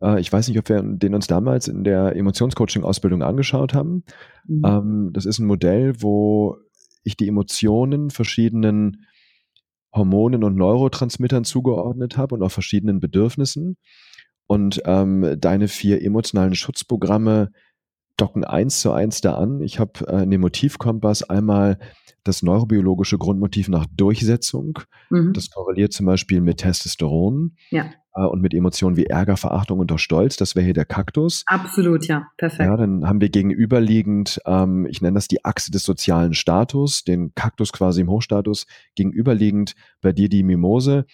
Äh, 0.00 0.20
ich 0.20 0.32
weiß 0.32 0.48
nicht, 0.48 0.58
ob 0.58 0.68
wir 0.68 0.82
den 0.82 1.14
uns 1.14 1.26
damals 1.26 1.68
in 1.68 1.84
der 1.84 2.16
Emotionscoaching-Ausbildung 2.16 3.22
angeschaut 3.22 3.74
haben. 3.74 4.04
Mhm. 4.46 4.62
Ähm, 4.64 5.10
das 5.12 5.26
ist 5.26 5.38
ein 5.38 5.46
Modell, 5.46 6.02
wo 6.02 6.56
ich 7.02 7.16
die 7.16 7.28
Emotionen 7.28 8.10
verschiedenen 8.10 9.06
Hormonen 9.92 10.44
und 10.44 10.56
Neurotransmittern 10.56 11.44
zugeordnet 11.44 12.16
habe 12.16 12.34
und 12.34 12.42
auch 12.42 12.50
verschiedenen 12.50 13.00
Bedürfnissen. 13.00 13.76
Und 14.46 14.82
ähm, 14.84 15.36
deine 15.38 15.68
vier 15.68 16.02
emotionalen 16.02 16.54
Schutzprogramme 16.54 17.50
docken 18.16 18.44
eins 18.44 18.80
zu 18.80 18.92
eins 18.92 19.20
da 19.20 19.34
an. 19.34 19.60
Ich 19.60 19.78
habe 19.78 20.06
äh, 20.08 20.22
in 20.24 20.30
dem 20.30 20.40
Motivkompass 20.40 21.22
einmal 21.22 21.78
das 22.24 22.42
neurobiologische 22.42 23.16
Grundmotiv 23.16 23.68
nach 23.68 23.86
Durchsetzung. 23.96 24.80
Mhm. 25.08 25.32
Das 25.32 25.50
korreliert 25.50 25.92
zum 25.92 26.06
Beispiel 26.06 26.40
mit 26.40 26.58
Testosteron. 26.58 27.56
Ja 27.70 27.90
äh, 28.14 28.22
und 28.22 28.40
mit 28.40 28.54
Emotionen 28.54 28.96
wie 28.96 29.06
Ärger, 29.06 29.36
Verachtung 29.36 29.78
und 29.78 29.90
auch 29.92 29.98
Stolz. 29.98 30.36
Das 30.36 30.54
wäre 30.54 30.64
hier 30.64 30.74
der 30.74 30.84
Kaktus. 30.84 31.44
Absolut, 31.46 32.06
ja, 32.06 32.26
perfekt. 32.36 32.68
Ja, 32.68 32.76
dann 32.76 33.06
haben 33.06 33.20
wir 33.20 33.28
gegenüberliegend, 33.28 34.40
ähm, 34.46 34.86
ich 34.86 35.00
nenne 35.00 35.14
das 35.14 35.28
die 35.28 35.44
Achse 35.44 35.70
des 35.70 35.82
sozialen 35.82 36.34
Status, 36.34 37.04
den 37.04 37.34
Kaktus 37.34 37.72
quasi 37.72 38.00
im 38.00 38.10
Hochstatus, 38.10 38.66
gegenüberliegend 38.94 39.74
bei 40.00 40.12
dir 40.12 40.28
die 40.28 40.42
Mimose. 40.42 41.06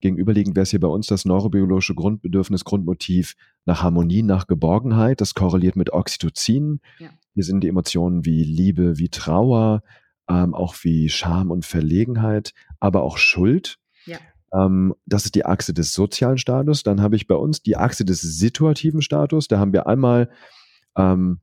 Gegenüberliegend 0.00 0.56
wäre 0.56 0.62
es 0.62 0.70
hier 0.70 0.80
bei 0.80 0.88
uns 0.88 1.06
das 1.06 1.24
neurobiologische 1.26 1.94
Grundbedürfnis, 1.94 2.64
Grundmotiv 2.64 3.34
nach 3.66 3.82
Harmonie, 3.82 4.22
nach 4.22 4.46
Geborgenheit. 4.46 5.20
Das 5.20 5.34
korreliert 5.34 5.76
mit 5.76 5.92
Oxytocin. 5.92 6.80
Ja. 6.98 7.10
Hier 7.34 7.44
sind 7.44 7.60
die 7.62 7.68
Emotionen 7.68 8.24
wie 8.24 8.42
Liebe, 8.42 8.98
wie 8.98 9.10
Trauer, 9.10 9.82
ähm, 10.28 10.54
auch 10.54 10.74
wie 10.82 11.08
Scham 11.10 11.50
und 11.50 11.66
Verlegenheit, 11.66 12.54
aber 12.80 13.02
auch 13.02 13.18
Schuld. 13.18 13.78
Ja. 14.06 14.18
Ähm, 14.52 14.94
das 15.06 15.24
ist 15.24 15.34
die 15.34 15.46
Achse 15.46 15.74
des 15.74 15.92
sozialen 15.92 16.38
Status. 16.38 16.82
Dann 16.82 17.00
habe 17.00 17.16
ich 17.16 17.26
bei 17.26 17.34
uns 17.34 17.62
die 17.62 17.76
Achse 17.76 18.04
des 18.04 18.20
situativen 18.20 19.02
Status. 19.02 19.48
Da 19.48 19.58
haben 19.58 19.72
wir 19.72 19.86
einmal 19.86 20.30
ähm, 20.96 21.40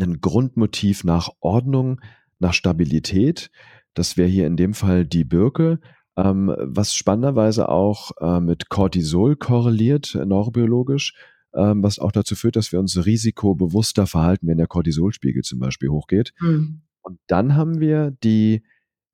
ein 0.00 0.20
Grundmotiv 0.20 1.04
nach 1.04 1.30
Ordnung, 1.40 2.00
nach 2.38 2.52
Stabilität. 2.52 3.50
Das 3.94 4.16
wäre 4.16 4.28
hier 4.28 4.46
in 4.46 4.56
dem 4.56 4.74
Fall 4.74 5.04
die 5.04 5.24
Birke, 5.24 5.80
ähm, 6.16 6.54
was 6.58 6.94
spannenderweise 6.94 7.68
auch 7.68 8.12
äh, 8.20 8.40
mit 8.40 8.68
Cortisol 8.68 9.36
korreliert, 9.36 10.14
neurobiologisch, 10.14 11.14
ähm, 11.54 11.82
was 11.82 11.98
auch 11.98 12.12
dazu 12.12 12.34
führt, 12.34 12.56
dass 12.56 12.72
wir 12.72 12.78
uns 12.78 13.04
risikobewusster 13.06 14.06
verhalten, 14.06 14.46
wenn 14.46 14.58
der 14.58 14.66
Cortisolspiegel 14.66 15.42
zum 15.42 15.58
Beispiel 15.58 15.88
hochgeht. 15.88 16.32
Mhm. 16.40 16.82
Und 17.02 17.18
dann 17.26 17.56
haben 17.56 17.80
wir 17.80 18.12
die 18.22 18.62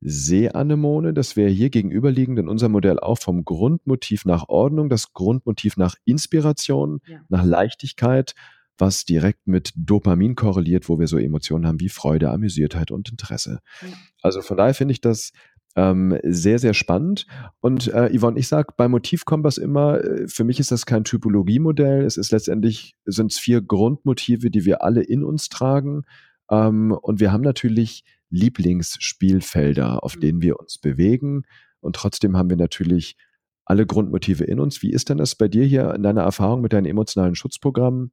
Seeanemone. 0.05 1.15
Das 1.15 1.35
wäre 1.35 1.51
hier 1.51 1.71
gegenüberliegend 1.71 2.39
in 2.39 2.49
unserem 2.49 2.73
Modell 2.73 3.01
auch 3.01 3.19
vom 3.19 3.45
Grundmotiv 3.45 4.25
nach 4.27 4.49
Ordnung, 4.49 4.89
das 4.89 5.15
Grundmotiv 5.15 5.77
nach 5.77 5.97
Inspiration, 6.05 7.01
ja. 7.07 7.21
nach 7.29 7.45
Leichtigkeit, 7.45 8.35
was 8.77 9.05
direkt 9.05 9.47
mit 9.47 9.73
Dopamin 9.77 10.35
korreliert, 10.35 10.89
wo 10.89 10.99
wir 10.99 11.07
so 11.07 11.17
Emotionen 11.17 11.67
haben 11.67 11.81
wie 11.81 11.89
Freude, 11.89 12.31
Amüsiertheit 12.31 12.91
und 12.91 13.11
Interesse. 13.11 13.61
Ja. 13.81 13.89
Also 14.21 14.43
von 14.43 14.57
daher 14.57 14.75
finde 14.75 14.93
ich 14.93 15.01
das 15.01 15.33
ähm, 15.77 16.19
sehr, 16.23 16.59
sehr 16.59 16.75
spannend. 16.75 17.27
Und 17.61 17.89
äh, 17.89 18.17
Yvonne, 18.17 18.39
ich 18.39 18.49
sage 18.49 18.75
bei 18.77 18.89
Motivkompass 18.89 19.59
immer, 19.59 20.05
äh, 20.05 20.29
für 20.29 20.45
mich 20.45 20.61
ist 20.61 20.71
das 20.71 20.87
kein 20.87 21.05
Typologiemodell. 21.05 22.05
Es 22.05 22.17
ist 22.17 22.31
letztendlich, 22.31 22.95
sind 23.07 23.33
es 23.33 23.39
vier 23.39 23.63
Grundmotive, 23.63 24.51
die 24.51 24.65
wir 24.65 24.83
alle 24.83 25.03
in 25.03 25.25
uns 25.25 25.49
tragen. 25.49 26.03
Ähm, 26.51 26.93
und 26.93 27.21
wir 27.21 27.33
haben 27.33 27.43
natürlich 27.43 28.05
Lieblingsspielfelder, 28.31 30.03
auf 30.03 30.17
mhm. 30.17 30.21
denen 30.21 30.43
wir 30.43 30.59
uns 30.59 30.79
bewegen. 30.79 31.43
Und 31.81 31.97
trotzdem 31.97 32.37
haben 32.37 32.51
wir 32.51 32.57
natürlich 32.57 33.17
alle 33.65 33.87
Grundmotive 33.87 34.45
in 34.45 34.61
uns. 34.61 34.83
Wie 34.83 34.93
ist 34.93 35.09
denn 35.09 35.19
das 35.19 35.35
bei 35.35 35.49
dir 35.49 35.65
hier 35.65 35.95
in 35.95 36.03
deiner 36.03 36.23
Erfahrung 36.23 36.61
mit 36.61 36.73
deinen 36.73 36.87
emotionalen 36.87 37.35
Schutzprogrammen? 37.35 38.13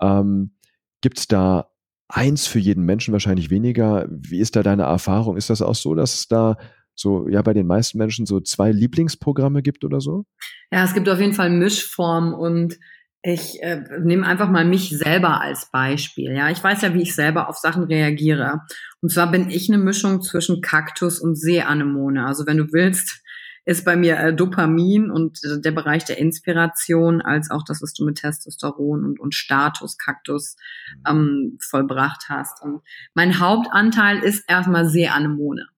Ähm, 0.00 0.56
Gibt 1.00 1.18
es 1.18 1.26
da 1.26 1.70
eins 2.08 2.46
für 2.46 2.58
jeden 2.58 2.84
Menschen, 2.84 3.12
wahrscheinlich 3.12 3.50
weniger? 3.50 4.06
Wie 4.10 4.38
ist 4.38 4.54
da 4.54 4.62
deine 4.62 4.84
Erfahrung? 4.84 5.36
Ist 5.36 5.50
das 5.50 5.62
auch 5.62 5.74
so, 5.74 5.94
dass 5.94 6.14
es 6.14 6.28
da 6.28 6.56
so, 6.94 7.28
ja, 7.28 7.42
bei 7.42 7.54
den 7.54 7.66
meisten 7.66 7.98
Menschen 7.98 8.26
so 8.26 8.40
zwei 8.40 8.70
Lieblingsprogramme 8.70 9.62
gibt 9.62 9.84
oder 9.84 10.00
so? 10.00 10.26
Ja, 10.70 10.84
es 10.84 10.94
gibt 10.94 11.08
auf 11.08 11.18
jeden 11.18 11.32
Fall 11.32 11.50
Mischformen 11.50 12.34
und 12.34 12.78
ich 13.22 13.62
äh, 13.62 13.84
nehme 14.00 14.26
einfach 14.26 14.50
mal 14.50 14.64
mich 14.64 14.90
selber 14.90 15.40
als 15.40 15.70
Beispiel. 15.70 16.32
Ja, 16.32 16.50
ich 16.50 16.62
weiß 16.62 16.82
ja, 16.82 16.92
wie 16.92 17.02
ich 17.02 17.14
selber 17.14 17.48
auf 17.48 17.56
Sachen 17.56 17.84
reagiere. 17.84 18.62
Und 19.00 19.12
zwar 19.12 19.30
bin 19.30 19.48
ich 19.48 19.68
eine 19.68 19.78
Mischung 19.78 20.22
zwischen 20.22 20.60
Kaktus 20.60 21.20
und 21.20 21.36
Seeanemone. 21.36 22.26
Also 22.26 22.46
wenn 22.46 22.56
du 22.56 22.72
willst, 22.72 23.22
ist 23.64 23.84
bei 23.84 23.94
mir 23.94 24.18
äh, 24.18 24.34
Dopamin 24.34 25.08
und 25.08 25.38
äh, 25.44 25.60
der 25.60 25.70
Bereich 25.70 26.04
der 26.04 26.18
Inspiration, 26.18 27.20
als 27.22 27.48
auch 27.52 27.62
das, 27.64 27.80
was 27.80 27.92
du 27.92 28.04
mit 28.04 28.16
Testosteron 28.16 29.04
und, 29.04 29.20
und 29.20 29.36
Status, 29.36 29.98
Kaktus 29.98 30.56
mhm. 30.96 31.02
ähm, 31.08 31.58
vollbracht 31.60 32.24
hast. 32.28 32.60
Und 32.60 32.82
mein 33.14 33.38
Hauptanteil 33.38 34.18
ist 34.18 34.44
erstmal 34.48 34.88
Seeanemone. 34.88 35.68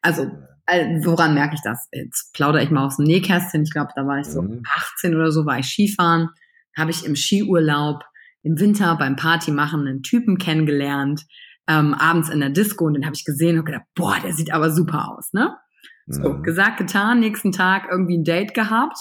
Also 0.00 0.30
also, 0.66 1.10
woran 1.10 1.34
merke 1.34 1.56
ich 1.56 1.60
das? 1.60 1.88
Jetzt 1.92 2.32
plaudere 2.32 2.62
ich 2.62 2.70
mal 2.70 2.86
aus 2.86 2.96
dem 2.96 3.04
Nähkästchen. 3.04 3.64
Ich 3.64 3.70
glaube, 3.70 3.90
da 3.94 4.06
war 4.06 4.20
ich 4.20 4.26
so 4.26 4.40
mhm. 4.40 4.62
18 4.74 5.14
oder 5.14 5.30
so, 5.30 5.44
war 5.44 5.58
ich 5.58 5.66
Skifahren. 5.66 6.30
Habe 6.76 6.90
ich 6.90 7.04
im 7.04 7.16
Skiurlaub 7.16 8.04
im 8.42 8.60
Winter 8.60 8.94
beim 8.96 9.16
Party 9.16 9.50
machen 9.50 9.86
einen 9.86 10.02
Typen 10.02 10.38
kennengelernt, 10.38 11.22
ähm, 11.66 11.94
abends 11.94 12.28
in 12.28 12.40
der 12.40 12.50
Disco 12.50 12.84
und 12.84 12.94
den 12.94 13.06
habe 13.06 13.16
ich 13.16 13.24
gesehen 13.24 13.58
und 13.58 13.64
gedacht, 13.64 13.86
boah, 13.94 14.16
der 14.22 14.34
sieht 14.34 14.52
aber 14.52 14.70
super 14.70 15.10
aus, 15.10 15.32
ne? 15.32 15.56
So, 16.06 16.34
mhm. 16.34 16.42
gesagt, 16.42 16.76
getan, 16.76 17.20
nächsten 17.20 17.52
Tag 17.52 17.88
irgendwie 17.90 18.18
ein 18.18 18.24
Date 18.24 18.52
gehabt 18.52 18.98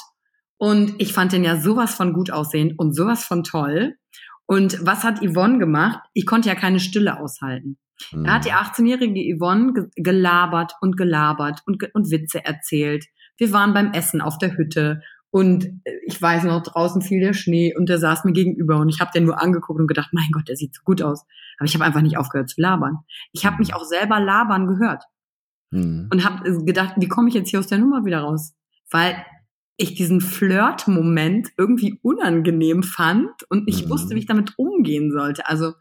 und 0.57 0.95
ich 0.97 1.11
fand 1.11 1.33
den 1.33 1.43
ja 1.43 1.57
sowas 1.57 1.93
von 1.93 2.13
gut 2.13 2.31
aussehen 2.31 2.75
und 2.77 2.95
sowas 2.95 3.25
von 3.25 3.43
toll. 3.43 3.95
Und 4.45 4.77
was 4.85 5.03
hat 5.03 5.19
Yvonne 5.19 5.59
gemacht? 5.59 5.99
Ich 6.13 6.25
konnte 6.25 6.47
ja 6.47 6.55
keine 6.55 6.79
Stille 6.79 7.19
aushalten. 7.19 7.77
Mhm. 8.13 8.23
Da 8.23 8.33
hat 8.35 8.45
die 8.45 8.53
18-jährige 8.53 9.35
Yvonne 9.37 9.89
gelabert 9.95 10.73
und 10.79 10.95
gelabert 10.95 11.61
und, 11.65 11.83
und 11.93 12.11
Witze 12.11 12.45
erzählt. 12.45 13.05
Wir 13.37 13.51
waren 13.51 13.73
beim 13.73 13.91
Essen 13.91 14.21
auf 14.21 14.37
der 14.37 14.55
Hütte 14.55 15.01
und 15.33 15.65
äh, 15.83 15.93
ich 16.05 16.21
weiß 16.21 16.43
noch, 16.43 16.61
draußen 16.61 17.01
fiel 17.01 17.19
der 17.19 17.33
Schnee 17.33 17.75
und 17.75 17.89
der 17.89 17.97
saß 17.97 18.23
mir 18.23 18.33
gegenüber 18.33 18.77
und 18.77 18.89
ich 18.89 18.99
habe 18.99 19.09
den 19.15 19.25
nur 19.25 19.41
angeguckt 19.41 19.79
und 19.79 19.87
gedacht, 19.87 20.09
mein 20.11 20.29
Gott, 20.31 20.47
der 20.47 20.55
sieht 20.55 20.75
so 20.75 20.81
gut 20.85 21.01
aus. 21.01 21.25
Aber 21.57 21.65
ich 21.65 21.73
habe 21.73 21.83
einfach 21.83 22.01
nicht 22.01 22.17
aufgehört 22.17 22.49
zu 22.49 22.61
labern. 22.61 22.99
Ich 23.31 23.43
habe 23.43 23.57
mich 23.57 23.73
auch 23.73 23.83
selber 23.83 24.19
labern 24.19 24.67
gehört 24.67 25.05
mhm. 25.71 26.07
und 26.13 26.23
habe 26.23 26.63
gedacht, 26.65 26.93
wie 26.97 27.07
komme 27.07 27.29
ich 27.29 27.33
jetzt 27.33 27.49
hier 27.49 27.57
aus 27.57 27.65
der 27.65 27.79
Nummer 27.79 28.05
wieder 28.05 28.19
raus? 28.19 28.53
Weil 28.91 29.25
ich 29.75 29.95
diesen 29.95 30.21
Flirt-Moment 30.21 31.49
irgendwie 31.57 31.97
unangenehm 32.03 32.83
fand 32.83 33.31
und 33.49 33.67
ich 33.67 33.85
mhm. 33.85 33.89
wusste, 33.89 34.13
wie 34.13 34.19
ich 34.19 34.27
damit 34.27 34.53
umgehen 34.57 35.11
sollte. 35.11 35.47
Also 35.47 35.73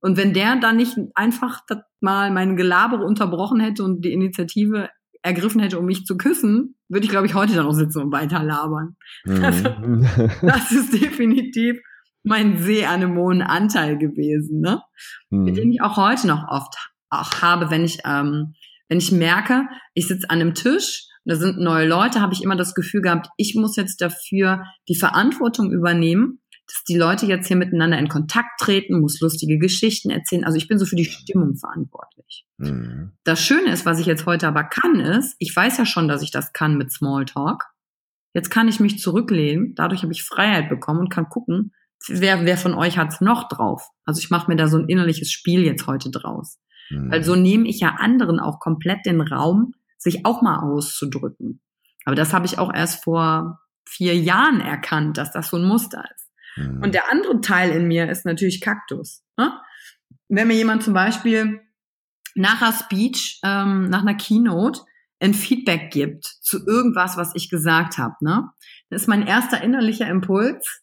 und 0.00 0.16
wenn 0.16 0.32
der 0.32 0.56
dann 0.56 0.76
nicht 0.76 0.96
einfach 1.14 1.60
mal 2.00 2.30
mein 2.30 2.56
Gelabere 2.56 3.04
unterbrochen 3.04 3.60
hätte 3.60 3.84
und 3.84 4.02
die 4.02 4.14
Initiative 4.14 4.88
ergriffen 5.24 5.60
hätte, 5.60 5.78
um 5.78 5.86
mich 5.86 6.04
zu 6.04 6.16
küssen, 6.16 6.76
würde 6.88 7.04
ich, 7.04 7.10
glaube 7.10 7.26
ich, 7.26 7.34
heute 7.34 7.54
dann 7.54 7.64
noch 7.64 7.72
sitzen 7.72 8.02
und 8.02 8.12
weiter 8.12 8.42
labern. 8.42 8.96
Mhm. 9.24 9.44
Also, 9.44 9.68
das 10.42 10.70
ist 10.70 10.92
definitiv 10.92 11.78
mein 12.22 12.58
Seeanemonen-Anteil 12.58 13.98
gewesen, 13.98 14.60
ne? 14.60 14.82
Mhm. 15.30 15.44
Mit 15.44 15.56
dem 15.56 15.72
ich 15.72 15.80
auch 15.80 15.96
heute 15.96 16.26
noch 16.26 16.46
oft 16.48 16.74
auch 17.08 17.40
habe, 17.40 17.70
wenn 17.70 17.84
ich, 17.84 18.00
ähm, 18.04 18.54
wenn 18.88 18.98
ich 18.98 19.12
merke, 19.12 19.66
ich 19.94 20.08
sitze 20.08 20.28
an 20.28 20.40
einem 20.40 20.54
Tisch 20.54 21.06
und 21.24 21.32
da 21.32 21.36
sind 21.36 21.58
neue 21.58 21.88
Leute, 21.88 22.20
habe 22.20 22.34
ich 22.34 22.42
immer 22.42 22.56
das 22.56 22.74
Gefühl 22.74 23.00
gehabt, 23.00 23.28
ich 23.38 23.54
muss 23.54 23.76
jetzt 23.76 24.02
dafür 24.02 24.64
die 24.88 24.96
Verantwortung 24.96 25.72
übernehmen, 25.72 26.40
dass 26.66 26.84
die 26.84 26.96
Leute 26.96 27.26
jetzt 27.26 27.48
hier 27.48 27.56
miteinander 27.56 27.98
in 27.98 28.08
Kontakt 28.08 28.58
treten, 28.58 29.00
muss 29.00 29.20
lustige 29.20 29.58
Geschichten 29.58 30.10
erzählen. 30.10 30.44
Also 30.44 30.56
ich 30.56 30.68
bin 30.68 30.78
so 30.78 30.86
für 30.86 30.96
die 30.96 31.04
Stimmung 31.04 31.56
verantwortlich. 31.56 32.46
Mhm. 32.56 33.12
Das 33.24 33.42
Schöne 33.42 33.72
ist, 33.72 33.84
was 33.84 33.98
ich 33.98 34.06
jetzt 34.06 34.26
heute 34.26 34.48
aber 34.48 34.64
kann, 34.64 35.00
ist, 35.00 35.36
ich 35.38 35.54
weiß 35.54 35.76
ja 35.78 35.86
schon, 35.86 36.08
dass 36.08 36.22
ich 36.22 36.30
das 36.30 36.52
kann 36.52 36.76
mit 36.76 36.90
Smalltalk. 36.90 37.64
Jetzt 38.32 38.50
kann 38.50 38.68
ich 38.68 38.80
mich 38.80 38.98
zurücklehnen, 38.98 39.74
dadurch 39.74 40.02
habe 40.02 40.12
ich 40.12 40.24
Freiheit 40.24 40.68
bekommen 40.68 41.00
und 41.00 41.10
kann 41.10 41.28
gucken, 41.28 41.72
wer, 42.08 42.44
wer 42.44 42.56
von 42.56 42.74
euch 42.74 42.98
hat's 42.98 43.20
noch 43.20 43.48
drauf. 43.48 43.88
Also 44.04 44.20
ich 44.20 44.30
mache 44.30 44.50
mir 44.50 44.56
da 44.56 44.66
so 44.66 44.78
ein 44.78 44.88
innerliches 44.88 45.30
Spiel 45.30 45.62
jetzt 45.64 45.86
heute 45.86 46.10
draus. 46.10 46.58
Mhm. 46.90 47.10
Weil 47.10 47.24
so 47.24 47.36
nehme 47.36 47.68
ich 47.68 47.80
ja 47.80 47.96
anderen 47.98 48.40
auch 48.40 48.58
komplett 48.58 49.06
den 49.06 49.20
Raum, 49.20 49.72
sich 49.98 50.26
auch 50.26 50.42
mal 50.42 50.60
auszudrücken. 50.60 51.60
Aber 52.04 52.16
das 52.16 52.32
habe 52.32 52.46
ich 52.46 52.58
auch 52.58 52.72
erst 52.72 53.04
vor 53.04 53.60
vier 53.88 54.16
Jahren 54.16 54.60
erkannt, 54.60 55.18
dass 55.18 55.32
das 55.32 55.48
so 55.48 55.56
ein 55.56 55.64
Muster 55.64 56.04
ist. 56.14 56.23
Mhm. 56.56 56.82
Und 56.82 56.94
der 56.94 57.10
andere 57.10 57.40
Teil 57.40 57.70
in 57.70 57.86
mir 57.86 58.10
ist 58.10 58.24
natürlich 58.24 58.60
Kaktus. 58.60 59.22
Ne? 59.36 59.52
Wenn 60.28 60.48
mir 60.48 60.54
jemand 60.54 60.82
zum 60.82 60.94
Beispiel 60.94 61.60
nach 62.34 62.60
einer 62.60 62.72
Speech, 62.72 63.40
ähm, 63.44 63.88
nach 63.88 64.02
einer 64.02 64.14
Keynote 64.14 64.80
ein 65.20 65.34
Feedback 65.34 65.90
gibt 65.90 66.24
zu 66.24 66.66
irgendwas, 66.66 67.16
was 67.16 67.32
ich 67.34 67.48
gesagt 67.48 67.98
habe, 67.98 68.14
ne? 68.20 68.50
Das 68.90 69.02
ist 69.02 69.08
mein 69.08 69.26
erster 69.26 69.62
innerlicher 69.62 70.08
Impuls. 70.08 70.82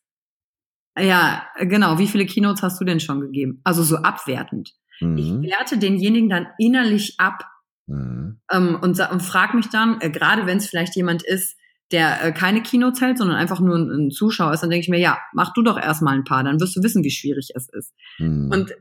Ja, 0.98 1.48
genau. 1.60 1.98
Wie 2.00 2.08
viele 2.08 2.26
Keynotes 2.26 2.64
hast 2.64 2.80
du 2.82 2.86
denn 2.86 3.00
schon 3.00 3.22
gegeben? 3.22 3.62
Also 3.64 3.84
so 3.84 3.98
abwertend. 3.98 4.74
Mhm. 5.00 5.18
Ich 5.18 5.52
werte 5.52 5.78
denjenigen 5.78 6.30
dann 6.30 6.48
innerlich 6.58 7.16
ab 7.20 7.46
mhm. 7.88 8.42
ähm, 8.52 8.78
und, 8.82 9.00
und 9.00 9.22
frage 9.22 9.58
mich 9.58 9.70
dann, 9.70 10.02
äh, 10.02 10.10
gerade 10.10 10.46
wenn 10.46 10.58
es 10.58 10.68
vielleicht 10.68 10.96
jemand 10.96 11.24
ist, 11.24 11.58
der 11.92 12.24
äh, 12.24 12.32
keine 12.32 12.62
Keynotes 12.62 13.02
hält, 13.02 13.18
sondern 13.18 13.38
einfach 13.38 13.60
nur 13.60 13.76
ein, 13.76 13.90
ein 13.90 14.12
Zuschauer 14.12 14.54
ist, 14.54 14.62
dann 14.62 14.70
denke 14.70 14.84
ich 14.84 14.90
mir, 14.90 15.00
ja, 15.00 15.18
mach 15.34 15.54
du 15.54 15.62
doch 15.62 15.78
erstmal 15.78 16.16
ein 16.16 16.24
paar, 16.24 16.44
dann 16.44 16.60
wirst 16.60 16.76
du 16.76 16.84
wissen, 16.84 17.04
wie 17.04 17.12
schwierig 17.12 17.50
es 17.56 17.70
ist. 17.70 17.94
Mhm. 18.20 18.50
Und 18.52 18.76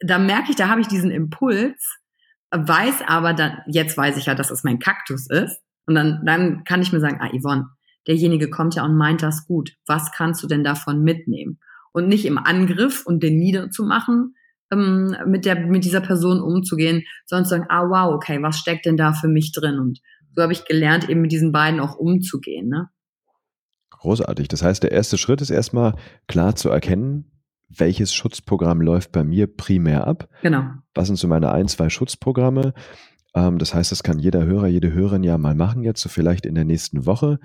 da 0.00 0.18
merke 0.18 0.50
ich, 0.50 0.56
da 0.56 0.68
habe 0.68 0.80
ich 0.80 0.88
diesen 0.88 1.10
Impuls, 1.10 1.98
weiß 2.50 3.02
aber 3.06 3.34
dann, 3.34 3.58
jetzt 3.66 3.96
weiß 3.96 4.16
ich 4.16 4.26
ja, 4.26 4.34
dass 4.34 4.50
es 4.50 4.64
mein 4.64 4.78
Kaktus 4.78 5.28
ist. 5.28 5.60
Und 5.86 5.94
dann, 5.94 6.22
dann 6.24 6.64
kann 6.64 6.82
ich 6.82 6.92
mir 6.92 7.00
sagen, 7.00 7.18
ah, 7.20 7.30
Yvonne, 7.30 7.66
derjenige 8.06 8.50
kommt 8.50 8.74
ja 8.74 8.84
und 8.84 8.96
meint 8.96 9.22
das 9.22 9.46
gut. 9.46 9.72
Was 9.86 10.12
kannst 10.12 10.42
du 10.42 10.46
denn 10.46 10.64
davon 10.64 11.02
mitnehmen? 11.02 11.58
Und 11.92 12.08
nicht 12.08 12.26
im 12.26 12.38
Angriff 12.38 13.06
und 13.06 13.22
den 13.22 13.38
niederzumachen, 13.38 14.34
ähm, 14.70 15.16
mit 15.26 15.44
der, 15.44 15.66
mit 15.66 15.84
dieser 15.84 16.00
Person 16.00 16.40
umzugehen, 16.40 17.04
sondern 17.26 17.44
zu 17.44 17.50
sagen, 17.50 17.66
ah, 17.68 17.88
wow, 17.88 18.14
okay, 18.14 18.42
was 18.42 18.58
steckt 18.58 18.86
denn 18.86 18.96
da 18.96 19.12
für 19.12 19.28
mich 19.28 19.52
drin? 19.52 19.78
Und 19.78 20.00
so 20.38 20.42
habe 20.44 20.52
ich 20.52 20.66
gelernt, 20.66 21.08
eben 21.08 21.20
mit 21.20 21.32
diesen 21.32 21.50
beiden 21.50 21.80
auch 21.80 21.96
umzugehen. 21.96 22.68
Ne? 22.68 22.88
Großartig. 23.90 24.46
Das 24.46 24.62
heißt, 24.62 24.84
der 24.84 24.92
erste 24.92 25.18
Schritt 25.18 25.40
ist 25.40 25.50
erstmal 25.50 25.96
klar 26.28 26.54
zu 26.54 26.68
erkennen, 26.68 27.32
welches 27.68 28.14
Schutzprogramm 28.14 28.80
läuft 28.80 29.10
bei 29.10 29.24
mir 29.24 29.48
primär 29.48 30.06
ab. 30.06 30.28
Genau. 30.42 30.70
Was 30.94 31.08
sind 31.08 31.16
so 31.16 31.26
meine 31.26 31.50
ein, 31.50 31.66
zwei 31.66 31.88
Schutzprogramme? 31.88 32.72
Ähm, 33.34 33.58
das 33.58 33.74
heißt, 33.74 33.90
das 33.90 34.04
kann 34.04 34.20
jeder 34.20 34.46
Hörer, 34.46 34.68
jede 34.68 34.92
Hörerin 34.92 35.24
ja 35.24 35.38
mal 35.38 35.56
machen, 35.56 35.82
jetzt 35.82 36.02
so 36.02 36.08
vielleicht 36.08 36.46
in 36.46 36.54
der 36.54 36.64
nächsten 36.64 37.04
Woche. 37.04 37.40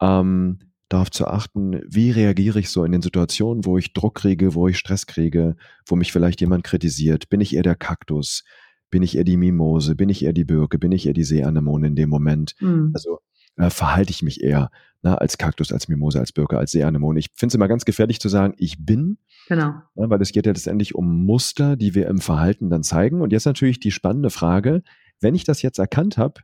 Ähm, 0.00 0.60
darauf 0.88 1.10
zu 1.10 1.26
achten, 1.26 1.82
wie 1.88 2.12
reagiere 2.12 2.60
ich 2.60 2.70
so 2.70 2.84
in 2.84 2.92
den 2.92 3.02
Situationen, 3.02 3.64
wo 3.64 3.76
ich 3.76 3.92
Druck 3.92 4.14
kriege, 4.14 4.54
wo 4.54 4.68
ich 4.68 4.78
Stress 4.78 5.06
kriege, 5.06 5.56
wo 5.84 5.96
mich 5.96 6.12
vielleicht 6.12 6.40
jemand 6.40 6.62
kritisiert. 6.62 7.28
Bin 7.28 7.40
ich 7.40 7.56
eher 7.56 7.64
der 7.64 7.74
Kaktus? 7.74 8.44
Bin 8.90 9.02
ich 9.02 9.16
eher 9.16 9.24
die 9.24 9.36
Mimose? 9.36 9.96
Bin 9.96 10.08
ich 10.08 10.24
eher 10.24 10.32
die 10.32 10.44
Birke? 10.44 10.78
Bin 10.78 10.92
ich 10.92 11.06
eher 11.06 11.12
die 11.12 11.24
Seeanemone 11.24 11.88
in 11.88 11.96
dem 11.96 12.08
Moment? 12.08 12.54
Mhm. 12.60 12.90
Also 12.94 13.18
äh, 13.56 13.70
verhalte 13.70 14.10
ich 14.10 14.22
mich 14.22 14.42
eher 14.42 14.70
na, 15.02 15.12
ne, 15.12 15.20
als 15.20 15.38
Kaktus, 15.38 15.72
als 15.72 15.88
Mimose, 15.88 16.18
als 16.18 16.32
Birke, 16.32 16.58
als 16.58 16.72
Seeanemone. 16.72 17.18
Ich 17.18 17.28
finde 17.34 17.52
es 17.52 17.54
immer 17.54 17.68
ganz 17.68 17.84
gefährlich 17.84 18.20
zu 18.20 18.28
sagen, 18.28 18.54
ich 18.58 18.84
bin. 18.84 19.18
Genau. 19.48 19.74
Na, 19.94 20.02
ne, 20.04 20.10
weil 20.10 20.20
es 20.20 20.32
geht 20.32 20.46
ja 20.46 20.52
letztendlich 20.52 20.94
um 20.94 21.24
Muster, 21.24 21.76
die 21.76 21.94
wir 21.94 22.06
im 22.08 22.18
Verhalten 22.18 22.70
dann 22.70 22.82
zeigen. 22.82 23.20
Und 23.20 23.32
jetzt 23.32 23.46
natürlich 23.46 23.80
die 23.80 23.92
spannende 23.92 24.30
Frage, 24.30 24.82
wenn 25.20 25.34
ich 25.34 25.44
das 25.44 25.62
jetzt 25.62 25.78
erkannt 25.78 26.18
habe, 26.18 26.42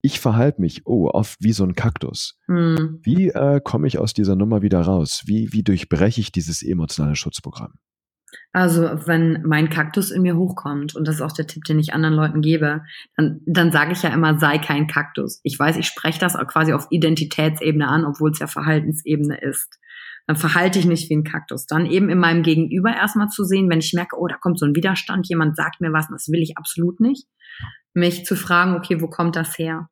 ich 0.00 0.20
verhalte 0.20 0.60
mich, 0.60 0.82
oh, 0.84 1.08
oft 1.08 1.38
wie 1.42 1.52
so 1.52 1.64
ein 1.64 1.74
Kaktus. 1.74 2.38
Mhm. 2.46 3.00
Wie 3.02 3.28
äh, 3.28 3.60
komme 3.64 3.86
ich 3.86 3.98
aus 3.98 4.12
dieser 4.12 4.36
Nummer 4.36 4.60
wieder 4.60 4.82
raus? 4.82 5.22
Wie, 5.24 5.52
wie 5.52 5.62
durchbreche 5.62 6.20
ich 6.20 6.30
dieses 6.30 6.62
emotionale 6.62 7.16
Schutzprogramm? 7.16 7.72
Also 8.52 8.82
wenn 9.06 9.42
mein 9.42 9.68
Kaktus 9.68 10.10
in 10.10 10.22
mir 10.22 10.36
hochkommt, 10.36 10.94
und 10.94 11.08
das 11.08 11.16
ist 11.16 11.22
auch 11.22 11.32
der 11.32 11.46
Tipp, 11.46 11.64
den 11.64 11.78
ich 11.78 11.92
anderen 11.92 12.14
Leuten 12.14 12.40
gebe, 12.40 12.82
dann, 13.16 13.40
dann 13.46 13.72
sage 13.72 13.92
ich 13.92 14.02
ja 14.02 14.10
immer, 14.10 14.38
sei 14.38 14.58
kein 14.58 14.86
Kaktus. 14.86 15.40
Ich 15.42 15.58
weiß, 15.58 15.76
ich 15.76 15.86
spreche 15.86 16.20
das 16.20 16.36
auch 16.36 16.46
quasi 16.46 16.72
auf 16.72 16.86
Identitätsebene 16.90 17.88
an, 17.88 18.04
obwohl 18.04 18.30
es 18.30 18.38
ja 18.38 18.46
Verhaltensebene 18.46 19.40
ist. 19.40 19.78
Dann 20.26 20.36
verhalte 20.36 20.78
ich 20.78 20.86
nicht 20.86 21.10
wie 21.10 21.16
ein 21.16 21.24
Kaktus. 21.24 21.66
Dann 21.66 21.86
eben 21.86 22.08
in 22.08 22.18
meinem 22.18 22.42
Gegenüber 22.42 22.94
erstmal 22.94 23.28
zu 23.28 23.44
sehen, 23.44 23.68
wenn 23.68 23.80
ich 23.80 23.92
merke, 23.92 24.16
oh, 24.18 24.26
da 24.26 24.36
kommt 24.36 24.58
so 24.58 24.66
ein 24.66 24.74
Widerstand, 24.74 25.28
jemand 25.28 25.56
sagt 25.56 25.80
mir 25.80 25.92
was, 25.92 26.08
das 26.08 26.28
will 26.28 26.40
ich 26.40 26.56
absolut 26.56 27.00
nicht. 27.00 27.26
Mich 27.92 28.24
zu 28.24 28.36
fragen, 28.36 28.74
okay, 28.74 29.00
wo 29.00 29.08
kommt 29.08 29.36
das 29.36 29.58
her? 29.58 29.88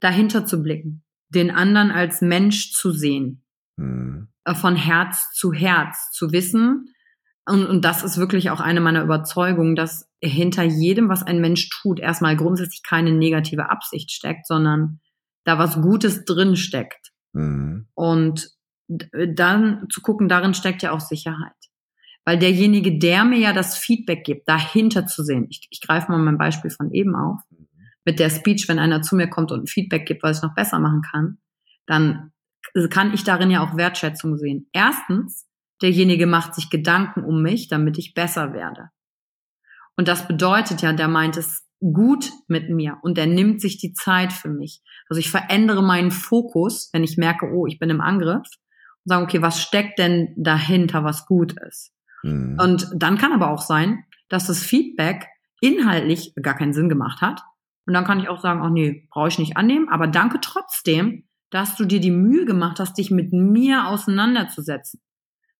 Dahinter 0.00 0.46
zu 0.46 0.62
blicken, 0.62 1.04
den 1.28 1.50
anderen 1.50 1.90
als 1.90 2.20
Mensch 2.22 2.72
zu 2.72 2.92
sehen, 2.92 3.44
mhm. 3.76 4.28
von 4.54 4.76
Herz 4.76 5.32
zu 5.34 5.52
Herz 5.52 6.10
zu 6.12 6.32
wissen, 6.32 6.93
und, 7.46 7.66
und 7.66 7.84
das 7.84 8.02
ist 8.02 8.16
wirklich 8.16 8.50
auch 8.50 8.60
eine 8.60 8.80
meiner 8.80 9.02
Überzeugungen, 9.02 9.76
dass 9.76 10.08
hinter 10.22 10.62
jedem, 10.62 11.08
was 11.08 11.22
ein 11.22 11.40
Mensch 11.40 11.68
tut, 11.68 12.00
erstmal 12.00 12.36
grundsätzlich 12.36 12.82
keine 12.82 13.12
negative 13.12 13.70
Absicht 13.70 14.10
steckt, 14.10 14.46
sondern 14.46 15.00
da 15.44 15.58
was 15.58 15.80
Gutes 15.80 16.24
drin 16.24 16.56
steckt. 16.56 17.12
Mhm. 17.32 17.88
Und 17.94 18.50
dann 18.88 19.86
zu 19.90 20.00
gucken, 20.00 20.28
darin 20.28 20.54
steckt 20.54 20.82
ja 20.82 20.92
auch 20.92 21.00
Sicherheit. 21.00 21.52
Weil 22.24 22.38
derjenige, 22.38 22.98
der 22.98 23.24
mir 23.24 23.38
ja 23.38 23.52
das 23.52 23.76
Feedback 23.76 24.24
gibt, 24.24 24.48
dahinter 24.48 25.06
zu 25.06 25.22
sehen, 25.22 25.46
ich, 25.50 25.66
ich 25.70 25.80
greife 25.82 26.10
mal 26.10 26.18
mein 26.18 26.38
Beispiel 26.38 26.70
von 26.70 26.90
eben 26.90 27.14
auf, 27.14 27.40
mit 28.06 28.18
der 28.18 28.30
Speech, 28.30 28.68
wenn 28.68 28.78
einer 28.78 29.02
zu 29.02 29.16
mir 29.16 29.28
kommt 29.28 29.52
und 29.52 29.64
ein 29.64 29.66
Feedback 29.66 30.06
gibt, 30.06 30.22
was 30.22 30.38
ich 30.38 30.42
noch 30.42 30.54
besser 30.54 30.78
machen 30.78 31.02
kann, 31.02 31.38
dann 31.86 32.32
kann 32.90 33.12
ich 33.12 33.24
darin 33.24 33.50
ja 33.50 33.62
auch 33.62 33.76
Wertschätzung 33.76 34.38
sehen. 34.38 34.68
Erstens, 34.72 35.46
derjenige 35.82 36.26
macht 36.26 36.54
sich 36.54 36.70
Gedanken 36.70 37.24
um 37.24 37.42
mich, 37.42 37.68
damit 37.68 37.98
ich 37.98 38.14
besser 38.14 38.52
werde. 38.52 38.90
Und 39.96 40.08
das 40.08 40.26
bedeutet 40.26 40.82
ja, 40.82 40.92
der 40.92 41.08
meint 41.08 41.36
es 41.36 41.64
gut 41.80 42.30
mit 42.48 42.70
mir 42.70 42.98
und 43.02 43.18
der 43.18 43.26
nimmt 43.26 43.60
sich 43.60 43.78
die 43.78 43.92
Zeit 43.92 44.32
für 44.32 44.48
mich. 44.48 44.82
Also 45.08 45.20
ich 45.20 45.30
verändere 45.30 45.82
meinen 45.82 46.10
Fokus, 46.10 46.88
wenn 46.92 47.04
ich 47.04 47.16
merke, 47.16 47.50
oh, 47.52 47.66
ich 47.66 47.78
bin 47.78 47.90
im 47.90 48.00
Angriff 48.00 48.46
und 48.46 49.08
sage, 49.08 49.24
okay, 49.24 49.42
was 49.42 49.60
steckt 49.60 49.98
denn 49.98 50.34
dahinter, 50.36 51.04
was 51.04 51.26
gut 51.26 51.54
ist? 51.68 51.92
Mhm. 52.22 52.58
Und 52.60 52.90
dann 52.94 53.18
kann 53.18 53.32
aber 53.32 53.50
auch 53.50 53.60
sein, 53.60 54.04
dass 54.28 54.46
das 54.46 54.62
Feedback 54.62 55.26
inhaltlich 55.60 56.34
gar 56.40 56.56
keinen 56.56 56.72
Sinn 56.72 56.88
gemacht 56.88 57.20
hat. 57.20 57.42
Und 57.86 57.92
dann 57.92 58.04
kann 58.04 58.18
ich 58.18 58.28
auch 58.28 58.40
sagen, 58.40 58.60
ach 58.62 58.70
nee, 58.70 59.06
brauche 59.10 59.28
ich 59.28 59.38
nicht 59.38 59.56
annehmen, 59.56 59.88
aber 59.90 60.06
danke 60.06 60.38
trotzdem, 60.40 61.28
dass 61.50 61.76
du 61.76 61.84
dir 61.84 62.00
die 62.00 62.10
Mühe 62.10 62.46
gemacht 62.46 62.80
hast, 62.80 62.96
dich 62.96 63.10
mit 63.10 63.32
mir 63.32 63.86
auseinanderzusetzen. 63.86 65.00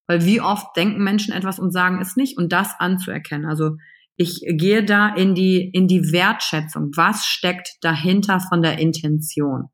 Weil 0.07 0.25
wie 0.25 0.41
oft 0.41 0.75
denken 0.75 1.03
Menschen 1.03 1.33
etwas 1.33 1.59
und 1.59 1.71
sagen 1.71 1.99
es 2.01 2.15
nicht 2.15 2.37
und 2.37 2.51
das 2.51 2.73
anzuerkennen. 2.79 3.45
Also 3.45 3.77
ich 4.17 4.41
gehe 4.47 4.83
da 4.83 5.13
in 5.13 5.35
die, 5.35 5.69
in 5.73 5.87
die 5.87 6.11
Wertschätzung. 6.11 6.91
Was 6.95 7.25
steckt 7.25 7.69
dahinter 7.81 8.39
von 8.39 8.61
der 8.61 8.77
Intention? 8.79 9.65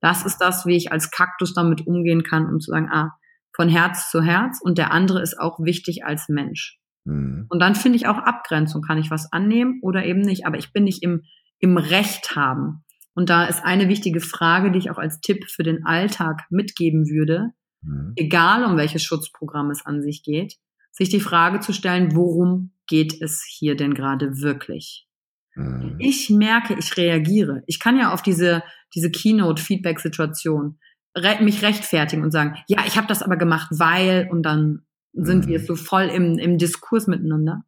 Das 0.00 0.24
ist 0.24 0.38
das, 0.38 0.66
wie 0.66 0.76
ich 0.76 0.92
als 0.92 1.10
Kaktus 1.10 1.54
damit 1.54 1.86
umgehen 1.86 2.22
kann, 2.22 2.46
um 2.46 2.60
zu 2.60 2.70
sagen, 2.70 2.88
ah, 2.90 3.10
von 3.54 3.68
Herz 3.68 4.10
zu 4.10 4.22
Herz 4.22 4.60
und 4.62 4.78
der 4.78 4.92
andere 4.92 5.20
ist 5.20 5.38
auch 5.38 5.58
wichtig 5.60 6.04
als 6.04 6.28
Mensch. 6.28 6.78
Mhm. 7.04 7.46
Und 7.48 7.60
dann 7.60 7.74
finde 7.74 7.96
ich 7.96 8.06
auch 8.06 8.18
Abgrenzung. 8.18 8.82
Kann 8.82 8.98
ich 8.98 9.10
was 9.10 9.32
annehmen 9.32 9.80
oder 9.82 10.04
eben 10.04 10.20
nicht? 10.20 10.46
Aber 10.46 10.56
ich 10.56 10.72
bin 10.72 10.84
nicht 10.84 11.02
im, 11.02 11.22
im 11.58 11.76
Recht 11.76 12.36
haben. 12.36 12.84
Und 13.14 13.28
da 13.28 13.44
ist 13.44 13.64
eine 13.64 13.88
wichtige 13.88 14.20
Frage, 14.20 14.70
die 14.70 14.78
ich 14.78 14.90
auch 14.90 14.98
als 14.98 15.20
Tipp 15.20 15.44
für 15.50 15.64
den 15.64 15.84
Alltag 15.84 16.44
mitgeben 16.48 17.06
würde 17.06 17.50
mhm. 17.82 18.12
egal 18.16 18.64
um 18.64 18.76
welches 18.76 19.02
Schutzprogramm 19.02 19.70
es 19.70 19.84
an 19.84 20.02
sich 20.02 20.22
geht, 20.22 20.56
sich 20.90 21.08
die 21.08 21.20
Frage 21.20 21.60
zu 21.60 21.72
stellen, 21.72 22.14
worum 22.14 22.72
geht 22.86 23.20
es 23.22 23.44
hier 23.44 23.76
denn 23.76 23.94
gerade 23.94 24.40
wirklich? 24.40 25.06
Mhm. 25.54 25.96
Ich 25.98 26.30
merke, 26.30 26.76
ich 26.78 26.96
reagiere. 26.96 27.62
Ich 27.66 27.78
kann 27.78 27.98
ja 27.98 28.12
auf 28.12 28.22
diese, 28.22 28.62
diese 28.94 29.10
Keynote-Feedback-Situation 29.10 30.78
re 31.16 31.42
mich 31.42 31.62
rechtfertigen 31.62 32.22
und 32.22 32.30
sagen, 32.30 32.56
ja, 32.68 32.84
ich 32.86 32.96
habe 32.96 33.06
das 33.06 33.22
aber 33.22 33.36
gemacht, 33.36 33.68
weil, 33.72 34.28
und 34.30 34.42
dann 34.42 34.86
sind 35.12 35.46
mhm. 35.46 35.48
wir 35.48 35.60
so 35.60 35.76
voll 35.76 36.04
im, 36.04 36.38
im 36.38 36.58
Diskurs 36.58 37.06
miteinander. 37.06 37.64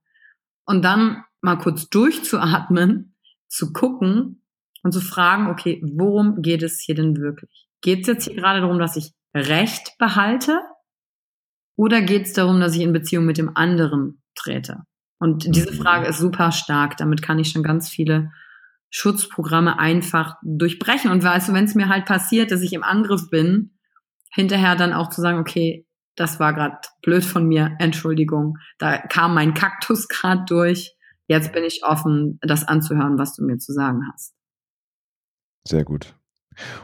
Und 0.65 0.85
dann 0.85 1.25
mal 1.41 1.57
kurz 1.57 1.89
durchzuatmen, 1.89 3.17
zu 3.49 3.73
gucken 3.73 4.43
und 4.83 4.93
zu 4.93 5.01
fragen, 5.01 5.49
okay, 5.49 5.83
worum 5.85 6.41
geht 6.43 6.63
es 6.63 6.81
hier 6.81 6.95
denn 6.95 7.17
wirklich? 7.17 7.69
Geht 7.81 8.03
es 8.03 8.07
jetzt 8.07 8.25
hier 8.25 8.37
gerade 8.37 8.61
darum, 8.61 8.79
dass 8.79 8.97
ich 8.97 9.13
Recht 9.35 9.97
behalte? 9.99 10.61
Oder 11.77 12.03
geht 12.03 12.27
es 12.27 12.33
darum, 12.33 12.61
dass 12.61 12.75
ich 12.75 12.83
in 12.83 12.93
Beziehung 12.93 13.25
mit 13.25 13.39
dem 13.39 13.57
anderen 13.57 14.23
trete? 14.35 14.83
Und 15.19 15.55
diese 15.55 15.73
mhm. 15.73 15.77
Frage 15.77 16.07
ist 16.07 16.19
super 16.19 16.53
stark. 16.53 16.97
Damit 16.97 17.23
kann 17.23 17.39
ich 17.39 17.51
schon 17.51 17.63
ganz 17.63 17.89
viele 17.89 18.33
Schutzprogramme 18.91 19.79
einfach 19.79 20.37
durchbrechen. 20.43 21.11
Und 21.11 21.25
weißt 21.25 21.49
du, 21.49 21.53
wenn 21.55 21.65
es 21.65 21.75
mir 21.75 21.89
halt 21.89 22.05
passiert, 22.05 22.51
dass 22.51 22.61
ich 22.61 22.73
im 22.73 22.83
Angriff 22.83 23.31
bin, 23.31 23.79
hinterher 24.31 24.77
dann 24.77 24.93
auch 24.93 25.09
zu 25.09 25.21
sagen, 25.21 25.39
okay, 25.39 25.87
das 26.17 26.41
war 26.41 26.53
gerade 26.53 26.77
blöd 27.03 27.25
von 27.25 27.47
mir, 27.47 27.77
Entschuldigung, 27.79 28.59
da 28.79 28.99
kam 28.99 29.35
mein 29.35 29.55
Kaktus 29.55 30.09
gerade 30.09 30.45
durch. 30.47 30.95
Jetzt 31.27 31.53
bin 31.53 31.65
ich 31.65 31.85
offen, 31.85 32.39
das 32.43 32.67
anzuhören, 32.67 33.19
was 33.19 33.35
du 33.35 33.45
mir 33.45 33.59
zu 33.59 33.73
sagen 33.73 34.03
hast. 34.13 34.35
Sehr 35.67 35.85
gut. 35.85 36.15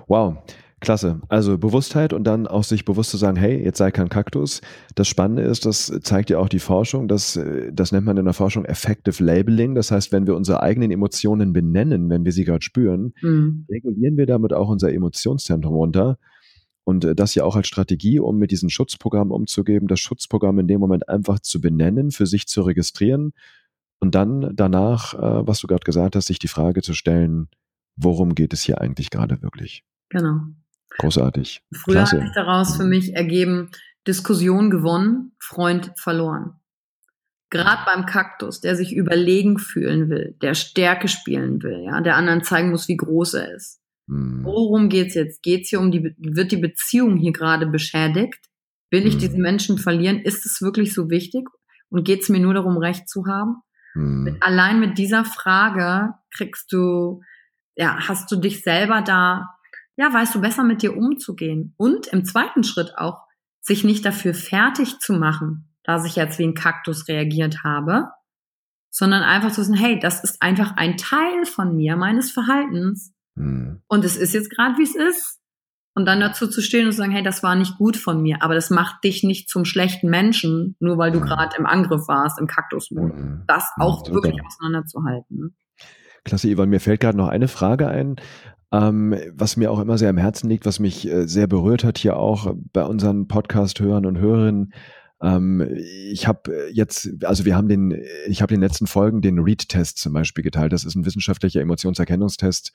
Wow. 0.07 0.39
Klasse. 0.81 1.21
Also 1.29 1.59
Bewusstheit 1.59 2.13
und 2.13 2.25
dann 2.25 2.47
auch 2.47 2.63
sich 2.63 2.85
bewusst 2.85 3.11
zu 3.11 3.17
sagen, 3.17 3.37
hey, 3.37 3.63
jetzt 3.65 3.79
sei 3.79 3.91
kein 3.91 4.09
Kaktus. 4.09 4.61
Das 4.95 5.09
Spannende 5.09 5.43
ist, 5.43 5.67
das 5.67 5.93
zeigt 6.03 6.31
ja 6.31 6.39
auch 6.39 6.49
die 6.49 6.61
Forschung, 6.61 7.09
dass, 7.09 7.37
äh, 7.37 7.73
das 7.73 7.91
nennt 7.91 8.07
man 8.07 8.17
in 8.17 8.25
der 8.25 8.35
Forschung 8.35 8.65
Effective 8.65 9.23
Labeling. 9.23 9.75
Das 9.75 9.91
heißt, 9.91 10.13
wenn 10.13 10.27
wir 10.27 10.37
unsere 10.37 10.63
eigenen 10.63 10.93
Emotionen 10.93 11.53
benennen, 11.53 12.09
wenn 12.11 12.25
wir 12.25 12.33
sie 12.33 12.45
gerade 12.45 12.63
spüren, 12.63 13.13
mhm. 13.23 13.67
regulieren 13.69 14.17
wir 14.17 14.27
damit 14.27 14.53
auch 14.53 14.69
unser 14.69 14.93
Emotionszentrum 14.93 15.75
runter. 15.75 16.19
Und 16.85 17.05
äh, 17.05 17.15
das 17.17 17.35
ja 17.35 17.43
auch 17.43 17.57
als 17.57 17.67
Strategie, 17.67 18.21
um 18.21 18.39
mit 18.39 18.53
diesem 18.53 18.69
Schutzprogramm 18.69 19.33
umzugeben, 19.33 19.89
das 19.89 19.99
Schutzprogramm 19.99 20.61
in 20.61 20.69
dem 20.69 20.81
Moment 20.81 21.09
einfach 21.09 21.41
zu 21.41 21.61
benennen, 21.61 22.13
für 22.13 22.27
sich 22.27 22.47
zu 22.47 22.63
registrieren 22.63 23.33
und 24.01 24.15
dann 24.15 24.53
danach, 24.55 25.15
äh, 25.15 25.47
was 25.47 25.61
du 25.61 25.67
gerade 25.67 25.85
gesagt 25.85 26.15
hast, 26.15 26.27
sich 26.27 26.39
die 26.39 26.49
Frage 26.49 26.83
zu 26.83 26.95
stellen, 26.95 27.49
worum 27.97 28.35
geht 28.35 28.53
es 28.53 28.63
hier 28.63 28.81
eigentlich 28.81 29.11
gerade 29.11 29.43
wirklich? 29.43 29.83
Genau. 30.09 30.41
Großartig. 30.99 31.63
Früher 31.73 31.95
Klasse. 31.95 32.17
hat 32.17 32.27
sich 32.27 32.35
daraus 32.35 32.77
für 32.77 32.85
mich 32.85 33.15
ergeben, 33.15 33.71
Diskussion 34.07 34.71
gewonnen, 34.71 35.33
Freund 35.39 35.93
verloren. 35.97 36.55
Gerade 37.51 37.83
beim 37.87 38.05
Kaktus, 38.05 38.61
der 38.61 38.77
sich 38.77 38.95
überlegen 38.95 39.59
fühlen 39.59 40.11
will, 40.11 40.37
der 40.43 40.55
Stärke 40.55 41.09
spielen 41.09 41.63
will, 41.63 41.83
ja, 41.85 42.01
der 42.01 42.17
anderen 42.17 42.45
zeigen 42.45 42.71
muss, 42.71 42.89
wie 42.89 42.97
groß 42.97 43.35
er 43.35 43.55
ist. 43.55 43.81
Hm. 44.09 44.41
Worum 44.45 44.89
geht's 44.89 45.15
jetzt? 45.15 45.43
Geht's 45.43 45.71
hier 45.71 45.81
um 45.81 45.91
die, 45.91 46.15
wird 46.19 46.53
die 46.53 46.59
Beziehung 46.59 47.17
hier 47.17 47.33
gerade 47.33 47.67
beschädigt? 47.67 48.41
Will 48.91 49.07
ich 49.07 49.15
hm. 49.15 49.21
diesen 49.21 49.41
Menschen 49.41 49.79
verlieren? 49.79 50.21
Ist 50.21 50.45
es 50.45 50.61
wirklich 50.61 50.93
so 50.93 51.11
wichtig? 51.11 51.49
Und 51.91 52.05
geht's 52.05 52.29
mir 52.29 52.41
nur 52.41 52.55
darum, 52.55 52.77
Recht 52.77 53.09
zu 53.09 53.27
haben? 53.27 53.63
Hm. 53.95 54.37
Allein 54.41 54.81
mit 54.81 54.99
dieser 54.99 55.25
Frage 55.25 56.15
kriegst 56.35 56.73
du, 56.73 57.23
ja, 57.77 58.09
hast 58.09 58.31
du 58.31 58.37
dich 58.37 58.63
selber 58.63 59.03
da 59.03 59.55
ja, 59.99 60.13
weißt 60.13 60.37
du, 60.37 60.41
besser 60.41 60.63
mit 60.63 60.83
dir 60.83 60.97
umzugehen. 60.97 61.75
Und 61.77 62.07
im 62.07 62.25
zweiten 62.25 62.63
Schritt 62.63 62.97
auch, 62.97 63.25
sich 63.61 63.83
nicht 63.83 64.05
dafür 64.05 64.33
fertig 64.33 65.01
zu 65.01 65.13
machen, 65.13 65.75
dass 65.83 66.07
ich 66.07 66.15
jetzt 66.15 66.39
wie 66.39 66.45
ein 66.45 66.55
Kaktus 66.55 67.09
reagiert 67.09 67.65
habe, 67.65 68.09
sondern 68.91 69.23
einfach 69.23 69.51
zu 69.51 69.63
sagen, 69.63 69.77
hey, 69.77 69.99
das 69.99 70.23
ist 70.23 70.41
einfach 70.41 70.77
ein 70.77 70.97
Teil 70.97 71.45
von 71.45 71.77
mir, 71.77 71.97
meines 71.97 72.31
Verhaltens. 72.31 73.13
Mhm. 73.35 73.83
Und 73.89 74.05
es 74.05 74.17
ist 74.17 74.35
jetzt 74.35 74.51
gerade, 74.51 74.79
wie 74.79 74.85
es 74.85 74.95
ist. 74.95 75.41
Und 75.95 76.07
dann 76.07 76.21
dazu 76.21 76.47
zu 76.47 76.63
stehen 76.63 76.87
und 76.87 76.93
zu 76.93 76.99
sagen, 76.99 77.11
hey, 77.11 77.25
das 77.25 77.43
war 77.43 77.57
nicht 77.57 77.77
gut 77.77 77.97
von 77.97 78.23
mir, 78.23 78.41
aber 78.41 78.55
das 78.55 78.71
macht 78.71 79.03
dich 79.03 79.25
nicht 79.25 79.49
zum 79.49 79.65
schlechten 79.65 80.09
Menschen, 80.09 80.77
nur 80.79 80.97
weil 80.97 81.11
du 81.11 81.19
mhm. 81.19 81.25
gerade 81.25 81.57
im 81.59 81.67
Angriff 81.67 82.07
warst, 82.07 82.39
im 82.39 82.47
Kaktusmodus. 82.47 83.19
Mhm. 83.19 83.43
Das 83.49 83.69
auch 83.79 84.07
ja, 84.07 84.15
wirklich 84.15 84.41
auseinanderzuhalten. 84.47 85.57
Klasse, 86.25 86.49
Ivan. 86.49 86.69
Mir 86.69 86.81
fällt 86.81 87.01
gerade 87.01 87.19
noch 87.19 87.29
eine 87.29 87.49
Frage 87.49 87.89
ein. 87.89 88.17
Ähm, 88.71 89.15
was 89.33 89.57
mir 89.57 89.71
auch 89.71 89.81
immer 89.81 89.97
sehr 89.97 90.11
am 90.11 90.19
Herzen 90.19 90.49
liegt, 90.49 90.67
was 90.67 90.79
mich 90.79 91.09
äh, 91.09 91.27
sehr 91.27 91.47
berührt 91.47 91.85
hat 91.85 91.97
hier 91.97 92.19
auch 92.19 92.55
bei 92.73 92.85
unseren 92.85 93.27
Podcast-Hörern 93.27 94.05
und 94.05 94.19
Hörerinnen. 94.19 94.75
Ähm, 95.23 95.67
ich 96.11 96.27
habe 96.27 96.69
jetzt, 96.73 97.25
also 97.25 97.47
wir 97.47 97.57
haben 97.57 97.69
den, 97.69 97.99
ich 98.27 98.43
habe 98.43 98.53
den 98.53 98.61
letzten 98.61 98.87
Folgen 98.87 99.23
den 99.23 99.39
Read-Test 99.39 99.99
zum 99.99 100.13
Beispiel 100.13 100.45
geteilt. 100.45 100.73
Das 100.73 100.85
ist 100.85 100.97
ein 100.97 101.07
wissenschaftlicher 101.07 101.63
Emotionserkennungstest, 101.63 102.73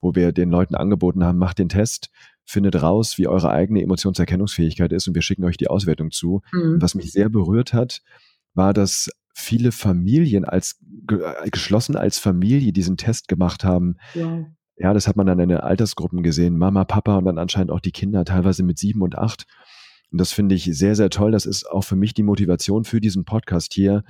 wo 0.00 0.14
wir 0.14 0.30
den 0.30 0.50
Leuten 0.50 0.76
angeboten 0.76 1.24
haben, 1.24 1.38
macht 1.38 1.58
den 1.58 1.68
Test, 1.68 2.10
findet 2.44 2.80
raus, 2.80 3.18
wie 3.18 3.26
eure 3.26 3.50
eigene 3.50 3.82
Emotionserkennungsfähigkeit 3.82 4.92
ist 4.92 5.08
und 5.08 5.14
wir 5.16 5.22
schicken 5.22 5.44
euch 5.44 5.56
die 5.56 5.68
Auswertung 5.68 6.12
zu. 6.12 6.42
Mhm. 6.52 6.80
Was 6.80 6.94
mich 6.94 7.10
sehr 7.10 7.28
berührt 7.28 7.72
hat, 7.72 8.02
war, 8.54 8.72
dass 8.72 9.10
viele 9.34 9.72
Familien 9.72 10.44
als 10.44 10.78
geschlossen 11.50 11.96
als 11.96 12.18
Familie 12.18 12.72
diesen 12.72 12.96
Test 12.96 13.26
gemacht 13.26 13.64
haben. 13.64 13.96
Ja 14.14 14.46
ja, 14.82 14.92
das 14.92 15.06
hat 15.06 15.16
man 15.16 15.26
dann 15.26 15.38
in 15.38 15.48
den 15.48 15.58
Altersgruppen 15.58 16.24
gesehen, 16.24 16.58
Mama, 16.58 16.84
Papa 16.84 17.16
und 17.16 17.24
dann 17.24 17.38
anscheinend 17.38 17.70
auch 17.70 17.78
die 17.78 17.92
Kinder, 17.92 18.24
teilweise 18.24 18.64
mit 18.64 18.78
sieben 18.78 19.00
und 19.00 19.16
acht. 19.16 19.46
Und 20.10 20.20
das 20.20 20.32
finde 20.32 20.56
ich 20.56 20.64
sehr, 20.64 20.96
sehr 20.96 21.08
toll. 21.08 21.30
Das 21.30 21.46
ist 21.46 21.70
auch 21.70 21.82
für 21.82 21.94
mich 21.94 22.14
die 22.14 22.24
Motivation 22.24 22.82
für 22.82 23.00
diesen 23.00 23.24
Podcast 23.24 23.74
hier, 23.74 24.02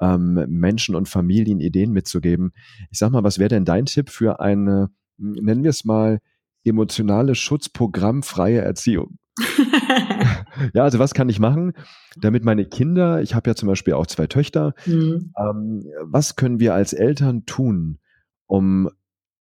ähm, 0.00 0.44
Menschen 0.48 0.96
und 0.96 1.08
Familien 1.08 1.60
Ideen 1.60 1.92
mitzugeben. 1.92 2.50
Ich 2.90 2.98
sag 2.98 3.12
mal, 3.12 3.22
was 3.22 3.38
wäre 3.38 3.50
denn 3.50 3.64
dein 3.64 3.86
Tipp 3.86 4.10
für 4.10 4.40
eine, 4.40 4.90
nennen 5.16 5.62
wir 5.62 5.70
es 5.70 5.84
mal, 5.84 6.18
emotionale 6.64 7.36
Schutzprogrammfreie 7.36 8.62
Erziehung? 8.62 9.18
ja, 10.74 10.82
also 10.82 10.98
was 10.98 11.14
kann 11.14 11.28
ich 11.28 11.38
machen, 11.38 11.74
damit 12.20 12.44
meine 12.44 12.64
Kinder, 12.64 13.22
ich 13.22 13.36
habe 13.36 13.48
ja 13.48 13.54
zum 13.54 13.68
Beispiel 13.68 13.94
auch 13.94 14.08
zwei 14.08 14.26
Töchter, 14.26 14.74
mhm. 14.86 15.32
ähm, 15.38 15.84
was 16.02 16.34
können 16.34 16.58
wir 16.58 16.74
als 16.74 16.94
Eltern 16.94 17.46
tun, 17.46 18.00
um, 18.46 18.90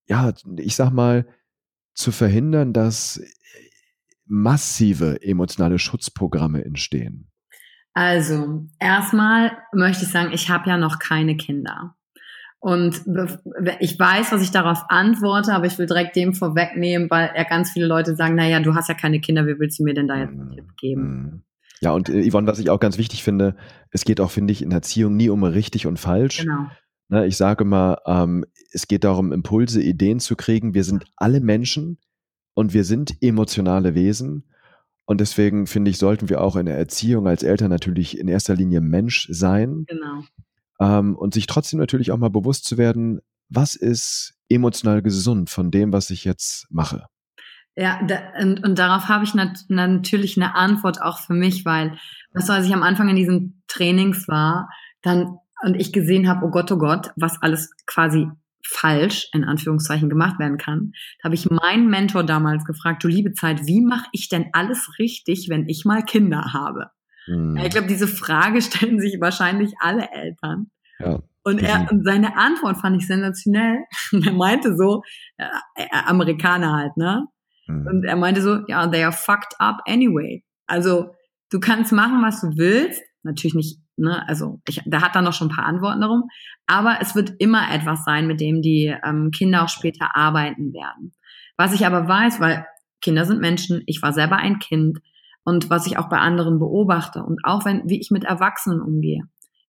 ja, 0.10 0.34
ich 0.58 0.76
sag 0.76 0.92
mal, 0.92 1.28
zu 1.94 2.12
verhindern, 2.12 2.74
dass 2.74 3.22
massive 4.26 5.22
emotionale 5.22 5.80
Schutzprogramme 5.80 6.64
entstehen? 6.64 7.30
Also, 7.94 8.68
erstmal 8.80 9.52
möchte 9.74 10.06
ich 10.06 10.12
sagen, 10.12 10.32
ich 10.32 10.50
habe 10.50 10.70
ja 10.70 10.78
noch 10.78 11.00
keine 11.00 11.36
Kinder. 11.36 11.96
Und 12.62 13.02
ich 13.80 13.98
weiß, 13.98 14.34
was 14.34 14.42
ich 14.42 14.52
darauf 14.52 14.84
antworte, 14.90 15.54
aber 15.54 15.66
ich 15.66 15.78
will 15.78 15.86
direkt 15.86 16.16
dem 16.16 16.34
vorwegnehmen, 16.34 17.10
weil 17.10 17.32
ja 17.36 17.44
ganz 17.44 17.72
viele 17.72 17.88
Leute 17.88 18.16
sagen, 18.16 18.36
naja, 18.36 18.60
du 18.60 18.76
hast 18.76 18.90
ja 18.90 18.96
keine 18.96 19.22
Kinder, 19.22 19.48
wie 19.48 19.58
willst 19.60 19.80
du 19.80 19.84
mir 19.84 19.94
denn 19.94 20.10
da 20.10 20.18
jetzt 20.18 20.34
einen 20.34 20.50
Tipp 20.50 20.76
geben? 20.78 21.02
Mhm. 21.02 21.44
Ja, 21.82 21.92
und 21.92 22.10
äh, 22.10 22.30
Yvonne, 22.30 22.48
was 22.48 22.60
ich 22.60 22.70
auch 22.70 22.82
ganz 22.82 22.98
wichtig 22.98 23.24
finde, 23.24 23.56
es 23.92 24.04
geht 24.04 24.20
auch, 24.20 24.32
finde 24.32 24.52
ich, 24.52 24.62
in 24.62 24.72
Erziehung 24.72 25.16
nie 25.16 25.30
um 25.30 25.44
richtig 25.46 25.88
und 25.88 25.98
falsch. 25.98 26.40
Genau. 26.40 26.68
Ne, 27.10 27.26
ich 27.26 27.38
sage 27.38 27.66
mal, 27.66 27.98
ähm, 28.06 28.46
es 28.72 28.88
geht 28.88 29.04
darum, 29.04 29.32
Impulse, 29.32 29.82
Ideen 29.82 30.20
zu 30.20 30.36
kriegen. 30.36 30.76
Wir 30.76 30.84
sind 30.84 31.06
alle 31.18 31.40
Menschen 31.40 31.98
und 32.54 32.74
wir 32.74 32.84
sind 32.84 33.22
emotionale 33.22 33.96
Wesen. 33.96 34.44
Und 35.06 35.20
deswegen 35.20 35.66
finde 35.66 35.90
ich, 35.90 35.98
sollten 35.98 36.30
wir 36.30 36.40
auch 36.40 36.56
in 36.56 36.68
der 36.68 36.78
Erziehung 36.78 37.28
als 37.28 37.42
Eltern 37.42 37.72
natürlich 37.72 38.20
in 38.20 38.28
erster 38.28 38.56
Linie 38.56 38.80
Mensch 38.80 39.28
sein. 39.32 39.86
Genau. 39.88 40.24
Ähm, 40.80 41.16
und 41.16 41.34
sich 41.34 41.48
trotzdem 41.48 41.80
natürlich 41.80 42.12
auch 42.12 42.18
mal 42.18 42.30
bewusst 42.30 42.66
zu 42.66 42.78
werden, 42.78 43.22
was 43.50 43.76
ist 43.76 44.36
emotional 44.50 45.02
gesund 45.02 45.50
von 45.50 45.72
dem, 45.72 45.92
was 45.92 46.12
ich 46.12 46.26
jetzt 46.26 46.68
mache. 46.70 47.08
Ja, 47.76 48.00
da, 48.06 48.20
und, 48.40 48.64
und 48.64 48.78
darauf 48.78 49.08
habe 49.08 49.24
ich 49.24 49.34
nat 49.34 49.66
natürlich 49.68 50.38
eine 50.38 50.54
Antwort 50.54 51.02
auch 51.02 51.18
für 51.18 51.34
mich, 51.34 51.66
weil, 51.66 51.98
was 52.34 52.50
als 52.52 52.68
ich 52.68 52.74
am 52.74 52.84
Anfang 52.84 53.10
in 53.10 53.16
diesen 53.16 53.64
Trainings 53.68 54.28
war, 54.28 54.70
dann 55.02 55.38
und 55.62 55.76
ich 55.76 55.94
gesehen 55.94 56.28
habe, 56.28 56.46
oh 56.46 56.50
Gott, 56.50 56.72
oh 56.72 56.78
Gott, 56.78 57.12
was 57.16 57.42
alles 57.42 57.72
quasi 57.86 58.28
falsch 58.66 59.30
in 59.34 59.44
Anführungszeichen 59.44 60.10
gemacht 60.10 60.40
werden 60.40 60.58
kann, 60.58 60.92
da 61.20 61.26
habe 61.26 61.36
ich 61.36 61.50
meinen 61.50 61.90
Mentor 61.90 62.24
damals 62.24 62.66
gefragt, 62.66 63.04
du 63.04 63.08
liebe 63.08 63.34
Zeit, 63.34 63.66
wie 63.66 63.82
mache 63.82 64.08
ich 64.12 64.30
denn 64.30 64.48
alles 64.54 65.00
richtig, 65.00 65.48
wenn 65.50 65.68
ich 65.68 65.86
mal 65.86 66.04
Kinder 66.04 66.54
habe? 66.54 66.92
Mhm. 67.28 67.58
Ich 67.58 67.70
glaube, 67.70 67.88
diese 67.88 68.08
Frage 68.08 68.62
stellen 68.62 69.00
sich 69.00 69.20
wahrscheinlich 69.20 69.74
alle 69.80 70.10
Eltern. 70.12 70.68
Ja. 71.00 71.20
Und 71.44 71.64
er, 71.64 71.88
und 71.90 72.04
seine 72.04 72.38
Antwort 72.38 72.78
fand 72.78 72.98
ich 72.98 73.08
sensationell. 73.08 73.80
er 74.26 74.34
meinte 74.34 74.76
so, 74.76 75.04
äh, 75.38 75.46
äh, 75.76 75.88
Amerikaner 76.06 76.74
halt, 76.74 76.98
ne? 76.98 77.26
Mhm. 77.68 77.88
Und 77.88 78.04
er 78.04 78.18
meinte 78.18 78.42
so, 78.42 78.60
ja, 78.68 78.88
they 78.88 79.04
are 79.04 79.14
fucked 79.14 79.56
up 79.60 79.82
anyway. 79.88 80.44
Also, 80.68 81.16
du 81.50 81.60
kannst 81.60 81.92
machen, 81.92 82.22
was 82.22 82.42
du 82.42 82.58
willst. 82.58 83.02
Natürlich 83.24 83.56
nicht, 83.56 83.80
ne? 84.00 84.28
Also, 84.28 84.62
ich, 84.68 84.82
da 84.86 85.02
hat 85.02 85.16
er 85.16 85.22
noch 85.22 85.34
schon 85.34 85.50
ein 85.50 85.56
paar 85.56 85.66
Antworten 85.66 86.02
darum. 86.02 86.24
Aber 86.68 86.98
es 87.02 87.16
wird 87.16 87.34
immer 87.40 87.74
etwas 87.74 88.04
sein, 88.04 88.28
mit 88.28 88.40
dem 88.40 88.62
die 88.62 88.96
ähm, 89.04 89.32
Kinder 89.32 89.64
auch 89.64 89.70
später 89.70 90.16
arbeiten 90.16 90.74
werden. 90.74 91.14
Was 91.58 91.74
ich 91.74 91.86
aber 91.86 92.08
weiß, 92.08 92.40
weil 92.40 92.66
Kinder 93.02 93.26
sind 93.26 93.42
Menschen, 93.42 93.84
ich 93.86 94.02
war 94.02 94.14
selber 94.14 94.38
ein 94.38 94.60
Kind, 94.60 95.00
und 95.50 95.70
was 95.70 95.88
ich 95.88 95.98
auch 95.98 96.10
bei 96.10 96.20
anderen 96.20 96.60
beobachte 96.60 97.24
und 97.24 97.40
auch 97.44 97.66
wenn, 97.66 97.88
wie 97.90 98.00
ich 98.00 98.12
mit 98.12 98.24
Erwachsenen 98.24 98.82
umgehe. 98.82 99.24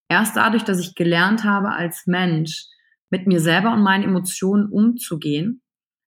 Erst 0.08 0.36
dadurch, 0.36 0.62
dass 0.64 0.78
ich 0.78 0.94
gelernt 0.94 1.44
habe, 1.44 1.70
als 1.70 2.06
Mensch 2.06 2.66
mit 3.08 3.26
mir 3.26 3.40
selber 3.40 3.72
und 3.72 3.82
meinen 3.82 4.04
Emotionen 4.04 4.68
umzugehen, 4.70 5.62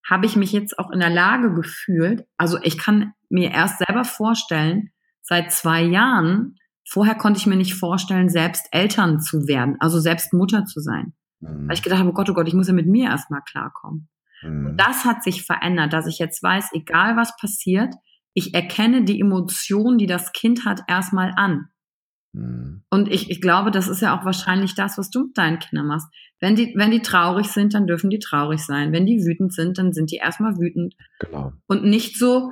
habe 0.08 0.26
ich 0.26 0.36
mich 0.36 0.52
jetzt 0.52 0.78
auch 0.78 0.92
in 0.92 1.00
der 1.00 1.10
Lage 1.10 1.54
gefühlt, 1.54 2.26
also 2.38 2.60
ich 2.62 2.78
kann 2.78 3.14
mir 3.30 3.52
erst 3.52 3.80
selber 3.80 4.04
vorstellen, 4.04 4.92
seit 5.22 5.52
zwei 5.52 5.82
Jahren, 5.82 6.58
vorher 6.86 7.16
konnte 7.16 7.40
ich 7.40 7.48
mir 7.48 7.56
nicht 7.56 7.76
vorstellen, 7.76 8.30
selbst 8.30 8.68
Eltern 8.72 9.20
zu 9.20 9.48
werden, 9.48 9.78
also 9.80 10.00
selbst 10.00 10.34
Mutter 10.34 10.66
zu 10.66 10.80
sein. 10.80 11.14
Mhm. 11.40 11.68
Weil 11.68 11.76
ich 11.76 11.84
gedacht 11.84 12.00
habe, 12.00 12.10
oh 12.10 12.14
Gott, 12.14 12.30
oh 12.30 12.34
Gott, 12.34 12.48
ich 12.48 12.54
muss 12.54 12.68
ja 12.68 12.74
mit 12.74 12.88
mir 12.88 13.10
erstmal 13.10 13.42
klarkommen. 13.42 14.10
Mhm. 14.42 14.66
Und 14.68 14.78
das 14.78 15.06
hat 15.06 15.24
sich 15.24 15.44
verändert, 15.44 15.94
dass 15.94 16.08
ich 16.08 16.20
jetzt 16.20 16.42
weiß, 16.42 16.70
egal 16.74 17.16
was 17.16 17.36
passiert, 17.38 17.94
ich 18.34 18.54
erkenne 18.54 19.04
die 19.04 19.20
Emotion, 19.20 19.98
die 19.98 20.08
das 20.08 20.32
Kind 20.34 20.66
hat, 20.66 20.82
erstmal 20.88 21.34
an. 21.36 21.68
Mhm. 22.34 22.84
Und 22.90 23.12
ich, 23.12 23.30
ich 23.30 23.42
glaube, 23.42 23.72
das 23.72 23.88
ist 23.88 24.02
ja 24.02 24.18
auch 24.18 24.26
wahrscheinlich 24.26 24.76
das, 24.76 24.98
was 24.98 25.10
du 25.10 25.26
mit 25.26 25.38
deinen 25.38 25.60
Kindern 25.60 25.88
machst. 25.88 26.08
Wenn 26.40 26.56
die, 26.56 26.74
wenn 26.76 26.92
die 26.92 27.02
traurig 27.02 27.48
sind, 27.48 27.74
dann 27.74 27.88
dürfen 27.88 28.10
die 28.10 28.20
traurig 28.20 28.60
sein. 28.62 28.92
Wenn 28.92 29.06
die 29.06 29.24
wütend 29.24 29.54
sind, 29.54 29.78
dann 29.78 29.94
sind 29.94 30.12
die 30.12 30.18
erstmal 30.18 30.58
wütend. 30.58 30.96
Genau. 31.20 31.54
Und 31.68 31.86
nicht 31.86 32.18
so, 32.18 32.52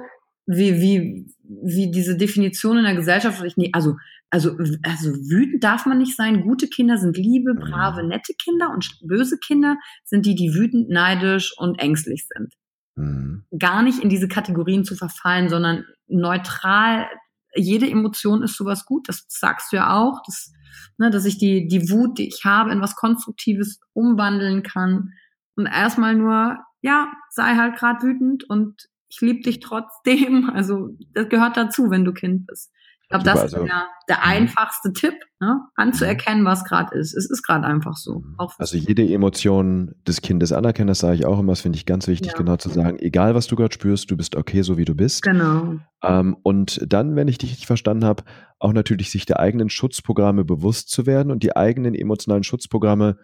wie, 0.56 0.82
wie, 0.82 1.34
wie 1.43 1.91
diese 1.91 2.18
Definition 2.18 2.78
in 2.78 2.84
der 2.84 2.95
Gesellschaft. 2.95 3.43
Also, 3.74 3.97
also, 4.30 4.58
also 4.84 5.10
wütend 5.30 5.64
darf 5.64 5.86
man 5.86 5.97
nicht 5.97 6.16
sein. 6.16 6.43
Gute 6.43 6.68
Kinder 6.68 6.97
sind 6.97 7.18
liebe, 7.18 7.54
brave, 7.54 8.04
mhm. 8.04 8.10
nette 8.10 8.34
Kinder 8.34 8.72
und 8.72 8.89
böse 9.02 9.38
Kinder 9.38 9.78
sind 10.04 10.26
die, 10.26 10.36
die 10.36 10.54
wütend, 10.54 10.89
neidisch 10.89 11.54
und 11.58 11.80
ängstlich 11.80 12.28
sind. 12.28 12.54
Mhm. 12.95 13.43
Gar 13.58 13.84
nicht 13.84 13.99
in 13.99 14.10
diese 14.10 14.28
Kategorien 14.28 14.86
zu 14.86 14.95
verfallen, 14.95 15.49
sondern 15.49 15.86
neutral. 16.08 17.08
Jede 17.56 17.89
Emotion 17.89 18.43
ist 18.43 18.56
sowas 18.56 18.86
gut. 18.86 19.10
Das 19.10 19.26
sagst 19.28 19.72
du 19.72 19.78
ja 19.78 19.95
auch, 19.97 20.22
dass, 20.26 20.54
ne, 20.97 21.10
dass 21.10 21.26
ich 21.26 21.38
die, 21.38 21.68
die 21.68 21.89
Wut, 21.89 22.18
die 22.18 22.28
ich 22.28 22.45
habe, 22.45 22.72
in 22.72 22.82
was 22.82 22.95
Konstruktives 22.95 23.80
umwandeln 23.93 24.64
kann. 24.64 25.14
Und 25.56 25.66
erstmal 25.66 26.16
nur, 26.16 26.58
ja, 26.82 27.12
sei 27.30 27.56
halt 27.56 27.76
gerade 27.76 28.02
wütend 28.02 28.49
und 28.49 28.88
ich 29.12 29.22
liebe 29.22 29.41
dich 29.41 29.59
trotzdem. 29.59 30.49
Also 30.53 30.89
das 31.14 31.30
gehört 31.30 31.57
dazu, 31.57 31.89
wenn 31.89 32.05
du 32.05 32.14
Kind 32.14 32.47
bist 32.47 32.72
glaube, 33.12 33.26
das 33.26 33.36
ist 33.43 33.53
also, 33.53 33.66
der, 33.66 33.88
der 34.09 34.18
mhm. 34.18 34.24
einfachste 34.24 34.93
Tipp, 34.93 35.14
ne? 35.39 35.62
anzuerkennen, 35.76 36.45
was 36.45 36.66
gerade 36.66 36.97
ist. 36.97 37.16
Es 37.16 37.30
ist 37.30 37.43
gerade 37.43 37.66
einfach 37.66 37.95
so. 37.95 38.20
Mhm. 38.20 38.36
also 38.57 38.78
jede 38.78 39.07
Emotion 39.07 39.93
des 40.07 40.22
Kindes 40.22 40.51
anerkennen, 40.51 40.88
das 40.88 40.99
sage 40.99 41.16
ich 41.16 41.26
auch 41.26 41.39
immer, 41.39 41.51
das 41.51 41.62
finde 41.62 41.78
ich 41.78 41.86
ganz 41.86 42.07
wichtig, 42.07 42.32
ja. 42.32 42.38
genau 42.38 42.57
zu 42.57 42.70
sagen, 42.70 42.97
egal 42.99 43.36
was 43.36 43.47
du 43.47 43.55
gerade 43.55 43.74
spürst, 43.74 44.09
du 44.09 44.18
bist 44.18 44.36
okay, 44.36 44.62
so 44.64 44.78
wie 44.78 44.86
du 44.86 44.95
bist. 44.95 45.22
Genau. 45.22 45.76
Ähm, 46.03 46.38
und 46.41 46.82
dann, 46.88 47.16
wenn 47.16 47.28
ich 47.28 47.38
dich 47.38 47.51
richtig 47.51 47.68
verstanden 47.68 48.05
habe, 48.05 48.24
auch 48.59 48.74
natürlich 48.74 49.12
sich 49.12 49.26
der 49.26 49.39
eigenen 49.39 49.70
Schutzprogramme 49.70 50.43
bewusst 50.45 50.89
zu 50.89 51.05
werden 51.05 51.32
und 51.32 51.43
die 51.43 51.55
eigenen 51.55 51.93
emotionalen 51.93 52.43
Schutzprogramme 52.43 53.18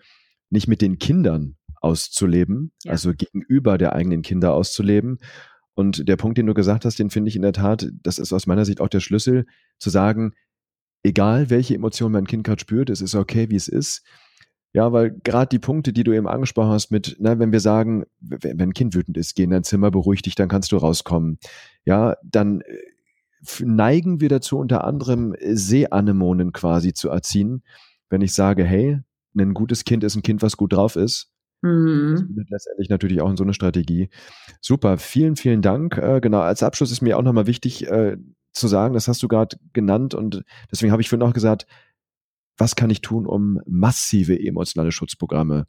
nicht 0.49 0.67
mit 0.67 0.81
den 0.81 0.99
Kindern 0.99 1.55
auszuleben, 1.81 2.71
ja. 2.83 2.91
also 2.91 3.13
gegenüber 3.13 3.77
der 3.77 3.93
eigenen 3.93 4.21
Kinder 4.21 4.53
auszuleben, 4.53 5.19
und 5.77 6.09
der 6.09 6.15
Punkt, 6.15 6.39
den 6.39 6.47
du 6.47 6.55
gesagt 6.55 6.85
hast, 6.85 6.97
den 6.97 7.11
finde 7.11 7.29
ich 7.29 7.35
in 7.35 7.43
der 7.43 7.53
Tat, 7.53 7.87
das 8.01 8.17
ist 8.17 8.33
aus 8.33 8.47
meiner 8.47 8.65
Sicht 8.65 8.81
auch 8.81 8.87
der 8.87 8.99
Schlüssel, 8.99 9.45
zu 9.77 9.91
sagen, 9.91 10.33
egal 11.03 11.51
welche 11.51 11.75
Emotion 11.75 12.11
mein 12.11 12.25
Kind 12.25 12.43
gerade 12.43 12.59
spürt, 12.59 12.89
es 12.89 12.99
ist 12.99 13.13
okay, 13.13 13.51
wie 13.51 13.55
es 13.55 13.67
ist. 13.67 14.01
Ja, 14.73 14.91
weil 14.91 15.11
gerade 15.23 15.49
die 15.49 15.59
Punkte, 15.59 15.93
die 15.93 16.03
du 16.03 16.13
eben 16.13 16.27
angesprochen 16.27 16.71
hast, 16.71 16.89
mit, 16.89 17.17
na, 17.19 17.37
wenn 17.37 17.51
wir 17.51 17.59
sagen, 17.59 18.05
wenn 18.19 18.59
ein 18.59 18.73
Kind 18.73 18.95
wütend 18.95 19.17
ist, 19.17 19.35
geh 19.35 19.43
in 19.43 19.51
dein 19.51 19.63
Zimmer, 19.63 19.91
beruhig 19.91 20.23
dich, 20.23 20.33
dann 20.33 20.49
kannst 20.49 20.71
du 20.71 20.77
rauskommen. 20.77 21.37
Ja, 21.85 22.15
dann 22.23 22.61
äh, 22.61 23.63
neigen 23.63 24.19
wir 24.19 24.29
dazu, 24.29 24.57
unter 24.57 24.83
anderem 24.83 25.35
Seeanemonen 25.39 26.53
quasi 26.53 26.93
zu 26.93 27.09
erziehen. 27.09 27.61
Wenn 28.09 28.21
ich 28.21 28.33
sage, 28.33 28.65
hey, 28.65 28.99
ein 29.37 29.53
gutes 29.53 29.85
Kind 29.85 30.03
ist 30.03 30.15
ein 30.15 30.23
Kind, 30.23 30.41
was 30.41 30.57
gut 30.57 30.73
drauf 30.73 30.95
ist, 30.95 31.29
Mhm. 31.61 32.35
Das 32.35 32.49
letztendlich 32.49 32.89
natürlich 32.89 33.21
auch 33.21 33.29
in 33.29 33.37
so 33.37 33.43
eine 33.43 33.53
Strategie. 33.53 34.09
Super, 34.61 34.97
vielen, 34.97 35.35
vielen 35.35 35.61
Dank. 35.61 35.97
Äh, 35.97 36.19
genau, 36.21 36.41
als 36.41 36.63
Abschluss 36.63 36.91
ist 36.91 37.01
mir 37.01 37.17
auch 37.17 37.23
nochmal 37.23 37.47
wichtig 37.47 37.87
äh, 37.87 38.17
zu 38.53 38.67
sagen, 38.67 38.93
das 38.93 39.07
hast 39.07 39.21
du 39.23 39.27
gerade 39.27 39.57
genannt 39.73 40.13
und 40.13 40.43
deswegen 40.71 40.91
habe 40.91 41.01
ich 41.01 41.09
vorhin 41.09 41.27
auch 41.27 41.33
gesagt, 41.33 41.67
was 42.57 42.75
kann 42.75 42.89
ich 42.89 43.01
tun, 43.01 43.27
um 43.27 43.59
massive 43.67 44.39
emotionale 44.39 44.91
Schutzprogramme 44.91 45.67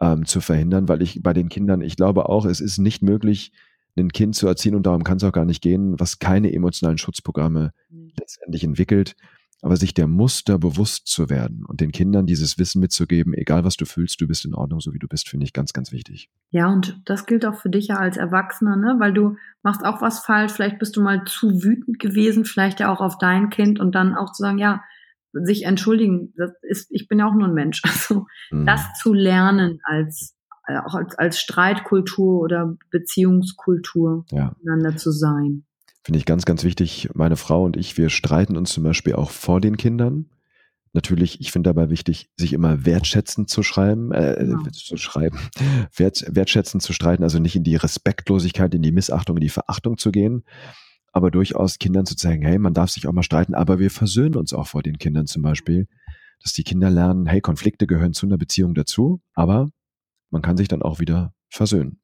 ähm, 0.00 0.26
zu 0.26 0.40
verhindern, 0.40 0.88
weil 0.88 1.00
ich 1.00 1.22
bei 1.22 1.32
den 1.32 1.48
Kindern, 1.48 1.80
ich 1.80 1.96
glaube 1.96 2.28
auch, 2.28 2.44
es 2.44 2.60
ist 2.60 2.78
nicht 2.78 3.02
möglich, 3.02 3.52
ein 3.96 4.10
Kind 4.10 4.34
zu 4.34 4.46
erziehen 4.46 4.74
und 4.74 4.86
darum 4.86 5.04
kann 5.04 5.18
es 5.18 5.24
auch 5.24 5.32
gar 5.32 5.44
nicht 5.44 5.62
gehen, 5.62 5.98
was 6.00 6.18
keine 6.18 6.52
emotionalen 6.52 6.98
Schutzprogramme 6.98 7.72
mhm. 7.90 8.12
letztendlich 8.18 8.64
entwickelt 8.64 9.16
aber 9.62 9.76
sich 9.76 9.94
der 9.94 10.08
Muster 10.08 10.58
bewusst 10.58 11.06
zu 11.06 11.30
werden 11.30 11.64
und 11.64 11.80
den 11.80 11.92
Kindern 11.92 12.26
dieses 12.26 12.58
Wissen 12.58 12.80
mitzugeben, 12.80 13.32
egal 13.32 13.64
was 13.64 13.76
du 13.76 13.86
fühlst, 13.86 14.20
du 14.20 14.26
bist 14.26 14.44
in 14.44 14.54
Ordnung, 14.54 14.80
so 14.80 14.92
wie 14.92 14.98
du 14.98 15.06
bist, 15.06 15.28
finde 15.28 15.44
ich 15.44 15.52
ganz, 15.52 15.72
ganz 15.72 15.92
wichtig. 15.92 16.28
Ja, 16.50 16.66
und 16.66 17.00
das 17.04 17.26
gilt 17.26 17.46
auch 17.46 17.54
für 17.54 17.70
dich 17.70 17.86
ja 17.86 17.96
als 17.96 18.16
Erwachsener, 18.16 18.76
ne? 18.76 18.96
weil 18.98 19.14
du 19.14 19.36
machst 19.62 19.84
auch 19.84 20.02
was 20.02 20.18
falsch, 20.18 20.52
vielleicht 20.52 20.80
bist 20.80 20.96
du 20.96 21.00
mal 21.00 21.24
zu 21.24 21.62
wütend 21.62 22.00
gewesen, 22.00 22.44
vielleicht 22.44 22.80
ja 22.80 22.92
auch 22.92 23.00
auf 23.00 23.18
dein 23.18 23.50
Kind 23.50 23.78
und 23.78 23.94
dann 23.94 24.16
auch 24.16 24.32
zu 24.32 24.42
sagen, 24.42 24.58
ja, 24.58 24.82
sich 25.32 25.64
entschuldigen, 25.64 26.34
das 26.36 26.50
ist, 26.62 26.88
ich 26.90 27.06
bin 27.06 27.20
ja 27.20 27.28
auch 27.28 27.34
nur 27.34 27.48
ein 27.48 27.54
Mensch. 27.54 27.82
Also 28.02 28.26
mhm. 28.50 28.66
das 28.66 28.82
zu 29.00 29.14
lernen 29.14 29.78
als 29.84 30.36
äh, 30.66 30.78
auch 30.78 30.94
als, 30.94 31.14
als 31.16 31.38
Streitkultur 31.38 32.40
oder 32.40 32.76
Beziehungskultur 32.90 34.24
ja. 34.30 34.54
miteinander 34.58 34.96
zu 34.96 35.12
sein. 35.12 35.64
Finde 36.04 36.18
ich 36.18 36.24
ganz, 36.24 36.44
ganz 36.44 36.64
wichtig. 36.64 37.10
Meine 37.14 37.36
Frau 37.36 37.64
und 37.64 37.76
ich, 37.76 37.96
wir 37.96 38.10
streiten 38.10 38.56
uns 38.56 38.72
zum 38.72 38.82
Beispiel 38.82 39.14
auch 39.14 39.30
vor 39.30 39.60
den 39.60 39.76
Kindern. 39.76 40.30
Natürlich, 40.94 41.40
ich 41.40 41.52
finde 41.52 41.70
dabei 41.70 41.88
wichtig, 41.88 42.28
sich 42.36 42.52
immer 42.52 42.84
wertschätzend 42.84 43.48
zu 43.48 43.62
schreiben, 43.62 44.12
äh, 44.12 44.44
ja. 44.44 44.58
zu 44.72 44.98
schreiben, 44.98 45.38
wert, 45.96 46.24
wertschätzend 46.28 46.82
zu 46.82 46.92
streiten, 46.92 47.22
also 47.22 47.38
nicht 47.38 47.56
in 47.56 47.64
die 47.64 47.76
Respektlosigkeit, 47.76 48.74
in 48.74 48.82
die 48.82 48.92
Missachtung, 48.92 49.38
in 49.38 49.42
die 49.42 49.48
Verachtung 49.48 49.96
zu 49.96 50.10
gehen, 50.10 50.44
aber 51.12 51.30
durchaus 51.30 51.78
Kindern 51.78 52.04
zu 52.04 52.14
zeigen, 52.14 52.42
hey, 52.44 52.58
man 52.58 52.74
darf 52.74 52.90
sich 52.90 53.06
auch 53.06 53.12
mal 53.12 53.22
streiten, 53.22 53.54
aber 53.54 53.78
wir 53.78 53.90
versöhnen 53.90 54.36
uns 54.36 54.52
auch 54.52 54.66
vor 54.66 54.82
den 54.82 54.98
Kindern 54.98 55.26
zum 55.26 55.40
Beispiel, 55.40 55.86
dass 56.42 56.52
die 56.52 56.64
Kinder 56.64 56.90
lernen, 56.90 57.26
hey, 57.26 57.40
Konflikte 57.40 57.86
gehören 57.86 58.12
zu 58.12 58.26
einer 58.26 58.36
Beziehung 58.36 58.74
dazu, 58.74 59.22
aber 59.32 59.68
man 60.30 60.42
kann 60.42 60.58
sich 60.58 60.68
dann 60.68 60.82
auch 60.82 61.00
wieder 61.00 61.32
versöhnen. 61.48 62.01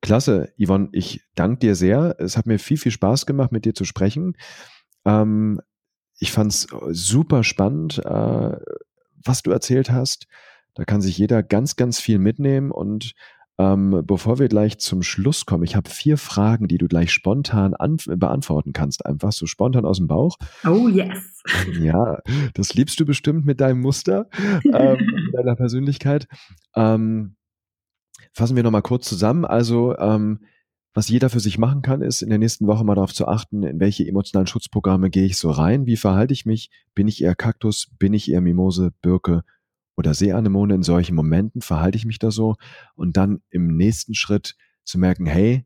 Klasse, 0.00 0.52
Yvonne, 0.58 0.88
ich 0.92 1.22
danke 1.34 1.60
dir 1.60 1.74
sehr. 1.74 2.16
Es 2.18 2.36
hat 2.36 2.46
mir 2.46 2.58
viel, 2.58 2.76
viel 2.76 2.92
Spaß 2.92 3.26
gemacht, 3.26 3.52
mit 3.52 3.64
dir 3.64 3.74
zu 3.74 3.84
sprechen. 3.84 4.36
Ähm, 5.04 5.60
ich 6.18 6.32
fand 6.32 6.52
es 6.52 6.66
super 6.90 7.42
spannend, 7.42 7.98
äh, 8.04 8.56
was 9.24 9.42
du 9.42 9.50
erzählt 9.50 9.90
hast. 9.90 10.26
Da 10.74 10.84
kann 10.84 11.00
sich 11.00 11.16
jeder 11.16 11.42
ganz, 11.42 11.76
ganz 11.76 12.00
viel 12.00 12.18
mitnehmen. 12.18 12.70
Und 12.70 13.14
ähm, 13.58 14.02
bevor 14.04 14.38
wir 14.38 14.48
gleich 14.48 14.78
zum 14.78 15.02
Schluss 15.02 15.46
kommen, 15.46 15.62
ich 15.62 15.76
habe 15.76 15.88
vier 15.88 16.18
Fragen, 16.18 16.66
die 16.66 16.78
du 16.78 16.88
gleich 16.88 17.12
spontan 17.12 17.74
beantworten 18.06 18.72
kannst, 18.72 19.06
einfach 19.06 19.32
so 19.32 19.46
spontan 19.46 19.84
aus 19.84 19.98
dem 19.98 20.08
Bauch. 20.08 20.36
Oh 20.66 20.88
yes. 20.88 21.42
Ja, 21.80 22.18
das 22.54 22.74
liebst 22.74 22.98
du 22.98 23.06
bestimmt 23.06 23.46
mit 23.46 23.60
deinem 23.60 23.80
Muster, 23.80 24.28
ähm, 24.72 25.30
deiner 25.32 25.54
Persönlichkeit. 25.54 26.26
Ähm, 26.74 27.36
fassen 28.34 28.56
wir 28.56 28.62
nochmal 28.62 28.82
kurz 28.82 29.08
zusammen. 29.08 29.44
Also, 29.44 29.96
ähm, 29.96 30.40
was 30.92 31.08
jeder 31.08 31.28
für 31.28 31.40
sich 31.40 31.58
machen 31.58 31.82
kann, 31.82 32.02
ist 32.02 32.22
in 32.22 32.28
der 32.28 32.38
nächsten 32.38 32.66
Woche 32.66 32.84
mal 32.84 32.94
darauf 32.94 33.12
zu 33.12 33.26
achten, 33.26 33.64
in 33.64 33.80
welche 33.80 34.06
emotionalen 34.06 34.46
Schutzprogramme 34.46 35.10
gehe 35.10 35.24
ich 35.24 35.38
so 35.38 35.50
rein, 35.50 35.86
wie 35.86 35.96
verhalte 35.96 36.32
ich 36.32 36.46
mich, 36.46 36.70
bin 36.94 37.08
ich 37.08 37.22
eher 37.22 37.34
Kaktus, 37.34 37.88
bin 37.98 38.12
ich 38.12 38.30
eher 38.30 38.40
Mimose, 38.40 38.92
Birke 39.02 39.42
oder 39.96 40.14
Seeanemone? 40.14 40.74
In 40.74 40.82
solchen 40.84 41.16
Momenten, 41.16 41.62
verhalte 41.62 41.96
ich 41.96 42.04
mich 42.04 42.20
da 42.20 42.30
so. 42.30 42.54
Und 42.94 43.16
dann 43.16 43.40
im 43.50 43.76
nächsten 43.76 44.14
Schritt 44.14 44.56
zu 44.84 44.98
merken, 44.98 45.26
hey, 45.26 45.64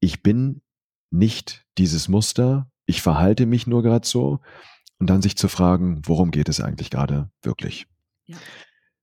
ich 0.00 0.22
bin 0.22 0.62
nicht 1.10 1.66
dieses 1.76 2.08
Muster, 2.08 2.70
ich 2.86 3.02
verhalte 3.02 3.44
mich 3.44 3.66
nur 3.66 3.82
gerade 3.82 4.06
so. 4.06 4.40
Und 4.98 5.08
dann 5.08 5.22
sich 5.22 5.36
zu 5.36 5.48
fragen, 5.48 6.00
worum 6.04 6.30
geht 6.30 6.48
es 6.48 6.60
eigentlich 6.60 6.90
gerade 6.90 7.30
wirklich? 7.42 7.86
Ja. 8.26 8.36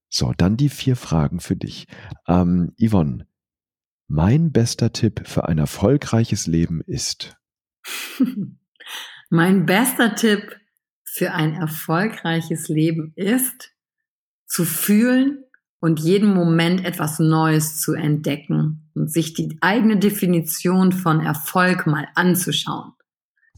So, 0.09 0.33
dann 0.37 0.57
die 0.57 0.69
vier 0.69 0.95
Fragen 0.95 1.39
für 1.39 1.55
dich. 1.55 1.87
Ähm, 2.27 2.73
Yvonne, 2.79 3.27
mein 4.07 4.51
bester 4.51 4.93
Tipp 4.93 5.27
für 5.27 5.47
ein 5.47 5.57
erfolgreiches 5.57 6.47
Leben 6.47 6.81
ist. 6.81 7.35
mein 9.29 9.65
bester 9.65 10.15
Tipp 10.15 10.55
für 11.03 11.33
ein 11.33 11.53
erfolgreiches 11.53 12.69
Leben 12.69 13.11
ist, 13.15 13.73
zu 14.45 14.63
fühlen 14.63 15.43
und 15.79 15.99
jeden 15.99 16.33
Moment 16.33 16.85
etwas 16.85 17.19
Neues 17.19 17.81
zu 17.81 17.93
entdecken 17.93 18.89
und 18.95 19.11
sich 19.11 19.33
die 19.33 19.57
eigene 19.61 19.97
Definition 19.97 20.91
von 20.91 21.19
Erfolg 21.19 21.85
mal 21.85 22.07
anzuschauen. 22.15 22.93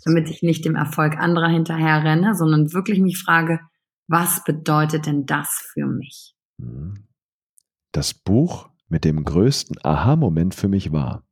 Damit 0.03 0.29
ich 0.29 0.41
nicht 0.41 0.65
dem 0.65 0.75
Erfolg 0.75 1.17
anderer 1.17 1.49
hinterher 1.49 2.03
renne, 2.03 2.33
sondern 2.33 2.73
wirklich 2.73 2.99
mich 2.99 3.19
frage, 3.19 3.59
was 4.07 4.43
bedeutet 4.43 5.05
denn 5.05 5.25
das 5.25 5.69
für 5.73 5.85
mich? 5.85 6.35
Mhm. 6.59 7.07
Das 7.91 8.13
Buch 8.13 8.69
mit 8.87 9.05
dem 9.05 9.23
größten 9.23 9.77
Aha-Moment 9.83 10.55
für 10.55 10.67
mich 10.67 10.91
war? 10.91 11.23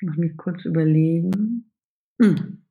Noch 0.00 0.16
mich 0.16 0.36
kurz 0.36 0.64
überlegen. 0.64 1.70
Hm. 2.20 2.64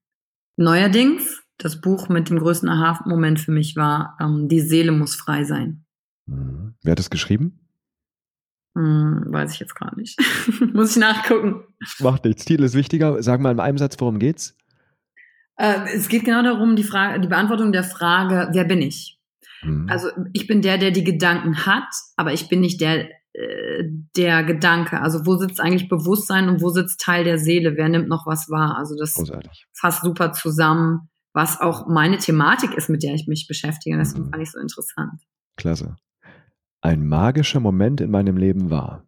Neuerdings, 0.57 1.43
das 1.57 1.81
Buch 1.81 2.09
mit 2.09 2.29
dem 2.29 2.39
größten 2.39 2.69
Aha-Moment 2.69 3.39
für 3.39 3.51
mich 3.51 3.75
war, 3.75 4.17
ähm, 4.19 4.47
Die 4.47 4.61
Seele 4.61 4.91
muss 4.91 5.15
frei 5.15 5.43
sein. 5.43 5.85
Hm. 6.27 6.75
Wer 6.83 6.91
hat 6.91 6.99
es 6.99 7.09
geschrieben? 7.09 7.59
Hm, 8.75 9.25
weiß 9.29 9.53
ich 9.53 9.59
jetzt 9.59 9.75
gar 9.75 9.95
nicht. 9.95 10.19
muss 10.73 10.91
ich 10.91 10.97
nachgucken. 10.97 11.63
Macht 11.99 12.25
nichts. 12.25 12.45
Titel 12.45 12.63
ist 12.63 12.75
wichtiger. 12.75 13.21
Sag 13.23 13.39
mal 13.39 13.51
in 13.51 13.59
einem 13.59 13.77
Satz, 13.77 13.95
worum 13.99 14.19
geht's? 14.19 14.57
Äh, 15.55 15.95
es 15.95 16.09
geht 16.09 16.25
genau 16.25 16.43
darum, 16.43 16.75
die 16.75 16.83
Frage, 16.83 17.21
die 17.21 17.29
Beantwortung 17.29 17.71
der 17.71 17.85
Frage, 17.85 18.49
wer 18.51 18.65
bin 18.65 18.81
ich? 18.81 19.17
Mhm. 19.65 19.89
Also 19.89 20.09
ich 20.33 20.47
bin 20.47 20.61
der, 20.61 20.77
der 20.77 20.91
die 20.91 21.03
Gedanken 21.03 21.65
hat, 21.65 21.89
aber 22.15 22.33
ich 22.33 22.47
bin 22.49 22.61
nicht 22.61 22.79
der, 22.81 23.09
äh, 23.33 23.83
der 24.15 24.43
Gedanke. 24.43 25.01
Also 25.01 25.25
wo 25.25 25.35
sitzt 25.35 25.59
eigentlich 25.59 25.89
Bewusstsein 25.89 26.49
und 26.49 26.61
wo 26.61 26.69
sitzt 26.69 27.01
Teil 27.01 27.23
der 27.23 27.37
Seele? 27.37 27.75
Wer 27.75 27.89
nimmt 27.89 28.07
noch 28.07 28.25
was 28.25 28.49
wahr? 28.49 28.77
Also 28.77 28.95
das 28.97 29.15
Großartig. 29.15 29.67
fasst 29.73 30.03
super 30.03 30.31
zusammen, 30.31 31.09
was 31.33 31.59
auch 31.59 31.87
meine 31.87 32.17
Thematik 32.17 32.73
ist, 32.75 32.89
mit 32.89 33.03
der 33.03 33.13
ich 33.13 33.27
mich 33.27 33.47
beschäftige. 33.47 33.97
Deswegen 33.97 34.27
mhm. 34.27 34.31
fand 34.31 34.43
ich 34.43 34.51
so 34.51 34.59
interessant. 34.59 35.21
Klasse. 35.57 35.95
Ein 36.81 37.07
magischer 37.07 37.59
Moment 37.59 37.99
in 37.99 38.11
meinem 38.11 38.37
Leben 38.37 38.69
war. 38.69 39.05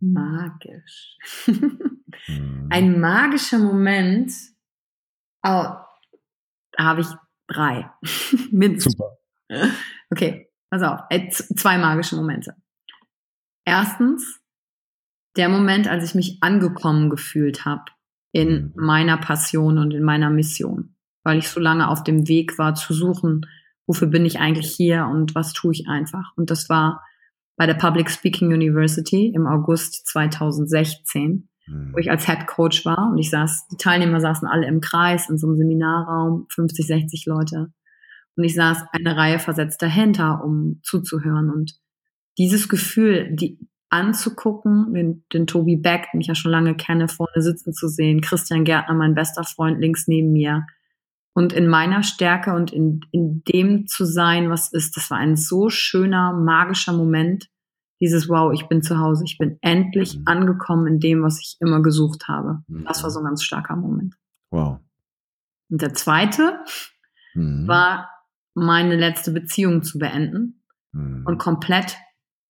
Magisch. 0.00 1.16
mhm. 1.46 2.68
Ein 2.70 3.00
magischer 3.00 3.58
Moment 3.58 4.32
Oh, 5.44 5.66
da 6.72 6.84
habe 6.84 7.02
ich 7.02 7.08
drei. 7.46 7.90
Mindestens. 8.50 8.94
Super. 8.94 9.70
Okay, 10.10 10.50
pass 10.70 10.82
auf. 10.82 11.00
Äh, 11.10 11.28
zwei 11.30 11.78
magische 11.78 12.16
Momente. 12.16 12.56
Erstens, 13.66 14.40
der 15.36 15.48
Moment, 15.48 15.88
als 15.88 16.04
ich 16.04 16.14
mich 16.14 16.38
angekommen 16.42 17.10
gefühlt 17.10 17.64
habe 17.64 17.84
in 18.32 18.72
mhm. 18.74 18.84
meiner 18.84 19.18
Passion 19.18 19.78
und 19.78 19.92
in 19.92 20.02
meiner 20.02 20.30
Mission, 20.30 20.96
weil 21.24 21.38
ich 21.38 21.48
so 21.48 21.60
lange 21.60 21.88
auf 21.88 22.04
dem 22.04 22.26
Weg 22.28 22.58
war 22.58 22.74
zu 22.74 22.94
suchen, 22.94 23.46
wofür 23.86 24.08
bin 24.08 24.24
ich 24.24 24.40
eigentlich 24.40 24.72
hier 24.74 25.06
und 25.06 25.34
was 25.34 25.52
tue 25.52 25.72
ich 25.72 25.88
einfach. 25.88 26.32
Und 26.36 26.50
das 26.50 26.68
war 26.68 27.04
bei 27.56 27.66
der 27.66 27.74
Public 27.74 28.10
Speaking 28.10 28.52
University 28.52 29.32
im 29.34 29.46
August 29.46 30.06
2016 30.06 31.48
wo 31.66 31.98
ich 31.98 32.10
als 32.10 32.26
Head 32.26 32.46
Coach 32.46 32.84
war 32.84 33.10
und 33.10 33.18
ich 33.18 33.30
saß, 33.30 33.68
die 33.68 33.76
Teilnehmer 33.76 34.20
saßen 34.20 34.46
alle 34.46 34.66
im 34.66 34.80
Kreis 34.80 35.30
in 35.30 35.38
so 35.38 35.46
einem 35.46 35.56
Seminarraum, 35.56 36.46
50, 36.50 36.86
60 36.86 37.26
Leute. 37.26 37.72
Und 38.36 38.44
ich 38.44 38.54
saß 38.54 38.84
eine 38.92 39.16
Reihe 39.16 39.38
versetzt 39.38 39.80
dahinter, 39.80 40.42
um 40.44 40.80
zuzuhören. 40.82 41.50
Und 41.50 41.78
dieses 42.36 42.68
Gefühl, 42.68 43.34
die 43.34 43.58
anzugucken, 43.90 44.92
den, 44.92 45.24
den 45.32 45.46
Tobi 45.46 45.76
Beck, 45.76 46.08
den 46.12 46.20
ich 46.20 46.26
ja 46.26 46.34
schon 46.34 46.50
lange 46.50 46.74
kenne, 46.74 47.08
vorne 47.08 47.40
sitzen 47.40 47.72
zu 47.72 47.88
sehen, 47.88 48.20
Christian 48.20 48.64
Gärtner, 48.64 48.94
mein 48.94 49.14
bester 49.14 49.44
Freund, 49.44 49.80
links 49.80 50.08
neben 50.08 50.32
mir. 50.32 50.66
Und 51.32 51.52
in 51.52 51.68
meiner 51.68 52.02
Stärke 52.02 52.54
und 52.54 52.72
in, 52.72 53.00
in 53.12 53.42
dem 53.44 53.86
zu 53.86 54.04
sein, 54.04 54.50
was 54.50 54.72
ist, 54.72 54.96
das 54.96 55.10
war 55.10 55.18
ein 55.18 55.36
so 55.36 55.68
schöner, 55.68 56.32
magischer 56.32 56.92
Moment, 56.92 57.48
dieses 58.04 58.28
Wow, 58.28 58.52
ich 58.52 58.68
bin 58.68 58.82
zu 58.82 58.98
Hause, 58.98 59.24
ich 59.24 59.38
bin 59.38 59.56
endlich 59.62 60.18
mhm. 60.18 60.22
angekommen 60.26 60.86
in 60.86 61.00
dem, 61.00 61.22
was 61.22 61.40
ich 61.40 61.56
immer 61.60 61.80
gesucht 61.80 62.28
habe. 62.28 62.62
Mhm. 62.68 62.84
Das 62.84 63.02
war 63.02 63.10
so 63.10 63.20
ein 63.20 63.24
ganz 63.24 63.42
starker 63.42 63.76
Moment. 63.76 64.14
Wow. 64.50 64.80
Und 65.70 65.80
der 65.80 65.94
zweite 65.94 66.60
mhm. 67.32 67.66
war, 67.66 68.10
meine 68.52 68.96
letzte 68.96 69.32
Beziehung 69.32 69.82
zu 69.82 69.98
beenden 69.98 70.62
mhm. 70.92 71.24
und 71.24 71.38
komplett 71.38 71.96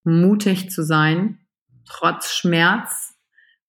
mutig 0.03 0.71
zu 0.71 0.83
sein, 0.83 1.39
trotz 1.87 2.33
Schmerz. 2.33 3.15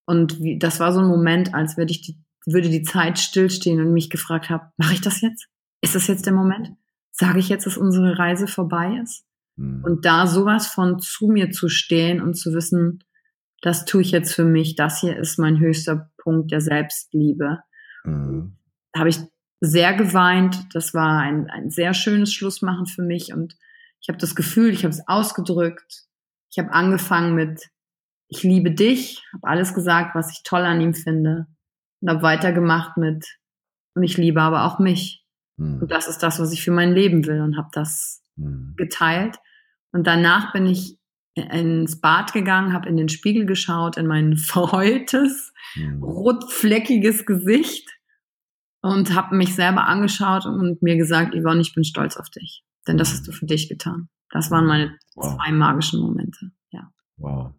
Und 0.05 0.41
wie, 0.41 0.57
das 0.57 0.79
war 0.79 0.91
so 0.91 1.01
ein 1.01 1.07
Moment, 1.07 1.53
als 1.53 1.77
würde 1.77 1.91
ich 1.91 2.01
die, 2.01 2.19
würde 2.47 2.69
die 2.69 2.83
Zeit 2.83 3.19
stillstehen 3.19 3.79
und 3.79 3.93
mich 3.93 4.09
gefragt 4.09 4.49
habe, 4.49 4.71
mache 4.77 4.93
ich 4.93 5.01
das 5.01 5.21
jetzt? 5.21 5.47
Ist 5.81 5.93
das 5.93 6.07
jetzt 6.07 6.25
der 6.25 6.33
Moment? 6.33 6.71
Sage 7.11 7.37
ich 7.37 7.47
jetzt, 7.47 7.67
dass 7.67 7.77
unsere 7.77 8.17
Reise 8.17 8.47
vorbei 8.47 8.99
ist? 9.03 9.24
Mhm. 9.55 9.83
Und 9.83 10.05
da 10.05 10.27
sowas 10.27 10.67
von 10.67 10.99
zu 10.99 11.27
mir 11.27 11.51
zu 11.51 11.69
stehen 11.69 12.21
und 12.21 12.35
zu 12.35 12.53
wissen, 12.53 13.03
das 13.61 13.85
tue 13.85 14.01
ich 14.01 14.11
jetzt 14.11 14.33
für 14.33 14.45
mich, 14.45 14.75
das 14.75 14.99
hier 14.99 15.17
ist 15.17 15.39
mein 15.39 15.59
höchster 15.59 16.11
Punkt 16.17 16.51
der 16.51 16.61
Selbstliebe. 16.61 17.59
Mhm. 18.03 18.57
Da 18.91 18.99
habe 18.99 19.09
ich 19.09 19.19
sehr 19.61 19.93
geweint. 19.93 20.73
Das 20.73 20.93
war 20.93 21.19
ein, 21.19 21.49
ein 21.49 21.69
sehr 21.69 21.93
schönes 21.93 22.33
Schlussmachen 22.33 22.85
für 22.85 23.01
mich 23.01 23.33
und 23.33 23.55
ich 24.01 24.09
habe 24.09 24.19
das 24.19 24.35
Gefühl, 24.35 24.69
ich 24.69 24.83
habe 24.83 24.93
es 24.93 25.07
ausgedrückt. 25.07 26.03
Ich 26.51 26.59
habe 26.59 26.71
angefangen 26.71 27.33
mit, 27.33 27.59
ich 28.27 28.43
liebe 28.43 28.71
dich, 28.71 29.23
habe 29.33 29.47
alles 29.47 29.73
gesagt, 29.73 30.13
was 30.13 30.31
ich 30.31 30.43
toll 30.43 30.61
an 30.61 30.79
ihm 30.79 30.93
finde 30.93 31.47
und 32.01 32.09
habe 32.09 32.21
weitergemacht 32.21 32.97
mit, 32.97 33.25
und 33.95 34.03
ich 34.03 34.17
liebe 34.17 34.41
aber 34.41 34.65
auch 34.65 34.77
mich. 34.77 35.25
Mhm. 35.57 35.81
Und 35.81 35.91
das 35.91 36.07
ist 36.07 36.19
das, 36.19 36.39
was 36.39 36.51
ich 36.51 36.63
für 36.63 36.71
mein 36.71 36.93
Leben 36.93 37.25
will 37.25 37.41
und 37.41 37.57
habe 37.57 37.69
das 37.71 38.21
mhm. 38.35 38.73
geteilt. 38.77 39.37
Und 39.91 40.07
danach 40.07 40.53
bin 40.53 40.65
ich 40.65 40.97
ins 41.35 41.99
Bad 41.99 42.33
gegangen, 42.33 42.73
habe 42.73 42.87
in 42.87 42.97
den 42.97 43.09
Spiegel 43.09 43.45
geschaut, 43.45 43.97
in 43.97 44.07
mein 44.07 44.37
verheultes, 44.37 45.53
mhm. 45.75 46.03
rotfleckiges 46.03 47.25
Gesicht 47.25 47.89
und 48.81 49.13
habe 49.13 49.35
mich 49.35 49.55
selber 49.55 49.87
angeschaut 49.87 50.45
und 50.45 50.81
mir 50.81 50.95
gesagt, 50.95 51.33
Yvonne, 51.35 51.61
ich 51.61 51.73
bin 51.73 51.83
stolz 51.83 52.17
auf 52.17 52.29
dich, 52.29 52.63
denn 52.87 52.97
das 52.97 53.11
hast 53.11 53.27
du 53.27 53.31
für 53.31 53.45
dich 53.45 53.67
getan. 53.67 54.09
Das 54.29 54.51
waren 54.51 54.65
meine 54.65 54.97
wow. 55.15 55.35
zwei 55.35 55.51
magischen 55.51 56.01
Momente. 56.01 56.51
Ja. 56.71 56.91
Wow. 57.17 57.53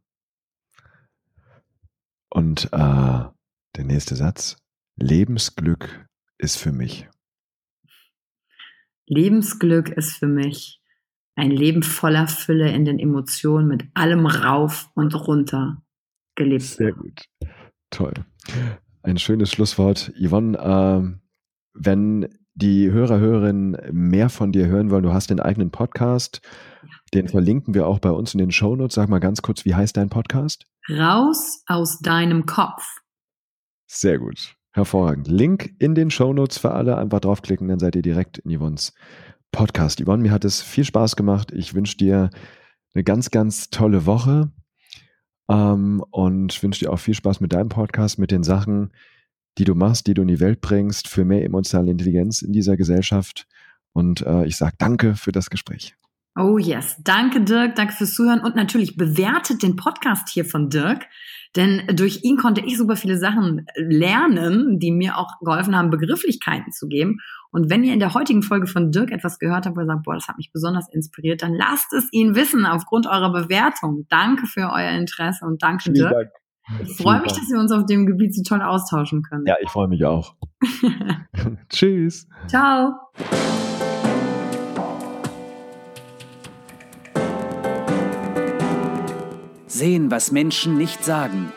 Und 2.30 2.68
äh, 2.72 3.24
der 3.76 3.84
nächste 3.84 4.16
Satz. 4.16 4.56
Lebensglück 4.96 6.06
ist 6.38 6.56
für 6.56 6.72
mich. 6.72 7.08
Lebensglück 9.06 9.88
ist 9.90 10.16
für 10.16 10.26
mich 10.26 10.80
ein 11.36 11.50
Leben 11.50 11.82
voller 11.82 12.28
Fülle 12.28 12.70
in 12.72 12.84
den 12.84 12.98
Emotionen 12.98 13.68
mit 13.68 13.84
allem 13.94 14.26
rauf 14.26 14.90
und 14.94 15.14
runter 15.14 15.82
gelebt. 16.34 16.62
Sehr 16.62 16.92
gut. 16.92 17.24
Toll. 17.90 18.14
Ein 19.02 19.18
schönes 19.18 19.50
Schlusswort. 19.50 20.12
Yvonne, 20.18 20.58
äh, 20.58 21.18
wenn 21.74 22.28
die 22.54 22.90
Hörer, 22.90 23.18
Hörerinnen 23.18 23.76
mehr 23.92 24.30
von 24.30 24.50
dir 24.50 24.66
hören 24.66 24.90
wollen, 24.90 25.02
du 25.02 25.12
hast 25.12 25.28
den 25.28 25.40
eigenen 25.40 25.70
Podcast, 25.70 26.40
den 27.12 27.28
verlinken 27.28 27.74
wir 27.74 27.86
auch 27.86 27.98
bei 27.98 28.10
uns 28.10 28.32
in 28.34 28.38
den 28.38 28.50
Shownotes. 28.50 28.94
Sag 28.94 29.08
mal 29.08 29.18
ganz 29.18 29.42
kurz, 29.42 29.64
wie 29.64 29.74
heißt 29.74 29.96
dein 29.96 30.08
Podcast? 30.08 30.66
Raus 30.88 31.62
aus 31.66 31.98
deinem 32.00 32.46
Kopf. 32.46 32.82
Sehr 33.86 34.18
gut. 34.18 34.56
Hervorragend. 34.76 35.26
Link 35.26 35.74
in 35.78 35.94
den 35.94 36.10
Shownotes 36.10 36.58
für 36.58 36.72
alle. 36.72 36.98
Einfach 36.98 37.20
draufklicken, 37.20 37.66
dann 37.66 37.78
seid 37.78 37.96
ihr 37.96 38.02
direkt 38.02 38.36
in 38.36 38.54
Yvonnes 38.54 38.92
Podcast. 39.50 40.02
Yvonne, 40.04 40.22
mir 40.22 40.32
hat 40.32 40.44
es 40.44 40.60
viel 40.60 40.84
Spaß 40.84 41.16
gemacht. 41.16 41.50
Ich 41.50 41.72
wünsche 41.72 41.96
dir 41.96 42.28
eine 42.92 43.02
ganz, 43.02 43.30
ganz 43.30 43.70
tolle 43.70 44.04
Woche 44.04 44.52
ähm, 45.48 46.04
und 46.10 46.62
wünsche 46.62 46.84
dir 46.84 46.92
auch 46.92 46.98
viel 46.98 47.14
Spaß 47.14 47.40
mit 47.40 47.54
deinem 47.54 47.70
Podcast, 47.70 48.18
mit 48.18 48.30
den 48.30 48.42
Sachen, 48.42 48.92
die 49.56 49.64
du 49.64 49.74
machst, 49.74 50.08
die 50.08 50.12
du 50.12 50.20
in 50.20 50.28
die 50.28 50.40
Welt 50.40 50.60
bringst, 50.60 51.08
für 51.08 51.24
mehr 51.24 51.42
emotionale 51.42 51.90
Intelligenz 51.90 52.42
in 52.42 52.52
dieser 52.52 52.76
Gesellschaft. 52.76 53.46
Und 53.94 54.26
äh, 54.26 54.44
ich 54.44 54.58
sage 54.58 54.76
danke 54.76 55.14
für 55.14 55.32
das 55.32 55.48
Gespräch. 55.48 55.96
Oh 56.36 56.58
yes. 56.58 56.96
Danke, 57.02 57.40
Dirk. 57.40 57.76
Danke 57.76 57.94
fürs 57.94 58.14
Zuhören. 58.14 58.40
Und 58.40 58.56
natürlich 58.56 58.96
bewertet 58.96 59.62
den 59.62 59.76
Podcast 59.76 60.28
hier 60.28 60.44
von 60.44 60.68
Dirk. 60.68 61.06
Denn 61.56 61.84
durch 61.94 62.20
ihn 62.22 62.36
konnte 62.36 62.60
ich 62.60 62.76
super 62.76 62.96
viele 62.96 63.18
Sachen 63.18 63.66
lernen, 63.76 64.78
die 64.78 64.92
mir 64.92 65.16
auch 65.16 65.38
geholfen 65.40 65.74
haben, 65.74 65.88
Begrifflichkeiten 65.88 66.72
zu 66.72 66.86
geben. 66.86 67.18
Und 67.50 67.70
wenn 67.70 67.82
ihr 67.82 67.94
in 67.94 68.00
der 68.00 68.12
heutigen 68.12 68.42
Folge 68.42 68.66
von 68.66 68.92
Dirk 68.92 69.10
etwas 69.10 69.38
gehört 69.38 69.64
habt, 69.64 69.76
wo 69.76 69.80
ihr 69.80 69.86
sagt, 69.86 70.02
boah, 70.02 70.14
das 70.14 70.28
hat 70.28 70.36
mich 70.36 70.50
besonders 70.52 70.92
inspiriert, 70.92 71.42
dann 71.42 71.54
lasst 71.54 71.94
es 71.94 72.06
ihn 72.12 72.34
wissen 72.34 72.66
aufgrund 72.66 73.06
eurer 73.06 73.32
Bewertung. 73.32 74.06
Danke 74.10 74.46
für 74.46 74.70
euer 74.70 74.90
Interesse 74.90 75.46
und 75.46 75.62
danke, 75.62 75.84
Vielen 75.84 75.94
Dirk. 75.94 76.12
Dank. 76.12 76.30
Ich 76.82 76.96
freue 76.96 77.20
mich, 77.22 77.32
dass 77.32 77.48
wir 77.48 77.60
uns 77.60 77.72
auf 77.72 77.86
dem 77.86 78.06
Gebiet 78.06 78.34
so 78.34 78.42
toll 78.42 78.60
austauschen 78.60 79.22
können. 79.22 79.46
Ja, 79.46 79.54
ich 79.62 79.70
freue 79.70 79.88
mich 79.88 80.04
auch. 80.04 80.34
Tschüss. 81.70 82.28
Ciao. 82.48 82.92
Sehen, 89.76 90.10
was 90.10 90.32
Menschen 90.32 90.78
nicht 90.78 91.04
sagen. 91.04 91.52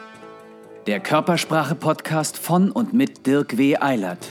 Der 0.87 0.99
Körpersprache-Podcast 0.99 2.37
von 2.37 2.69
und 2.69 2.93
mit 2.93 3.25
Dirk 3.25 3.57
W. 3.57 3.77
Eilert. 3.77 4.27